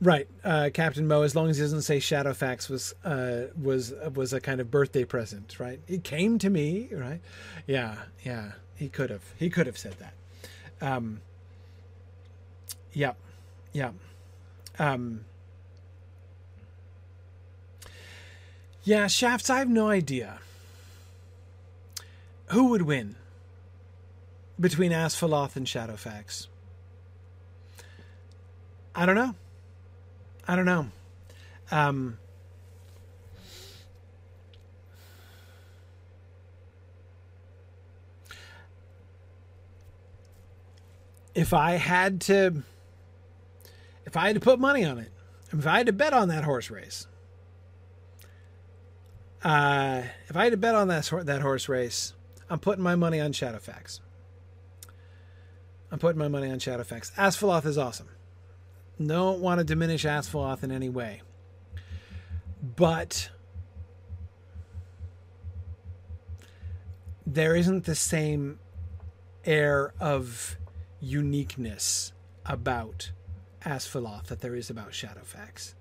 [0.00, 0.28] right.
[0.44, 4.40] Uh, Captain Mo, as long as he doesn't say Shadowfax was uh, was was a
[4.40, 5.80] kind of birthday present, right?
[5.86, 7.20] It came to me, right?
[7.66, 8.52] Yeah, yeah.
[8.74, 9.24] He could have.
[9.36, 10.14] He could have said that.
[10.80, 11.20] Um,
[12.92, 13.14] yeah,
[13.72, 13.90] yeah.
[14.78, 15.24] Um,
[18.88, 20.38] Yeah, Shafts, I have no idea.
[22.46, 23.16] Who would win
[24.58, 26.46] between Asfaloth and Shadowfax?
[28.94, 29.34] I don't know.
[30.48, 30.86] I don't know.
[31.70, 32.18] Um,
[41.34, 42.62] if I had to,
[44.06, 45.12] if I had to put money on it,
[45.52, 47.06] if I had to bet on that horse race,
[49.42, 52.14] uh, if I had to bet on that that horse race,
[52.50, 54.00] I'm putting my money on Shadowfax.
[55.90, 57.12] I'm putting my money on Shadowfax.
[57.14, 58.08] Asfaloth is awesome.
[59.04, 61.22] Don't want to diminish Asfaloth in any way.
[62.76, 63.30] But
[67.26, 68.58] there isn't the same
[69.44, 70.56] air of
[71.00, 72.12] uniqueness
[72.44, 73.12] about
[73.62, 75.74] Asfaloth that there is about Shadowfax.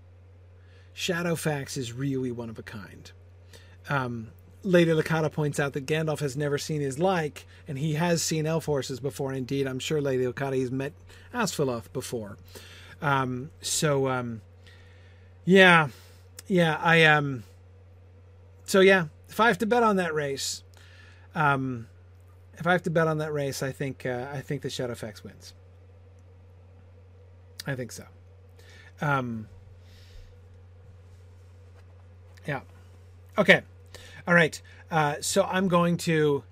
[0.95, 3.11] Shadowfax is really one of a kind.
[3.89, 4.31] Um,
[4.63, 8.45] Lady Lakata points out that Gandalf has never seen his like, and he has seen
[8.45, 9.31] elf horses before.
[9.31, 10.93] Indeed, I'm sure Lady Lakata has met
[11.33, 12.37] Asfaloth before.
[13.01, 14.41] Um, so, um,
[15.45, 15.89] yeah,
[16.47, 17.43] yeah, I um,
[18.65, 20.63] so yeah, if I have to bet on that race,
[21.35, 21.87] um,
[22.57, 25.23] if I have to bet on that race, I think uh, I think the Shadowfax
[25.23, 25.53] wins.
[27.65, 28.05] I think so.
[29.01, 29.47] Um,
[32.47, 32.61] yeah.
[33.37, 33.61] Okay.
[34.27, 34.61] All right.
[34.91, 36.43] Uh, so I'm going to.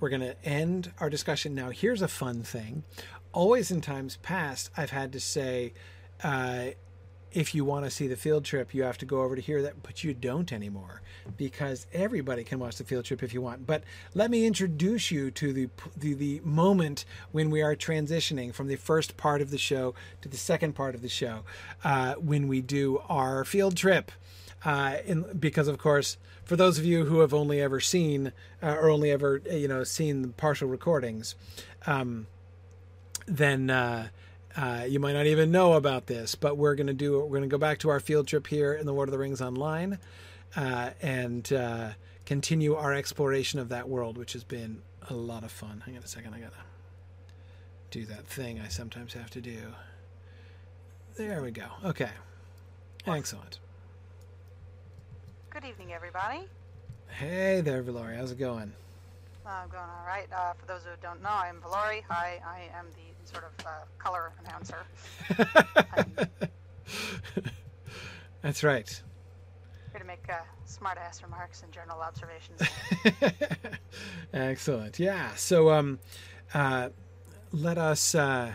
[0.00, 1.70] We're going to end our discussion now.
[1.70, 2.84] Here's a fun thing.
[3.32, 5.72] Always in times past, I've had to say,
[6.22, 6.66] uh,
[7.32, 9.62] if you want to see the field trip, you have to go over to here.
[9.62, 11.00] That, but you don't anymore
[11.38, 13.66] because everybody can watch the field trip if you want.
[13.66, 13.82] But
[14.12, 18.76] let me introduce you to the, the the moment when we are transitioning from the
[18.76, 21.44] first part of the show to the second part of the show,
[21.82, 24.12] uh, when we do our field trip.
[24.64, 28.32] Uh, in, because of course, for those of you who have only ever seen
[28.62, 31.34] uh, or only ever you know seen partial recordings,
[31.86, 32.26] um,
[33.26, 34.08] then uh,
[34.56, 37.18] uh, you might not even know about this, but we're going to do.
[37.20, 39.18] We're going to go back to our field trip here in the Lord of the
[39.18, 39.98] Rings online,
[40.56, 41.90] uh, and uh,
[42.24, 45.82] continue our exploration of that world, which has been a lot of fun.
[45.84, 46.52] Hang on a second, I gotta
[47.90, 49.58] do that thing I sometimes have to do.
[51.16, 51.66] There we go.
[51.84, 52.10] Okay,
[53.06, 53.58] excellent.
[55.54, 56.48] Good evening, everybody.
[57.06, 58.16] Hey there, Valori.
[58.16, 58.72] How's it going?
[59.46, 60.26] I'm going all right.
[60.36, 62.02] Uh, for those who don't know, I'm Valori.
[62.08, 64.84] Hi, I am the sort of uh, color announcer.
[68.42, 69.00] That's right.
[69.92, 72.60] Here to make uh, smart-ass remarks and journal observations.
[74.34, 74.98] Excellent.
[74.98, 75.36] Yeah.
[75.36, 76.00] So, um,
[76.52, 76.88] uh,
[77.52, 78.16] let us.
[78.16, 78.54] Uh,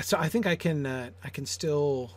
[0.00, 0.86] so I think I can.
[0.86, 2.12] Uh, I can still.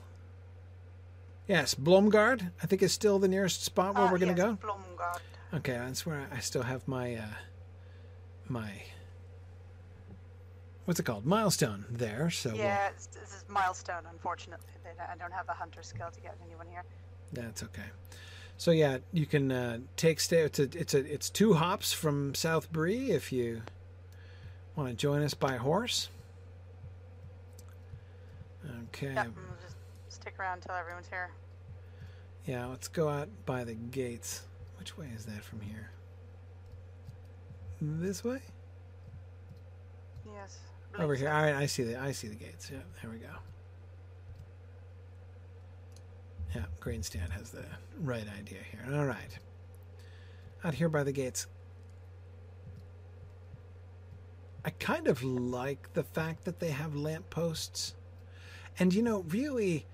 [1.47, 2.51] Yes, Blomgard.
[2.61, 4.67] I think is still the nearest spot where uh, we're going to yes, go.
[4.67, 5.19] Blomgard.
[5.53, 7.25] Okay, that's where I still have my uh,
[8.47, 8.71] my
[10.85, 12.29] what's it called milestone there.
[12.29, 14.03] So we'll- Yeah, it's, this is milestone.
[14.11, 14.65] Unfortunately,
[14.99, 16.83] I don't have the hunter skill to get anyone here.
[17.31, 17.89] That's okay.
[18.57, 20.39] So yeah, you can uh, take stay.
[20.39, 23.61] It's a, it's a it's two hops from South Bree if you
[24.75, 26.09] want to join us by horse.
[28.87, 29.13] Okay.
[29.13, 29.54] Yep, we'll
[30.35, 31.31] stick around until everyone's here.
[32.45, 34.41] Yeah, let's go out by the gates.
[34.77, 35.91] Which way is that from here?
[37.81, 38.39] This way?
[40.25, 40.59] Yes.
[40.97, 41.29] Over here.
[41.29, 42.69] All right, I see the I see the gates.
[42.71, 43.27] Yeah, there we go.
[46.53, 47.65] Yeah, Greenstand has the
[48.01, 48.95] right idea here.
[48.95, 49.37] All right.
[50.63, 51.47] Out here by the gates.
[54.63, 57.93] I kind of like the fact that they have lampposts.
[58.79, 59.85] And you know, really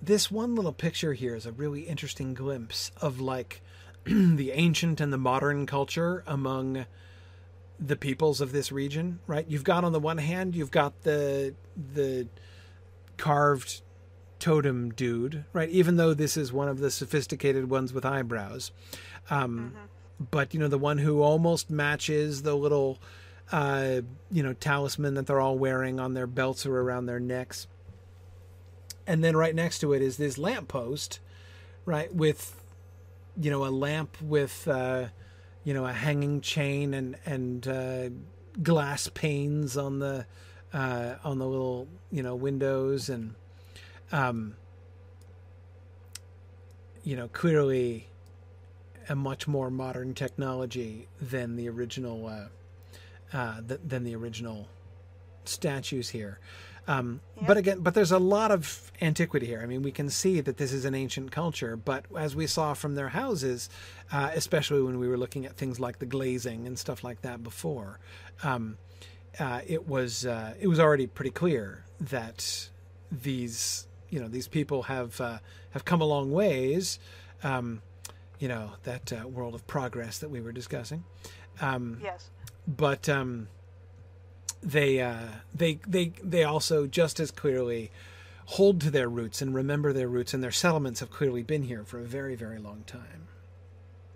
[0.00, 3.60] this one little picture here is a really interesting glimpse of like
[4.04, 6.86] the ancient and the modern culture among
[7.80, 9.46] the peoples of this region, right?
[9.48, 11.54] You've got on the one hand, you've got the
[11.94, 12.26] the
[13.16, 13.82] carved
[14.38, 15.68] totem dude, right?
[15.70, 18.72] Even though this is one of the sophisticated ones with eyebrows,
[19.30, 19.74] um,
[20.30, 22.98] but you know the one who almost matches the little,
[23.52, 24.00] uh,
[24.30, 27.66] you know, talisman that they're all wearing on their belts or around their necks.
[29.08, 31.18] And then right next to it is this lamppost,
[31.84, 32.62] right, with
[33.40, 34.68] you know a lamp with.
[34.68, 35.08] Uh,
[35.68, 38.08] you know a hanging chain and and uh,
[38.62, 40.24] glass panes on the
[40.72, 43.34] uh, on the little you know windows and
[44.12, 44.56] um,
[47.04, 48.08] you know clearly
[49.10, 54.68] a much more modern technology than the original uh, uh, th- than the original
[55.44, 56.38] statues here.
[56.88, 59.60] Um, But again, but there's a lot of antiquity here.
[59.62, 62.74] I mean, we can see that this is an ancient culture, but as we saw
[62.74, 63.68] from their houses,
[64.10, 67.42] uh, especially when we were looking at things like the glazing and stuff like that
[67.44, 68.00] before,
[68.42, 68.78] um,
[69.38, 72.70] uh, it was uh, it was already pretty clear that
[73.12, 75.38] these you know these people have uh,
[75.70, 76.98] have come a long ways.
[77.44, 77.82] Um,
[78.40, 81.04] you know that uh, world of progress that we were discussing.
[81.60, 82.30] Um, Yes.
[82.66, 83.48] but um,
[84.62, 87.90] they uh, they they they also just as clearly
[88.46, 91.84] hold to their roots and remember their roots, and their settlements have clearly been here
[91.84, 93.28] for a very very long time.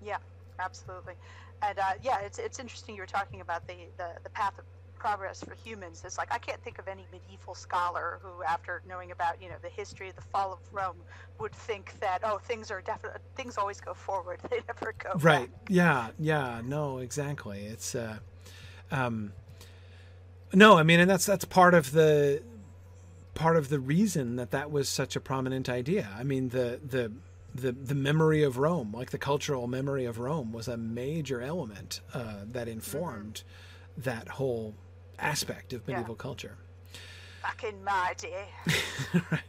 [0.04, 0.18] Yeah,
[0.58, 1.14] absolutely.
[1.62, 4.64] And uh, yeah, it's it's interesting you were talking about the, the, the path of
[4.98, 6.02] progress for humans.
[6.04, 9.56] It's like I can't think of any medieval scholar who, after knowing about you know
[9.62, 10.96] the history of the fall of Rome,
[11.38, 14.40] would think that oh things are definitely things always go forward.
[14.50, 15.50] They never go Right.
[15.50, 15.60] back.
[15.68, 16.08] Yeah.
[16.18, 16.60] Yeah.
[16.64, 16.98] No.
[16.98, 17.66] Exactly.
[17.66, 17.94] It's.
[17.94, 18.18] Uh,
[18.90, 19.32] um,
[20.54, 22.42] no, I mean, and that's that's part of the
[23.34, 26.08] part of the reason that that was such a prominent idea.
[26.18, 27.12] I mean, the the
[27.54, 32.00] the the memory of Rome, like the cultural memory of Rome, was a major element
[32.14, 33.42] uh, that informed
[33.96, 34.74] that whole
[35.18, 35.96] aspect of Yeah.
[35.96, 36.56] medieval culture.
[37.42, 38.46] Back in my day.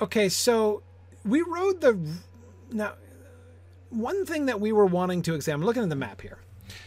[0.00, 0.82] Okay, so
[1.24, 1.98] we rode the
[2.72, 2.94] now.
[3.90, 6.38] One thing that we were wanting to examine, looking at the map here.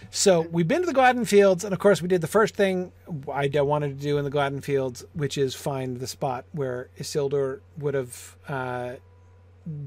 [0.10, 2.92] So we've been to the Gladden Fields, and of course we did the first thing
[3.32, 7.60] I wanted to do in the Gladden Fields, which is find the spot where Isildur
[7.78, 8.94] would have uh,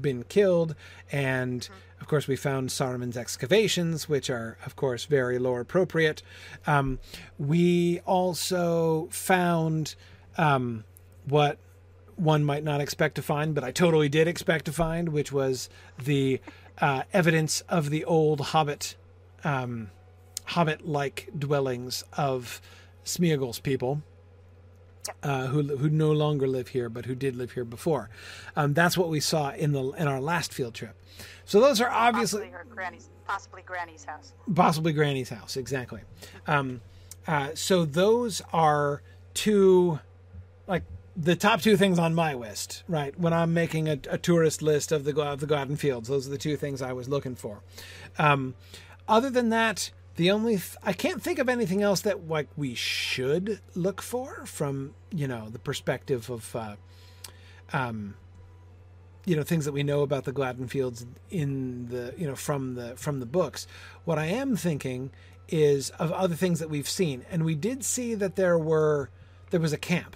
[0.01, 0.75] been killed,
[1.11, 1.67] and
[1.99, 6.21] of course we found Saruman's excavations, which are of course very lore appropriate.
[6.67, 6.99] Um,
[7.39, 9.95] we also found
[10.37, 10.83] um,
[11.25, 11.57] what
[12.15, 15.69] one might not expect to find, but I totally did expect to find, which was
[15.97, 16.39] the
[16.79, 18.95] uh, evidence of the old Hobbit,
[19.43, 19.89] um,
[20.45, 22.61] Hobbit-like dwellings of
[23.05, 24.01] Smeagol's people,
[25.23, 28.09] uh, who who no longer live here, but who did live here before.
[28.55, 30.95] Um, that's what we saw in the in our last field trip.
[31.45, 34.33] So those are obviously Possibly her granny's, possibly Granny's house.
[34.55, 36.01] possibly Granny's house, exactly.
[36.47, 36.81] Um,
[37.27, 39.01] uh, so those are
[39.33, 39.99] two,
[40.67, 40.83] like
[41.15, 43.17] the top two things on my list, right?
[43.19, 46.31] When I'm making a, a tourist list of the of the Gladden Fields, those are
[46.31, 47.61] the two things I was looking for.
[48.17, 48.55] Um,
[49.07, 52.75] other than that, the only th- I can't think of anything else that like we
[52.75, 56.55] should look for from you know the perspective of.
[56.55, 56.75] Uh,
[57.73, 58.15] um,
[59.25, 62.75] you know things that we know about the Gladden Fields in the you know from
[62.75, 63.67] the from the books.
[64.05, 65.11] What I am thinking
[65.47, 69.09] is of other things that we've seen, and we did see that there were
[69.51, 70.15] there was a camp,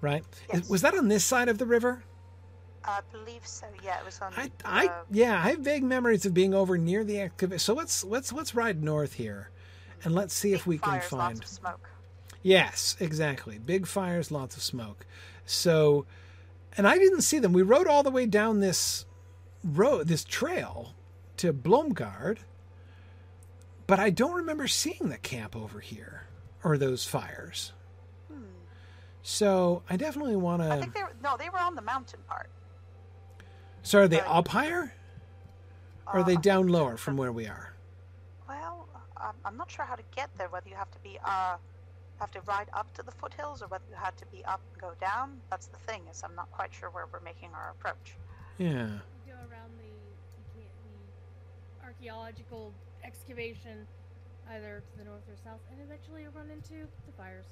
[0.00, 0.24] right?
[0.52, 0.68] Yes.
[0.68, 2.04] Was that on this side of the river?
[2.86, 3.66] I believe so.
[3.82, 4.32] Yeah, it was on.
[4.36, 7.58] I, I uh, yeah, I have vague memories of being over near the excavation.
[7.58, 9.50] So let's let's let's ride north here,
[10.04, 11.36] and let's see if we can find.
[11.36, 11.90] lots of smoke.
[12.42, 13.58] Yes, exactly.
[13.58, 15.04] Big fires, lots of smoke.
[15.44, 16.06] So,
[16.76, 17.52] and I didn't see them.
[17.52, 19.04] We rode all the way down this
[19.64, 20.94] road, this trail
[21.38, 22.38] to Blomgard,
[23.88, 26.26] but I don't remember seeing the camp over here
[26.62, 27.72] or those fires.
[29.22, 30.70] So I definitely want Hmm.
[30.70, 30.80] I to.
[30.82, 32.48] think they were no, they were on the mountain part.
[33.86, 34.92] So are they but- up higher,
[36.08, 37.72] or are they Uh, down lower from where we are?
[38.48, 40.48] Well, I'm, I'm not sure how to get there.
[40.48, 41.56] Whether you have to be uh,
[42.18, 44.80] have to ride up to the foothills, or whether you had to be up and
[44.82, 45.40] go down.
[45.50, 46.02] That's the thing.
[46.10, 48.16] Is I'm not quite sure where we're making our approach.
[48.58, 48.88] Yeah.
[49.24, 52.72] go around the the archaeological
[53.04, 53.86] excavation
[54.50, 57.44] either to the north or south and eventually you'll run into the fires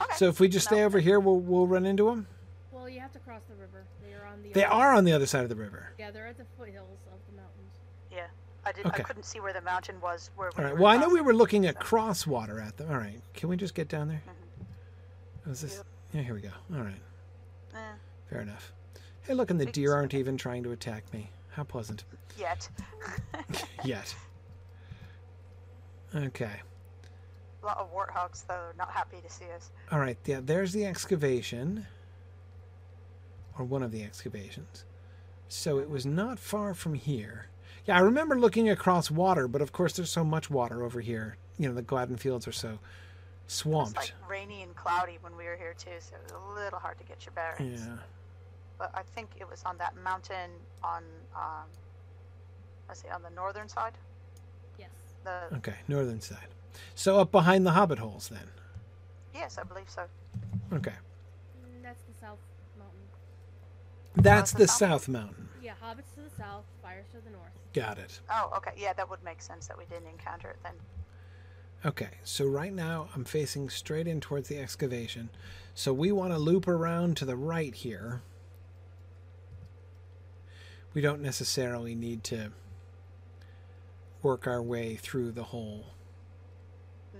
[0.00, 0.16] Okay.
[0.16, 2.26] So if we just stay over here, we'll we'll run into them.
[2.72, 5.04] Well you have to cross the river they are on the They other- are on
[5.04, 5.90] the other side of the river.
[5.98, 7.74] yeah they're at the foothills of the mountains
[8.10, 8.26] Yeah,
[8.64, 8.86] I did.
[8.86, 9.02] Okay.
[9.02, 10.30] I couldn't see where the mountain was.
[10.36, 10.74] Where we All right.
[10.74, 12.90] were Well, I know we were looking at so- crosswater at them.
[12.90, 13.20] All right.
[13.34, 14.22] Can we just get down there?
[15.46, 15.50] Mhm.
[15.52, 15.76] Is this?
[15.78, 15.86] Yep.
[16.12, 16.22] Yeah.
[16.22, 16.50] Here we go.
[16.74, 17.00] All right.
[17.74, 17.92] Eh,
[18.28, 18.72] Fair enough.
[19.22, 21.30] Hey, look, and the deer aren't even trying to attack me.
[21.50, 22.04] How pleasant.
[22.38, 22.68] yet.
[23.84, 24.14] Yet.
[26.14, 26.60] Okay.
[27.62, 29.70] A lot of warthogs, though, not happy to see us.
[29.90, 30.18] All right.
[30.26, 30.40] Yeah.
[30.42, 31.86] There's the excavation,
[33.58, 34.84] or one of the excavations.
[35.48, 37.46] So it was not far from here.
[37.86, 41.36] Yeah, I remember looking across water, but of course there's so much water over here.
[41.58, 42.78] You know, the Gladden Fields are so It
[43.46, 43.96] was swamped.
[43.96, 46.98] like rainy and cloudy when we were here too, so it was a little hard
[46.98, 47.82] to get your bearings.
[47.86, 47.96] Yeah.
[48.78, 50.50] But I think it was on that mountain
[50.82, 51.02] on,
[51.36, 51.66] um,
[52.88, 53.92] let's see, on the northern side.
[54.78, 54.88] yes
[55.24, 55.74] The Okay.
[55.88, 56.48] Northern side.
[56.94, 58.48] So up behind the Hobbit holes, then.
[59.34, 60.06] yes, I believe so.
[60.72, 60.92] Okay.
[60.92, 62.51] Mm, that's the south mountain
[64.14, 64.78] That's the the south?
[64.78, 65.48] South Mountain.
[65.62, 68.20] yeah hobbits to the south fires to the north Got it.
[68.30, 70.74] Oh, okay, yeah, that would make sense that we didn't encounter it then.
[71.86, 75.30] Okay, so right now I'm facing straight in towards the excavation.
[75.74, 78.20] So we want to loop around to the right here.
[80.92, 82.52] We don't necessarily need to
[84.22, 85.86] work our way through the whole
[87.12, 87.18] Hmm.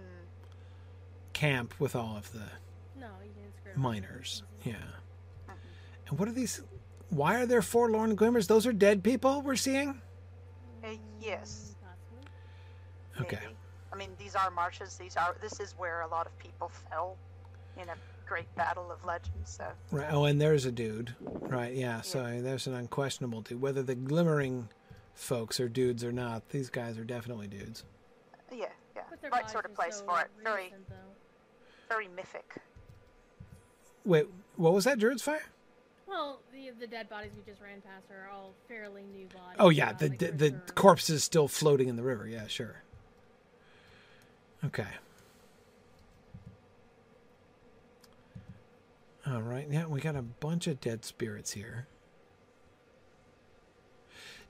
[1.32, 2.44] camp with all of the
[3.00, 3.78] no you can skirt around it.
[3.78, 4.42] miners.
[4.64, 4.74] Yeah.
[5.48, 5.54] Mhm.
[6.10, 6.60] And what are these?
[7.12, 8.46] Why are there forlorn glimmers?
[8.46, 10.00] Those are dead people we're seeing?
[10.82, 10.88] Uh,
[11.20, 11.74] yes.
[13.20, 13.38] Okay.
[13.42, 13.56] maybe.
[13.92, 14.96] I mean, these are marshes.
[14.96, 15.36] These are.
[15.42, 17.18] This is where a lot of people fell
[17.76, 17.94] in a
[18.26, 19.50] great battle of legends.
[19.50, 20.08] So Right.
[20.10, 21.14] Oh, and there's a dude.
[21.20, 21.74] Right.
[21.74, 22.00] Yeah.
[22.00, 23.60] So there's an unquestionable dude.
[23.60, 24.70] Whether the glimmering
[25.14, 27.84] folks are dudes or not, these guys are definitely dudes.
[28.50, 28.66] yeah,
[28.96, 30.28] yeah, But right sort of place so for it.
[30.42, 30.94] Very, though.
[31.90, 32.54] very mythic.
[34.06, 34.26] Wait,
[34.56, 34.98] what was that?
[34.98, 35.42] Druid's fire?
[36.12, 39.56] Well, the the dead bodies we just ran past are all fairly new bodies.
[39.58, 40.74] Oh yeah, the like the, the preserved.
[40.74, 42.28] corpse is still floating in the river.
[42.28, 42.82] Yeah, sure.
[44.62, 44.86] Okay.
[49.26, 49.66] All right.
[49.70, 51.86] Yeah, we got a bunch of dead spirits here.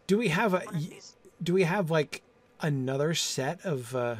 [0.08, 0.60] Do we have a?
[0.60, 1.16] One of these.
[1.40, 2.22] Do we have like
[2.60, 4.16] another set of uh,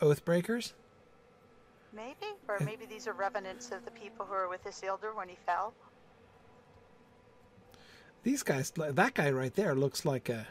[0.00, 0.72] oath breakers?
[1.96, 5.36] Maybe, or maybe these are revenants of the people who were with Isildur when he
[5.46, 5.72] fell.
[8.22, 10.46] These guys, that guy right there looks like a.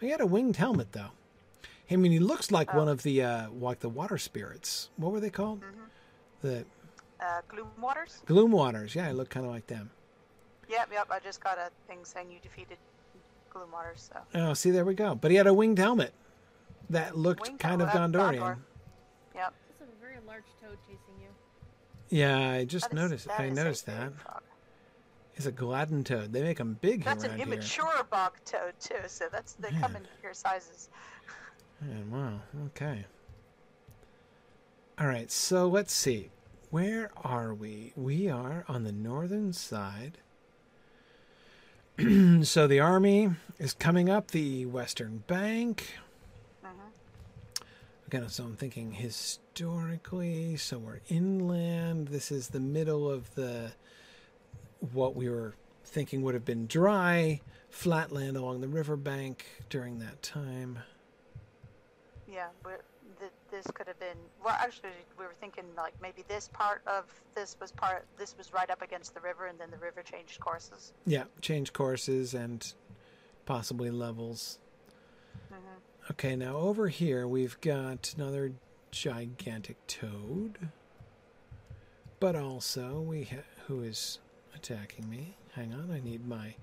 [0.00, 1.10] He had a winged helmet though.
[1.90, 4.90] I mean, he looks like one of the uh, like the water spirits.
[4.96, 5.62] What were they called?
[6.42, 6.64] The
[7.20, 8.22] Uh, Gloom Waters.
[8.26, 8.94] gloom waters.
[8.94, 9.90] Yeah, he looked kind of like them.
[10.68, 11.06] Yep, yep.
[11.10, 12.78] I just got a thing saying you defeated
[13.50, 14.10] Gloom Waters.
[14.12, 15.14] So Oh, see, there we go.
[15.14, 16.12] But he had a winged helmet
[16.90, 18.40] that looked Winged kind of helmet, that's Gondorian.
[18.40, 18.56] Gondor.
[19.34, 19.54] yep.
[20.24, 21.28] It's a very large toad chasing you.
[22.08, 23.26] Yeah, I just That is- noticed.
[23.28, 24.14] that I noticed big that.
[24.20, 24.42] frog.
[25.36, 26.32] It's a gladden toad.
[26.32, 27.56] They make them big That's here an around here.
[27.56, 28.94] immature bog toad too.
[29.08, 30.88] So that's they come in your sizes.
[31.82, 32.40] Yeah, wow.
[32.66, 33.04] Okay.
[34.98, 35.30] All right.
[35.30, 36.30] So let's see.
[36.70, 37.92] Where are we?
[37.96, 40.18] We are on the northern side.
[42.42, 45.94] so the army is coming up the western bank.
[48.14, 50.56] Hmm Again, so I'm thinking historically.
[50.56, 52.08] So we're inland.
[52.08, 53.72] This is the middle of the
[54.92, 55.54] what we were
[55.84, 60.78] thinking would have been dry, flat land along the riverbank during that time.
[62.30, 62.48] Yeah,
[63.18, 64.16] th- this could have been.
[64.44, 67.04] Well, actually, we were thinking like maybe this part of
[67.34, 68.06] this was part.
[68.18, 70.92] This was right up against the river, and then the river changed courses.
[71.06, 72.72] Yeah, changed courses and
[73.46, 74.58] possibly levels.
[75.50, 75.56] hmm
[76.10, 78.52] Okay, now over here we've got another
[78.90, 80.68] gigantic toad,
[82.20, 84.18] but also we ha- who is
[84.54, 85.34] attacking me?
[85.54, 86.54] Hang on, I need my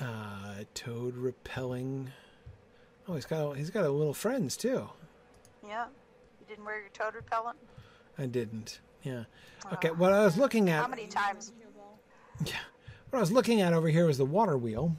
[0.00, 2.10] uh, toad repelling.
[3.06, 4.88] Oh, he's got he's got a little friends too.
[5.66, 5.86] Yeah,
[6.40, 7.58] you didn't wear your toad repellent.
[8.18, 8.80] I didn't.
[9.04, 9.24] Yeah.
[9.74, 9.90] Okay.
[9.90, 9.94] Oh.
[9.94, 10.82] What I was looking at.
[10.82, 11.52] How many times?
[12.44, 12.54] Yeah.
[13.10, 14.96] What I was looking at over here was the water wheel.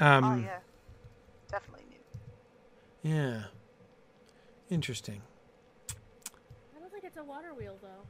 [0.00, 0.58] Um, oh yeah.
[3.04, 3.42] Yeah.
[4.70, 5.22] Interesting.
[6.76, 8.08] I don't think it's a water wheel though.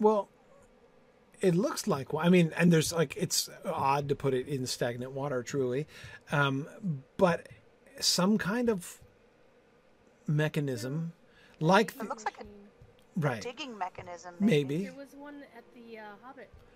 [0.00, 0.28] Well,
[1.40, 2.26] it looks like one.
[2.26, 5.86] I mean, and there's like it's odd to put it in stagnant water, truly,
[6.32, 6.66] um,
[7.16, 7.48] but
[8.00, 9.00] some kind of
[10.26, 11.12] mechanism,
[11.60, 12.44] like It looks like a
[13.16, 14.34] right, digging mechanism.
[14.40, 16.67] maybe There was one at the uh, Hobbit place.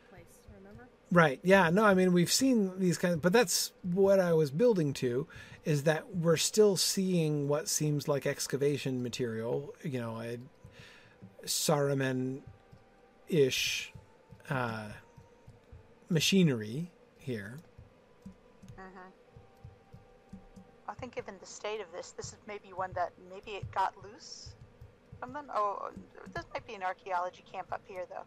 [0.73, 0.89] Remember?
[1.11, 1.40] right.
[1.43, 5.27] Yeah, no, I mean we've seen these kinds, but that's what I was building to,
[5.65, 9.74] is that we're still seeing what seems like excavation material.
[9.82, 10.39] You know, a
[11.47, 12.40] Saruman
[13.28, 13.93] ish
[14.51, 14.89] uh,
[16.09, 17.59] machinery here.
[18.77, 19.09] hmm
[20.89, 23.94] I think, given the state of this, this is maybe one that maybe it got
[24.05, 24.55] loose
[25.19, 25.47] from them.
[25.55, 25.90] Oh,
[26.35, 28.27] this might be an archaeology camp up here, though.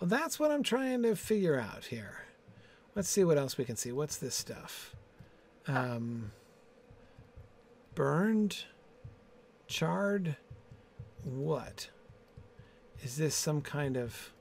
[0.00, 2.24] Well, that's what I'm trying to figure out here.
[2.94, 3.92] Let's see what else we can see.
[3.92, 4.94] What's this stuff?
[5.66, 6.32] Um,
[7.94, 8.64] burned,
[9.66, 10.36] charred.
[11.24, 11.90] What
[13.02, 13.34] is this?
[13.34, 14.32] Some kind of?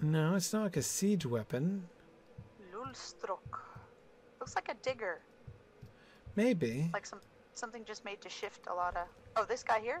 [0.00, 1.88] No, it's not like a siege weapon.
[2.74, 3.58] Lulstruk.
[4.40, 5.20] Looks like a digger,
[6.34, 6.88] Maybe.
[6.94, 7.20] like some
[7.52, 9.06] something just made to shift a lot of.
[9.36, 10.00] Oh, this guy here.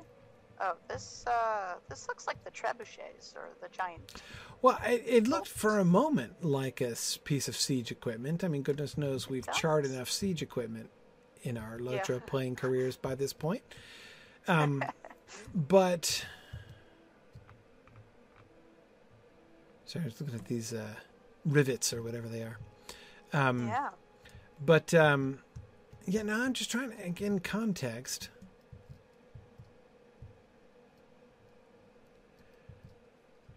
[0.62, 4.22] Oh, this uh, this looks like the trebuchets or the giant.
[4.60, 8.44] Well, it, it looked for a moment like a piece of siege equipment.
[8.44, 10.90] I mean, goodness knows we've charred enough siege equipment
[11.42, 11.90] in our Yeah.
[12.02, 13.62] Lotro playing careers by this point.
[14.48, 14.84] Um,
[15.54, 16.26] but
[19.86, 20.94] sorry, I was looking at these uh,
[21.46, 22.58] rivets or whatever they are.
[23.32, 23.88] Um, yeah.
[24.64, 25.38] But um,
[26.06, 28.28] yeah, no, I'm just trying to again context.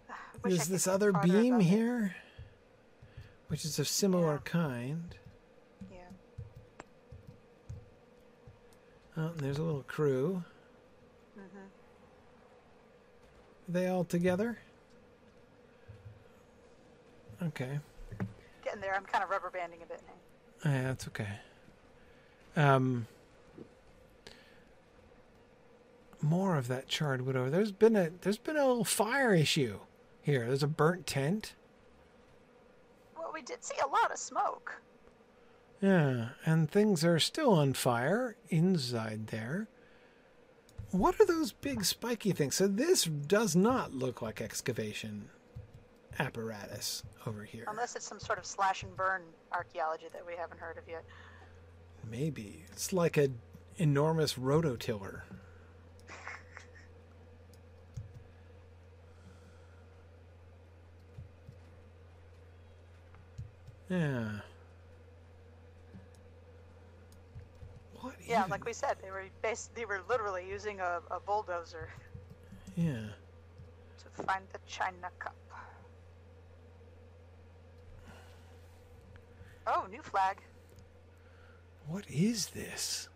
[0.09, 1.65] I wish I There's this other beam above it.
[1.65, 2.15] here,
[3.47, 4.39] which is of similar Yeah.
[4.51, 5.15] kind.
[5.91, 5.97] Yeah.
[9.17, 10.43] Oh, and there's a little crew.
[11.35, 11.39] hmm
[13.69, 14.57] Are they all together?
[17.41, 17.79] Okay.
[18.63, 18.95] Getting there.
[18.95, 20.69] I'm kind of rubber banding a bit now.
[20.71, 21.27] Yeah, that's okay.
[22.55, 23.07] Um,
[26.21, 27.49] more of that charred wood over.
[27.49, 29.79] There's been a there's been a little fire issue
[30.23, 30.47] here.
[30.47, 31.53] There's a burnt tent.
[33.15, 34.81] Well, we did see a lot of smoke.
[35.81, 39.67] Yeah, and things are still on fire inside there.
[40.91, 42.55] What are those big spiky things?
[42.55, 45.29] So this does not look like excavation
[46.19, 47.65] apparatus over here.
[47.67, 51.03] Unless it's some sort of slash and burn archaeology that we haven't heard of yet.
[52.09, 53.29] Maybe it's like a
[53.77, 55.21] enormous rototiller.
[63.93, 64.39] Yeah.
[68.01, 68.15] What?
[68.25, 71.89] Yeah, even- like we said, they were bas- they were literally using a, a bulldozer
[72.75, 73.05] Yeah.
[74.15, 75.35] to find the China Cup.
[79.67, 80.41] Oh, new flag.
[81.87, 83.07] What is this?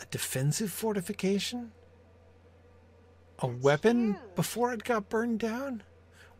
[0.00, 1.72] A defensive fortification?
[3.42, 4.34] A It's weapon huge.
[4.36, 5.82] before it got burned down?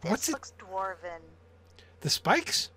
[0.03, 0.33] This What's it?
[0.33, 1.21] looks dwarven.
[2.01, 2.71] The spikes?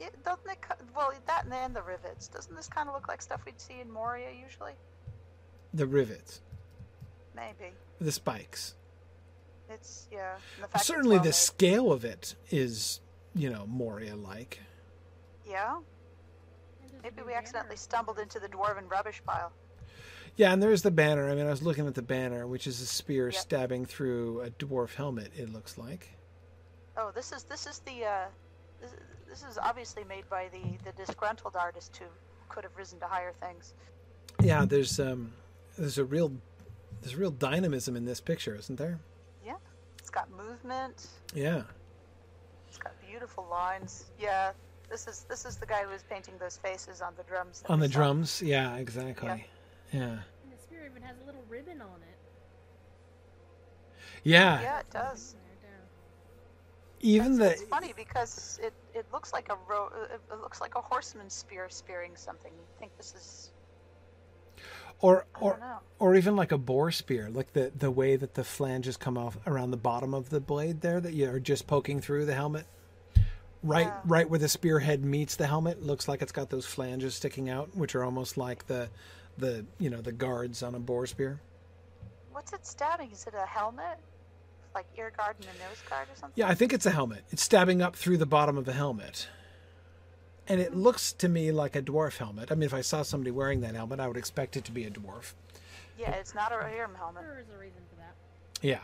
[0.00, 0.58] Yeah, doesn't it?
[0.96, 2.28] Well, that and the rivets.
[2.28, 4.72] Doesn't this kind of look like stuff we'd see in Moria usually?
[5.72, 6.40] The rivets.
[7.34, 7.72] Maybe.
[8.00, 8.74] The spikes.
[9.70, 10.34] It's yeah.
[10.72, 11.34] the Certainly, well the made.
[11.34, 13.00] scale of it is,
[13.34, 14.60] you know, Moria like.
[15.48, 15.76] Yeah.
[15.76, 15.84] And
[16.90, 19.52] there's a Maybe we accidentally stumbled into the dwarven rubbish pile.
[20.36, 21.30] Yeah, and there's the banner.
[21.30, 23.40] I mean, I was looking at the banner, which is a spear Yep.
[23.40, 26.10] stabbing through a dwarf helmet, it looks like.
[26.96, 28.24] Oh, this is this is the uh,
[28.80, 28.94] this,
[29.28, 32.06] this is obviously made by the the disgruntled artist who
[32.48, 33.74] could have risen to higher things.
[34.42, 35.32] Yeah, there's um
[35.76, 36.32] there's a real
[37.00, 38.98] there's real dynamism in this picture, isn't there?
[39.44, 39.56] Yeah,
[39.98, 41.08] it's got movement.
[41.34, 41.62] Yeah.
[42.68, 44.06] It's got beautiful lines.
[44.18, 44.52] Yeah,
[44.88, 47.62] this is this is the guy who was painting those faces on the drums.
[47.68, 47.94] On the saw.
[47.94, 49.46] drums, yeah, exactly.
[49.92, 50.02] Yeah.
[50.02, 52.18] And the spear even has a little ribbon on it.
[54.24, 54.60] Yeah.
[54.60, 55.36] Yeah, it does.
[57.04, 60.74] Even It's, it's funny because it, it looks like a ro- it, it looks like
[60.74, 62.50] a horseman spear spearing something.
[62.50, 63.50] You think this is
[65.00, 65.60] or or
[65.98, 69.36] or even like a boar spear, like the the way that the flanges come off
[69.46, 72.66] around the bottom of the blade there that you are just poking through the helmet.
[73.62, 74.00] Right Yeah.
[74.06, 77.74] right where the spearhead meets the helmet, looks like it's got those flanges sticking out,
[77.76, 78.88] which are almost like the
[79.36, 81.40] the you know, the guards on a boar spear.
[82.32, 83.10] What's it stabbing?
[83.10, 83.98] Is it a helmet?
[84.74, 86.34] Like ear guard and a nose guard or something?
[86.34, 87.24] Yeah, I think it's a helmet.
[87.30, 89.28] It's stabbing up through the bottom of the helmet.
[90.48, 92.50] And it looks to me like a dwarf helmet.
[92.50, 94.84] I mean, if I saw somebody wearing that helmet, I would expect it to be
[94.84, 95.32] a dwarf.
[95.98, 97.22] Yeah, it's not a ear helmet.
[97.22, 98.14] There is a reason for that.
[98.60, 98.80] Yeah.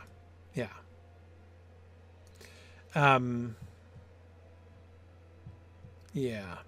[0.54, 0.68] Yeah.
[2.94, 3.56] Um
[6.12, 6.58] Yeah.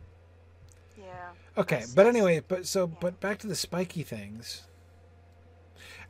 [0.99, 1.31] Yeah.
[1.57, 4.63] Okay, but anyway, but so but back to the spiky things.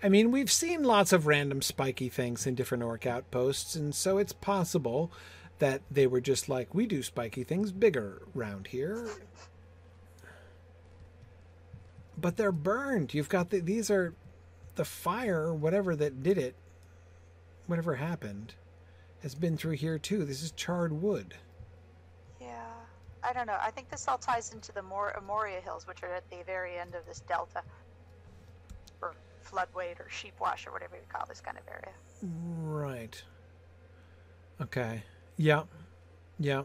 [0.02, 4.18] I mean, we've seen lots of random spiky things in different orc outposts, and so
[4.18, 5.12] it's possible
[5.60, 9.08] that they were just like, we do spiky things bigger round here.
[12.18, 13.14] But they're burned.
[13.14, 14.14] You've got the, these are
[14.74, 16.56] the fire, whatever that did it,
[17.66, 18.54] whatever happened,
[19.22, 20.24] has been through here too.
[20.24, 21.34] This is charred wood.
[22.40, 22.72] Yeah.
[23.22, 23.58] I don't know.
[23.60, 26.76] I think this all ties into the Mor- Moria Hills, which are at the very
[26.76, 27.62] end of this delta,
[29.42, 31.92] floodway, or sheep wash, or whatever you call this kind of area.
[32.22, 33.22] Right.
[34.60, 35.02] Okay.
[35.36, 35.64] Yeah.
[36.38, 36.62] Yeah.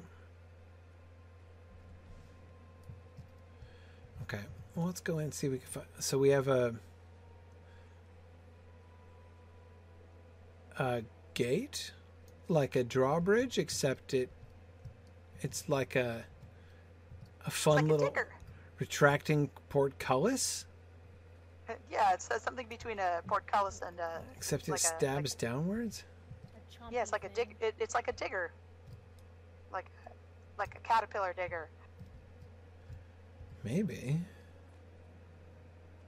[4.24, 4.42] Okay.
[4.76, 5.88] Well, let's go in and see if we can find.
[6.00, 6.76] So we have a
[10.78, 11.92] a gate,
[12.48, 14.30] like a drawbridge, except it
[15.42, 16.26] it's like a
[17.46, 18.28] a fun like little digger.
[18.80, 20.66] retracting portcullis,
[21.92, 24.22] Yeah, it's uh, something between a portcullis and a.
[24.36, 26.04] except it Like a- like- stabs downwards.
[26.92, 27.56] Yeah, it's like a dig.
[27.60, 28.52] It, it's like a digger.
[29.74, 29.86] Like,
[30.58, 31.70] like a caterpillar digger.
[33.64, 34.20] Maybe.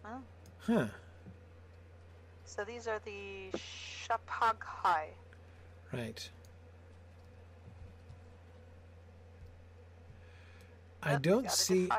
[0.06, 0.22] Oh.
[0.60, 0.86] Huh.
[2.46, 5.08] So these are the Shapaghai.
[5.92, 6.30] Right.
[11.04, 11.90] I don't see.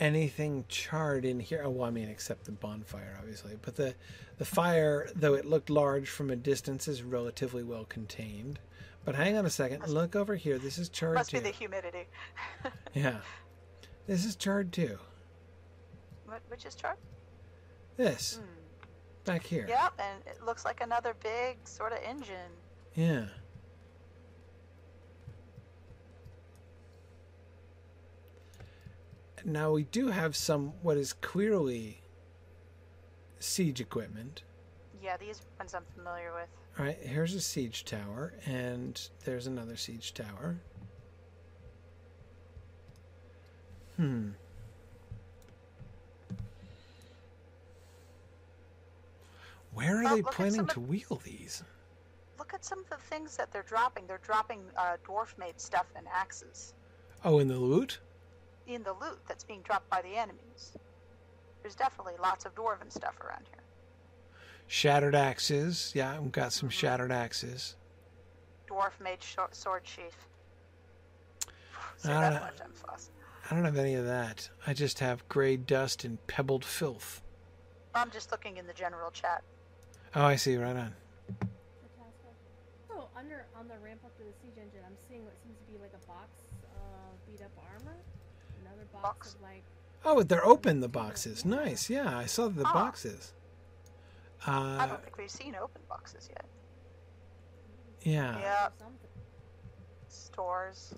[0.00, 1.62] Anything charred in here.
[1.64, 3.56] Oh, well, I mean, except the bonfire, obviously.
[3.60, 3.94] But the
[4.38, 8.58] the fire, though it looked large from a distance, is relatively well contained.
[9.04, 9.80] But hang on a second.
[9.80, 10.58] Must- Look over here.
[10.58, 11.36] This is charred Must too.
[11.38, 12.06] be the humidity.
[12.94, 13.18] Yeah.
[14.06, 14.98] This is charred too.
[16.26, 16.96] What, which is charred?
[17.96, 18.44] This Hmm.
[19.24, 19.66] back here.
[19.68, 22.50] Yep, and it looks like another big sort of engine.
[22.94, 23.26] Yeah.
[29.46, 32.00] Now we do have some what is clearly
[33.38, 34.42] siege equipment.
[35.02, 36.48] Yeah, these ones I'm familiar with.
[36.78, 40.56] All right, here's a siege tower, and there's another siege tower.
[43.96, 44.30] Hmm.
[49.72, 51.62] Where are Well, they planning some of- to wheel these?
[52.38, 54.06] Look at some of the things that they're dropping.
[54.06, 56.74] They're dropping uh, dwarf-made stuff and axes
[57.24, 57.98] Oh, in the loot?
[58.66, 60.72] In the loot that's being dropped by the enemies.
[61.62, 63.62] There's definitely lots of dwarven stuff around here.
[64.68, 65.92] Shattered axes.
[65.94, 66.72] Yeah, we've got some Mhm.
[66.72, 67.76] shattered axes.
[68.68, 70.26] Dwarf-made short sword sheath.
[71.98, 72.40] Say I don't know.
[72.40, 73.10] much, I'm fussed.
[73.50, 74.50] I don't have any of that.
[74.66, 77.22] I just have gray dust and pebbled filth.
[77.94, 79.42] I'm just looking in the general chat.
[80.14, 80.56] Oh, I see.
[80.56, 80.94] Right on.
[81.28, 82.34] Fantastic.
[82.88, 85.72] So under on the ramp up to the siege engine, I'm seeing what seems to
[85.72, 86.28] be like a box
[86.74, 87.96] of beat up armor.
[88.98, 89.36] Another box, Box?
[89.42, 89.62] like
[90.04, 91.44] Oh, they're open, the boxes.
[91.44, 91.90] Nice.
[91.90, 92.72] Yeah, I saw the Ah.
[92.72, 93.32] boxes.
[94.46, 96.44] I Uh, don't think we've seen open boxes yet.
[98.02, 98.38] yeah.
[98.38, 98.68] Yeah.
[100.08, 100.94] Stores.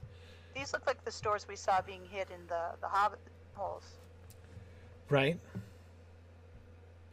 [0.54, 3.20] These look like the stores we saw being hid in the, the hobbit
[3.54, 3.84] holes.
[5.08, 5.38] Right.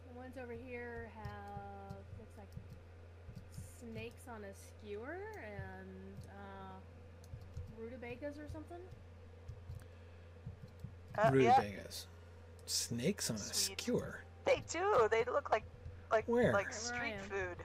[0.08, 2.48] The ones over here have looks like
[3.80, 6.80] snakes on a skewer and uh,
[7.80, 8.80] rutabagas or something.
[11.18, 12.06] Uh, yeah, Rutabagas.
[12.66, 14.20] Snakes on a skewer.
[14.46, 15.08] they do.
[15.12, 15.64] They look like
[16.12, 16.54] like Where?
[16.54, 17.30] like Right where I street am.
[17.30, 17.58] food.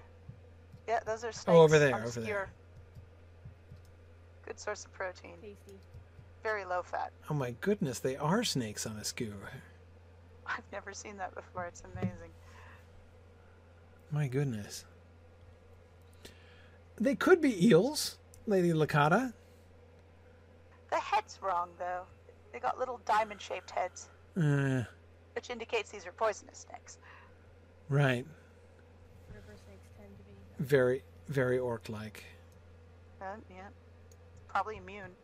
[0.88, 1.44] Yeah, those are snakes.
[1.48, 2.50] Oh, over there, on a over there.
[4.46, 5.34] Good source of protein.
[5.40, 5.78] Tasty.
[6.42, 7.12] Very low fat.
[7.28, 9.50] Oh my goodness, they are snakes on a skewer.
[10.46, 11.66] I've never seen that before.
[11.66, 12.30] It's amazing.
[14.10, 14.84] My goodness.
[16.96, 19.32] They could be eels, Lady Lakata.
[20.90, 22.02] The head's wrong though.
[22.52, 24.84] They got little diamond-shaped heads, Uh,
[25.34, 26.98] which indicates these are poisonous snakes.
[27.88, 28.26] right.
[29.32, 30.64] River snakes tend to be.
[30.64, 32.24] Very, very orc-like.
[33.20, 33.68] Uh, yeah,
[34.48, 35.14] probably immune.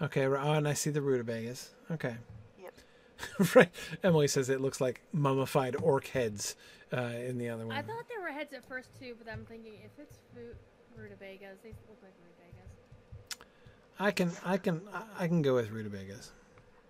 [0.00, 1.70] Okay, oh, and I see the rutabagas.
[1.90, 2.16] Okay.
[2.60, 2.74] Yep.
[3.54, 3.70] right.
[4.02, 6.56] Emily says it looks like mummified orc heads
[6.92, 7.76] uh, in the other one.
[7.76, 10.56] I thought they were heads at first too, but I'm thinking if it's food
[10.96, 12.41] rutabagas, they look like rutabagas.
[14.02, 16.32] I can, I can, I- can go with rutabagas.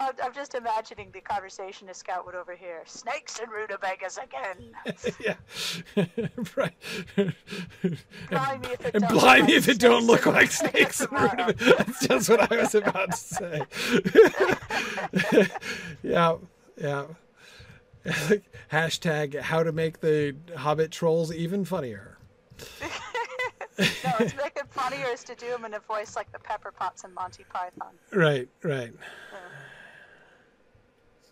[0.00, 2.82] I'm I'm just imagining the conversation a scout would overhear.
[2.86, 4.74] Snakes and rutabagas again.
[5.24, 5.36] yeah,
[6.56, 6.74] right.
[8.30, 11.00] Blimey if it and don't look blimey like if it don't snakes look like snakes
[11.02, 11.76] and rutabagas.
[11.78, 13.62] That's just what I was about to say.
[16.02, 16.36] yeah,
[16.80, 17.04] yeah.
[18.72, 22.18] Hashtag how to make the Hobbit trolls even funnier.
[23.78, 27.04] No, it's making funnier is to do them in a voice like the Pepper Potts
[27.04, 27.94] and Monty Python.
[28.12, 28.92] Right, right.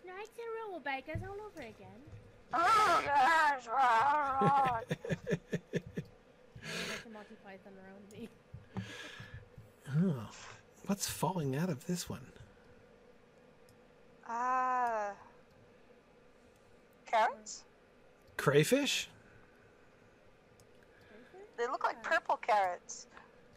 [0.01, 2.01] Snakes and rutabagas all over again.
[2.53, 4.81] Oh, yes, right.
[5.71, 8.29] Make a Monty Python around me.
[9.97, 10.29] Oh,
[10.85, 12.25] what's falling out of this one?
[14.27, 15.11] Ah.
[17.05, 17.63] carrots?
[18.37, 19.09] Crayfish?
[21.57, 23.07] They look like purple carrots.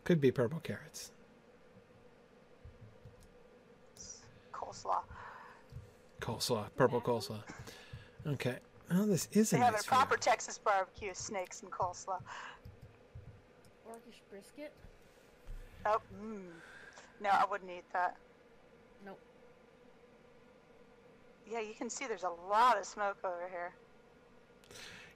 [0.04, 1.12] Could be purple carrots.
[4.52, 5.02] Coleslaw.
[6.20, 7.42] Coleslaw, purple coleslaw.
[8.26, 8.56] Okay.
[8.90, 10.22] Oh, this is a They have nice a proper view.
[10.22, 12.20] Texas barbecue, snakes and coleslaw.
[13.88, 14.72] Orcish brisket.
[15.86, 16.40] Oh, mmm.
[17.20, 18.16] No, I wouldn't eat that.
[19.04, 19.18] Nope.
[21.50, 23.72] Yeah, you can see there's a lot of smoke over here.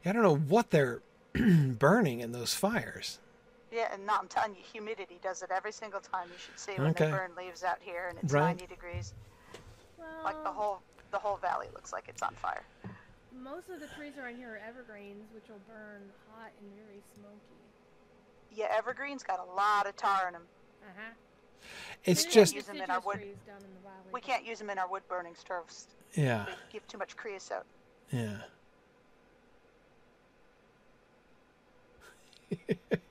[0.05, 1.01] Yeah, I don't know what they're
[1.33, 3.19] burning in those fires.
[3.71, 6.29] Yeah, and not, I'm telling you, humidity does it every single time.
[6.33, 7.05] You should see when Okay.
[7.07, 8.57] they burn leaves out here and it's Right.
[8.57, 9.15] 90 degrees.
[9.99, 10.81] Well, Like the whole
[11.11, 12.65] the whole valley looks like it's on fire.
[13.33, 17.57] most of the trees around here are evergreens, which will burn hot and very smoky.
[18.53, 20.47] Yeah, evergreen's got a lot of tar in them.
[20.83, 21.13] Uh huh.
[22.05, 24.11] It's They just use them in our wood- trees down in the valley.
[24.13, 25.87] We can't use them in our wood burning stoves.
[26.15, 27.65] yeah, They give too much creosote.
[28.11, 28.39] yeah.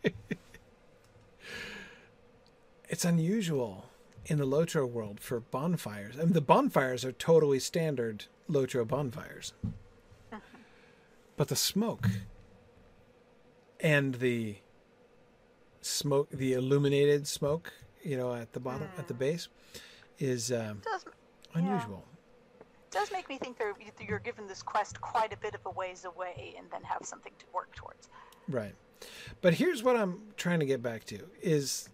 [2.87, 3.89] it's unusual
[4.25, 6.15] in the Lotro world for bonfires.
[6.19, 9.53] I mean, the bonfires are totally standard Lotro bonfires,
[11.35, 12.07] but the smoke
[13.79, 14.57] and the
[15.81, 17.71] smoke, the illuminated smoke,
[18.03, 19.47] you know, at the bottom, at the base,
[20.19, 21.05] is um, Does
[21.53, 22.03] unusual.
[22.91, 23.75] does make me think they're,
[24.07, 27.33] you're given this quest quite a bit of a ways away, and then have something
[27.39, 28.09] to work towards.
[28.47, 28.75] Right.
[29.41, 31.89] But here's what I'm trying to get back to is.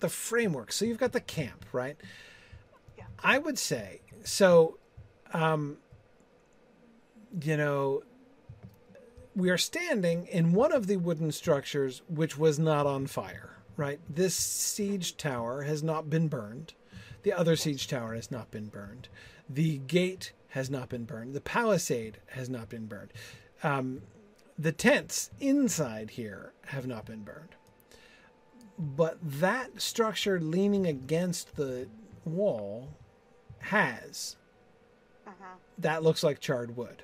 [0.00, 0.72] The framework.
[0.72, 1.96] So you've got the camp, right?
[2.96, 3.04] Yeah.
[3.22, 4.78] I would say so.
[5.32, 5.78] Um,
[7.42, 8.02] you know,
[9.34, 13.52] we are standing in one of the wooden structures which was not on fire.
[13.76, 16.72] Right, this siege tower has not been burned.
[17.24, 19.08] The other siege tower has not been burned.
[19.50, 21.34] The gate has not been burned.
[21.34, 23.12] The palisade has not been burned.
[23.62, 24.00] Um,
[24.58, 27.54] the tents inside here have not been burned.
[28.78, 31.88] But that structure leaning against the
[32.24, 32.90] wall
[33.60, 34.36] has.
[35.26, 35.32] Mhm.
[35.78, 37.02] That looks like charred wood.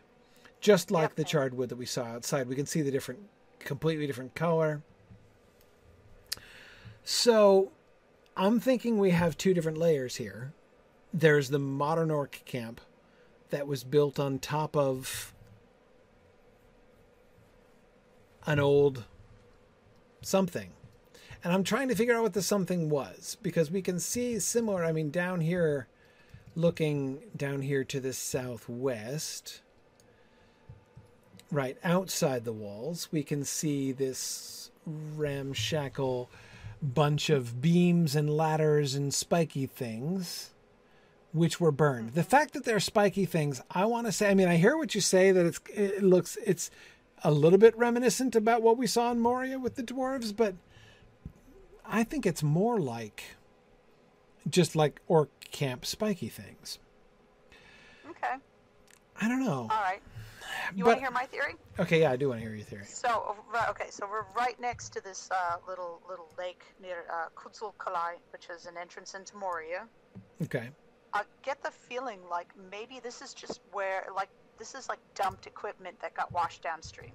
[0.61, 1.15] Just like Yep.
[1.17, 2.47] the charred wood that we saw outside.
[2.47, 3.29] We can see the different,
[3.59, 4.83] completely different color.
[7.05, 7.73] So
[8.37, 10.53] I'm thinking we have two different layers here.
[11.13, 12.81] There's the modern orc camp
[13.51, 15.35] that was built on top of
[18.47, 19.05] an old
[20.23, 20.73] something.
[21.45, 24.85] And I'm trying to figure out what the something was because we can see similar.
[24.85, 25.89] I mean, down here,
[26.55, 29.61] looking down here to the southwest,
[31.51, 36.31] right outside the walls, we can see this ramshackle
[36.83, 40.51] bunch of beams and ladders and spiky things
[41.33, 42.13] which were burned.
[42.13, 44.95] The fact that they're spiky things, I want to say, I mean, I hear what
[44.95, 46.71] you say that it's it looks it's
[47.25, 50.55] a little bit reminiscent about what we saw in Moria with the dwarves, but
[51.93, 53.23] I think it's more like
[54.49, 56.79] just like orc camp spiky things.
[58.11, 58.35] Okay.
[59.21, 59.69] I don't know.
[59.71, 60.01] All right.
[60.75, 61.55] You But- want to hear my theory?
[61.79, 62.85] Okay, yeah, I do want to hear your theory.
[62.87, 63.37] So,
[63.71, 68.49] okay, so we're right next to this uh, little little lake near uh, Kidzul-kâlah, which
[68.55, 69.87] is an entrance into Moria.
[70.43, 70.71] Okay.
[71.15, 74.29] I get the feeling like maybe this is just where, like,
[74.59, 77.13] this is like dumped equipment that got washed downstream.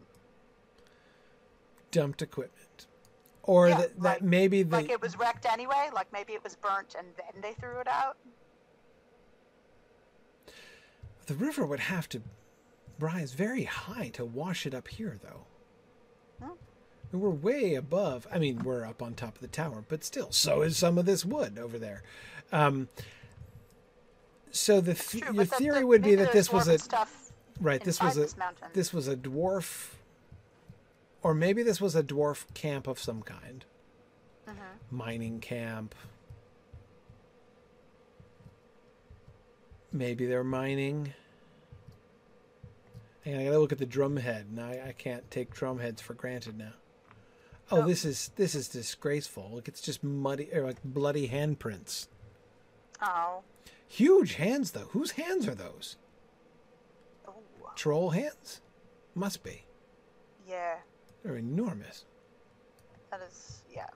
[1.92, 2.88] Dumped equipment.
[3.48, 5.90] Or Yeah, that, that like- maybe the Like it was wrecked anyway.
[5.94, 8.18] Like maybe it was burnt and then they threw it out.
[11.26, 12.22] the river would have to
[13.00, 15.46] rise very high to wash it up here though.
[16.46, 16.54] Hmm.
[17.12, 18.26] We're way above.
[18.32, 21.06] I mean, we're up on top of the tower, but still, so is some of
[21.06, 22.02] this wood over there.
[22.54, 22.88] Um,
[24.52, 27.32] so the th- True, your the- theory the- would be that this was a stuff
[27.60, 27.84] right.
[27.84, 28.28] This was a
[28.74, 29.96] this was a dwarf,
[31.28, 33.66] or maybe this was a dwarf camp of some kind,
[34.48, 34.56] Mhm.
[34.90, 35.94] mining camp.
[39.92, 41.14] Maybe they're mining.
[43.26, 44.54] Hang on, I gotta look at the drum head.
[44.54, 46.74] Now I, I can't take drum heads for granted now.
[47.70, 47.86] Oh, Oh.
[47.88, 49.50] this is this is disgraceful.
[49.54, 52.08] Look, it's just muddy or like bloody handprints.
[53.02, 53.44] Oh.
[53.86, 54.88] Huge hands though.
[54.92, 55.98] Whose hands are those?
[57.28, 57.34] Ooh.
[57.76, 58.62] Troll hands?
[59.14, 59.66] Must be.
[60.46, 60.80] Yeah.
[61.24, 62.06] They're enormous.
[63.12, 63.62] That is.
[63.74, 63.88] Yeah.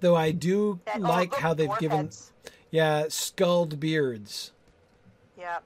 [0.00, 2.32] Though I do That- oh, like look, how they've given heads.
[2.70, 4.52] yeah, skulled beards.
[5.38, 5.58] Yeah.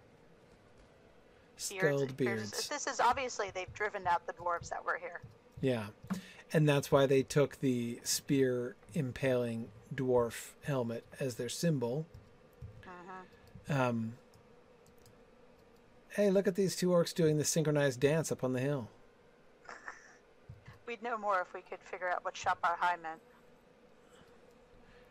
[1.57, 2.69] Skulled There's- beards.
[2.69, 5.21] This is obviously they've driven out the dwarves that were here.
[5.61, 5.87] Yeah.
[6.53, 12.07] And that's why they took the spear impaling dwarf helmet as their symbol.
[12.85, 14.19] hmm Um,
[16.11, 18.89] hey, look at these two orcs doing the synchronized dance up on the hill.
[20.87, 23.21] We'd know more if we could figure out what Shapar High meant.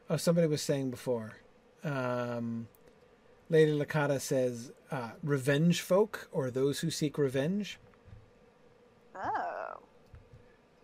[0.10, 1.34] Oh, somebody was saying before.
[1.84, 2.68] Um,
[3.49, 7.80] Lady Lakata says, uh, revenge folk or those who seek revenge.
[9.15, 9.80] Oh.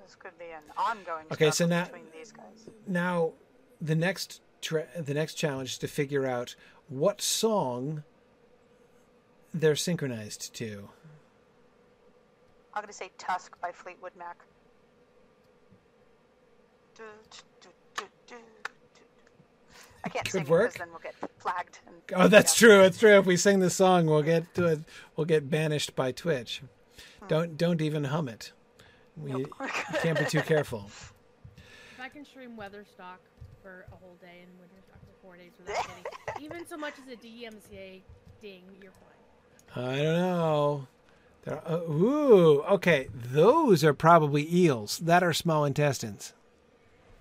[0.03, 2.69] This could be an ongoing Okay, so now- between these guys.
[2.87, 3.33] Now,
[3.79, 6.55] the next tra- the next challenge is to figure out
[6.87, 8.03] what song
[9.53, 10.89] they're synchronized to.
[12.73, 14.37] I'm gonna say Tusk by Fleetwood Mac.
[20.03, 20.73] I can't Could sing work.
[20.73, 21.79] because then we'll get flagged.
[21.85, 22.67] And, Oh, that's yeah.
[22.67, 22.77] true.
[22.81, 23.19] That's true.
[23.19, 24.79] If we sing the song, we'll get to it.
[25.15, 26.61] We'll get banished by Twitch.
[27.27, 28.51] Don't don't even hum it.
[29.15, 29.41] We Nope.
[29.61, 29.67] you
[30.01, 30.85] can't be too careful.
[30.87, 31.13] If
[32.01, 33.19] I can stream Weatherstock
[33.61, 37.13] for a whole day and Winterstock for four days without getting even so much as
[37.13, 38.01] a DMCA
[38.41, 38.91] ding, you're
[39.73, 39.85] fine.
[39.85, 40.87] I don't know.
[41.43, 43.07] There, uh, ooh, okay.
[43.13, 44.97] Those are probably eels.
[44.99, 46.33] That are small intestines.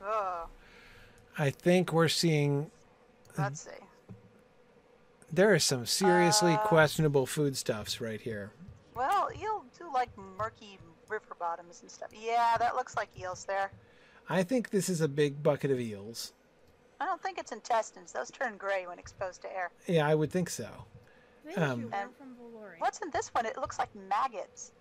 [0.02, 0.46] Oh,
[1.38, 2.70] I think we're seeing
[3.38, 3.70] let's see.
[5.32, 8.52] there are some seriously Uh, questionable foodstuffs right here.
[8.94, 10.78] Well, you'll do like murky
[11.08, 12.10] river bottoms and stuff.
[12.12, 13.70] Yeah, that looks like eels there.
[14.28, 16.32] I think this is a big bucket of eels.
[17.00, 18.12] I don't think it's intestines.
[18.12, 19.70] Those turn gray when exposed to air.
[19.86, 20.68] Yeah, I would think so.
[21.44, 21.90] Thank Um, you.
[21.92, 22.36] And- from
[22.78, 23.44] What's in this one?
[23.46, 24.72] It looks like maggots.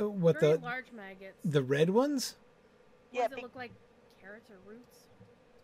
[0.00, 1.36] Uh, What Very the large maggots.
[1.44, 2.36] the red ones?
[3.12, 3.72] Yeah, Does it big, look like
[4.20, 4.98] carrots or roots?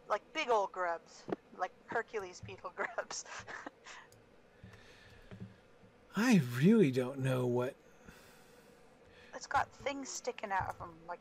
[0.09, 1.25] like big old grubs.
[1.59, 3.25] like Hercules beetle grubs.
[6.17, 7.75] I really don't know what.
[9.35, 11.21] it's got things sticking out of them, like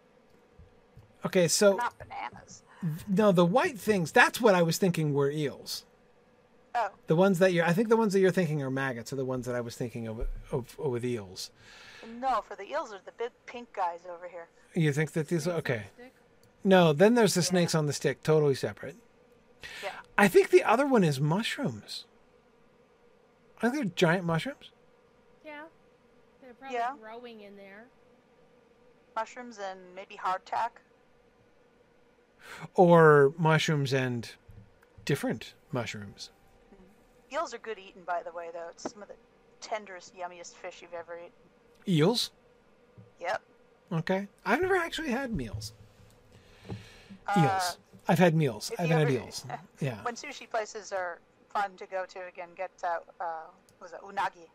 [1.26, 2.64] Okay, so not bananas.
[3.08, 4.12] no, the white things.
[4.12, 5.84] That's what I was thinking were eels.
[6.76, 9.16] Oh, The ones that you're, I think the ones that you're thinking are maggots are
[9.16, 10.20] the ones that I was thinking of,
[10.52, 11.50] of, of with eels.
[12.22, 14.48] no, for the eels are the big pink guys over here.
[14.76, 15.44] You think that these?
[15.44, 16.14] Snakes on a Okay, stick.
[16.64, 16.94] No.
[16.94, 17.46] Then there's the Yeah.
[17.48, 18.96] snakes on the stick, totally separate.
[19.84, 19.92] Yeah.
[20.18, 22.06] I think the other one is mushrooms.
[23.62, 24.72] Are there giant mushrooms?
[25.44, 25.64] Yeah.
[26.42, 26.96] They're probably Yeah.
[27.00, 27.88] growing in there.
[29.16, 30.70] Mushrooms and maybe hardtack.
[32.76, 34.30] Or mushrooms and
[35.06, 36.30] different mushrooms?
[36.74, 37.34] Mm-hmm.
[37.34, 38.68] Eels are good eating, by the way, though.
[38.70, 39.16] It's some of the
[39.60, 41.32] tenderest, yummiest fish you've ever eaten.
[41.88, 42.32] Eels?
[43.20, 43.42] Yep.
[43.92, 44.28] Okay.
[44.46, 45.74] I've never actually had meals.
[47.28, 47.78] Uh, Eels.
[48.08, 48.72] I've had meals.
[48.80, 49.46] I've had eels.
[49.80, 50.02] Yeah.
[50.04, 53.26] when sushi places are fun to go to again, get uh, uh
[53.80, 54.48] what was it unagi?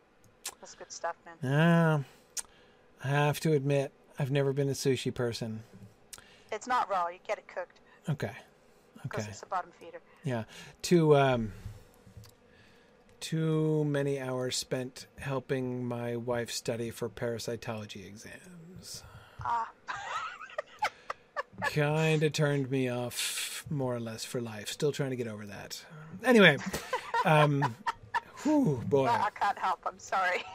[0.59, 1.51] That's good stuff, man.
[1.51, 2.03] Uh,
[3.03, 5.63] I have to admit, I've never been a sushi person.
[6.51, 7.07] It's not raw.
[7.07, 7.79] You get it cooked
[8.09, 8.31] Okay.
[9.05, 9.25] Okay.
[9.29, 9.99] it's a bottom feeder.
[10.23, 10.43] Yeah.
[10.81, 11.51] Too um
[13.19, 19.03] too many hours spent helping my wife study for parasitology exams.
[19.45, 19.69] Ah,
[21.61, 24.67] kind of turned me off more or less for life.
[24.69, 25.83] Still trying to get over that.
[26.23, 26.57] Anyway,
[27.25, 27.75] um
[28.43, 29.03] whew, boy.
[29.03, 29.79] well, I can't help.
[29.85, 30.43] I'm sorry.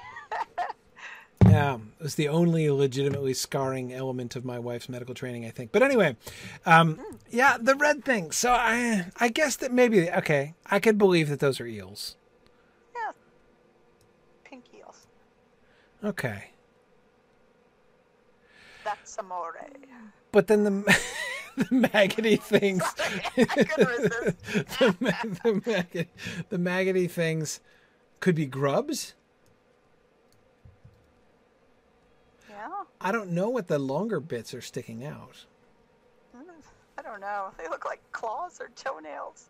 [1.46, 5.72] Yeah, it was the only legitimately scarring element of my wife's medical training, I think.
[5.72, 6.14] But anyway,
[6.66, 7.00] um,
[7.30, 8.32] yeah, the red thing.
[8.32, 12.16] So I, I guess that maybe okay, I could believe that those are eels.
[12.94, 13.12] yeah.
[14.44, 15.06] Pink eels.
[16.04, 16.50] Okay,
[18.84, 19.54] That's amore.
[20.38, 20.70] But then the
[21.56, 22.80] the maggoty things,
[23.36, 24.38] I couldn't resist.
[24.78, 26.08] the, the, maggoty,
[26.48, 27.58] the maggoty things
[28.20, 29.14] could be grubs.
[32.48, 32.68] Yeah.
[33.00, 35.44] I don't know what the longer bits are sticking out.
[36.96, 37.48] I don't know.
[37.58, 39.48] They look like claws or toenails.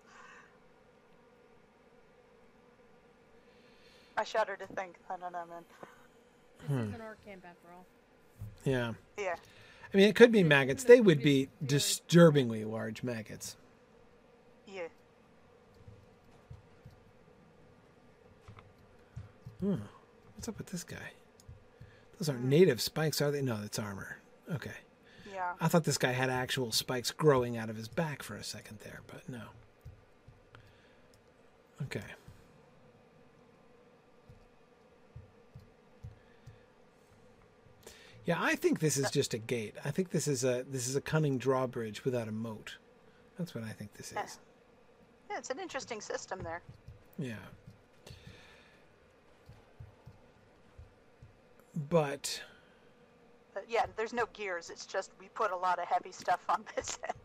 [4.16, 4.94] I shudder to think.
[5.10, 5.64] I don't know, man.
[6.60, 6.88] This Hmm.
[6.88, 7.84] is an orc camp after all.
[8.64, 9.36] Yeah, Yeah.
[9.92, 10.84] I mean it could be maggots.
[10.84, 13.56] They would be disturbingly large maggots.
[14.66, 14.88] Yeah.
[19.60, 19.76] Hmm.
[20.34, 21.12] What's up with this guy?
[22.18, 23.42] Those aren't native spikes, are they?
[23.42, 24.18] No, that's armor.
[24.52, 24.72] Okay.
[25.32, 25.52] Yeah.
[25.60, 28.80] I thought this guy had actual spikes growing out of his back for a second
[28.80, 29.42] there, but no.
[31.84, 32.02] Okay.
[38.28, 39.74] Yeah, I think this is just a gate.
[39.86, 42.76] I think this is a this is a cunning drawbridge without a moat.
[43.38, 44.38] That's what I think this is.
[45.30, 46.60] Yeah, it's an interesting system there.
[47.18, 47.36] Yeah.
[51.88, 52.42] But
[53.54, 54.68] But yeah, there's no gears.
[54.68, 57.16] It's just we put a lot of heavy stuff on this end.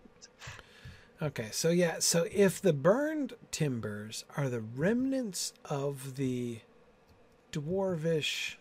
[1.22, 6.62] Okay, so yeah, so if the burned timbers are the remnants of the
[7.52, 8.56] dwarvish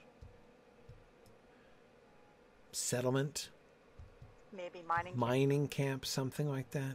[2.72, 3.50] settlement,
[4.54, 5.16] Maybe mining.
[5.16, 6.94] mining camp, something like that.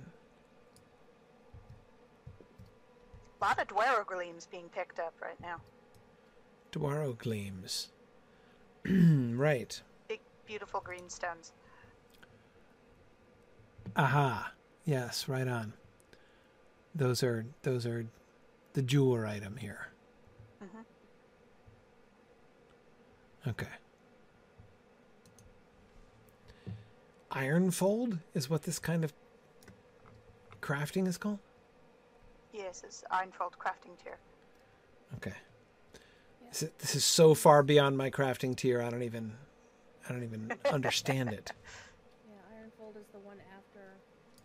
[3.39, 5.61] A lot of Dwaro gleams being picked up right now.
[6.72, 7.89] Dwaro gleams.
[8.85, 9.80] right.
[10.07, 11.53] Big, beautiful green stones.
[13.95, 14.51] Aha.
[14.85, 15.73] Yes, right on.
[16.95, 18.06] Those are those are
[18.73, 19.89] the jeweler item here.
[20.64, 20.85] Mhm.
[23.49, 23.67] Okay.
[27.31, 29.14] Ironfold is what this kind of
[30.61, 31.39] crafting is called?
[32.53, 34.17] Yes, it's Ironfold crafting tier.
[35.15, 35.35] Okay.
[36.49, 38.81] This is, this is so far beyond my crafting tier.
[38.81, 39.33] I don't even
[40.07, 41.51] I don't even understand it.
[42.27, 43.81] Yeah, Ironfold is the one after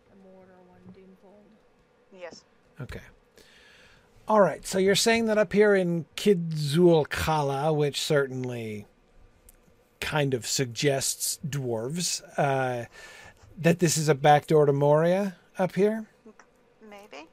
[0.09, 1.45] the Mordor one, Doomfold.
[2.11, 2.43] Yes.
[2.81, 2.99] Okay.
[4.27, 4.65] All right.
[4.65, 8.85] So you're saying that up here in Kidzul-kâlah, which certainly
[10.03, 12.85] kind of suggests dwarves, uh,
[13.57, 16.05] that this is a backdoor to Moria up here?
[16.89, 17.27] Maybe.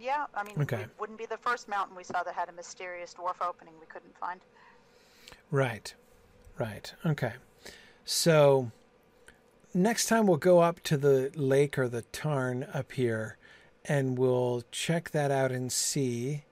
[0.00, 0.82] Yeah, I mean, Okay.
[0.82, 3.86] it wouldn't be the first mountain we saw that had a mysterious dwarf opening we
[3.86, 4.40] couldn't find.
[5.50, 5.94] Right.
[6.58, 6.94] Right.
[7.04, 7.34] Okay.
[8.04, 8.70] So
[9.74, 13.36] next time we'll go up to the lake or the tarn up here
[13.84, 16.44] and we'll check that out and see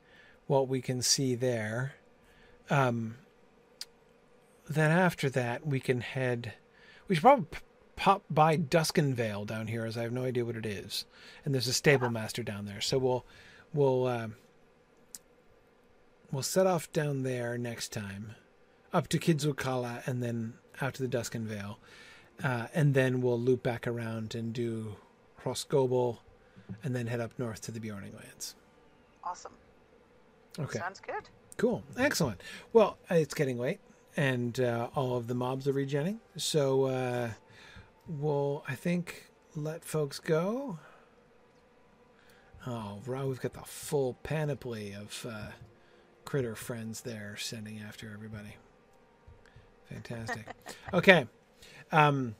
[0.46, 1.94] what we can see there.
[2.68, 3.16] Um,
[4.68, 6.54] then after that, we can head.
[7.08, 7.46] We should probably
[7.96, 11.04] pop by Duskenvale down here, as I have no idea what it is.
[11.44, 13.24] And there's a stable master down there, so we'll
[13.72, 14.28] we'll uh,
[16.32, 18.34] we'll set off down there next time,
[18.92, 21.78] up to Kidzul-kâlah, and then out to the Duskin Vale,
[22.42, 24.96] uh, and then we'll loop back around and do
[25.44, 26.18] Hroskobel,
[26.82, 28.56] and then head up north to the Beorning Lands.
[29.22, 29.52] Awesome.
[30.58, 30.78] Okay.
[30.78, 31.28] Sounds good.
[31.56, 31.82] Cool.
[31.96, 32.40] Excellent.
[32.72, 33.78] Well, it's getting late,
[34.16, 36.18] and uh, all of the mobs are regenning.
[36.36, 37.30] So uh,
[38.08, 40.78] we'll, I think, let folks go.
[42.66, 45.48] Oh, wow, we've got the full panoply of uh,
[46.24, 48.56] critter friends there sending after everybody.
[49.90, 50.46] Fantastic.
[50.94, 51.26] okay.
[51.92, 52.34] Um,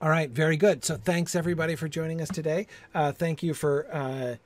[0.00, 0.30] all right.
[0.30, 0.84] Very good.
[0.84, 2.66] So thanks, everybody, for joining us today.
[2.94, 4.38] Uh, thank you for.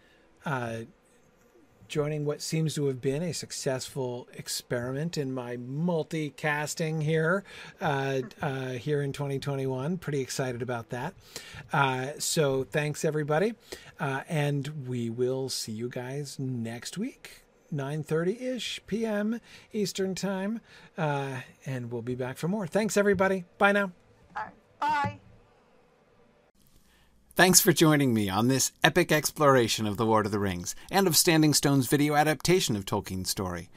[1.92, 7.44] Joining what seems to have been a successful experiment in my multicasting here
[7.82, 9.98] uh, uh, here in 2021.
[9.98, 11.12] Pretty excited about that.
[11.70, 13.52] Uh, so thanks everybody,
[14.00, 17.42] uh, and we will see you guys next week.
[17.70, 19.38] 9:30 ish p.m.
[19.74, 20.62] Eastern time,
[20.96, 22.66] uh, and we'll be back for more.
[22.66, 23.44] Thanks, everybody.
[23.58, 23.92] Bye now.
[24.34, 25.20] Bye.
[27.34, 31.06] Thanks for joining me on this epic exploration of The Lord of the Rings and
[31.06, 33.70] of Standing Stone's video adaptation of Tolkien's story.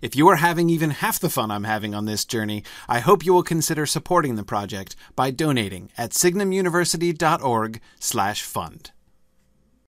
[0.00, 3.24] If you are having even half the fun I'm having on this journey, I hope
[3.24, 8.90] you will consider supporting the project by donating at signumuniversity.org/fund.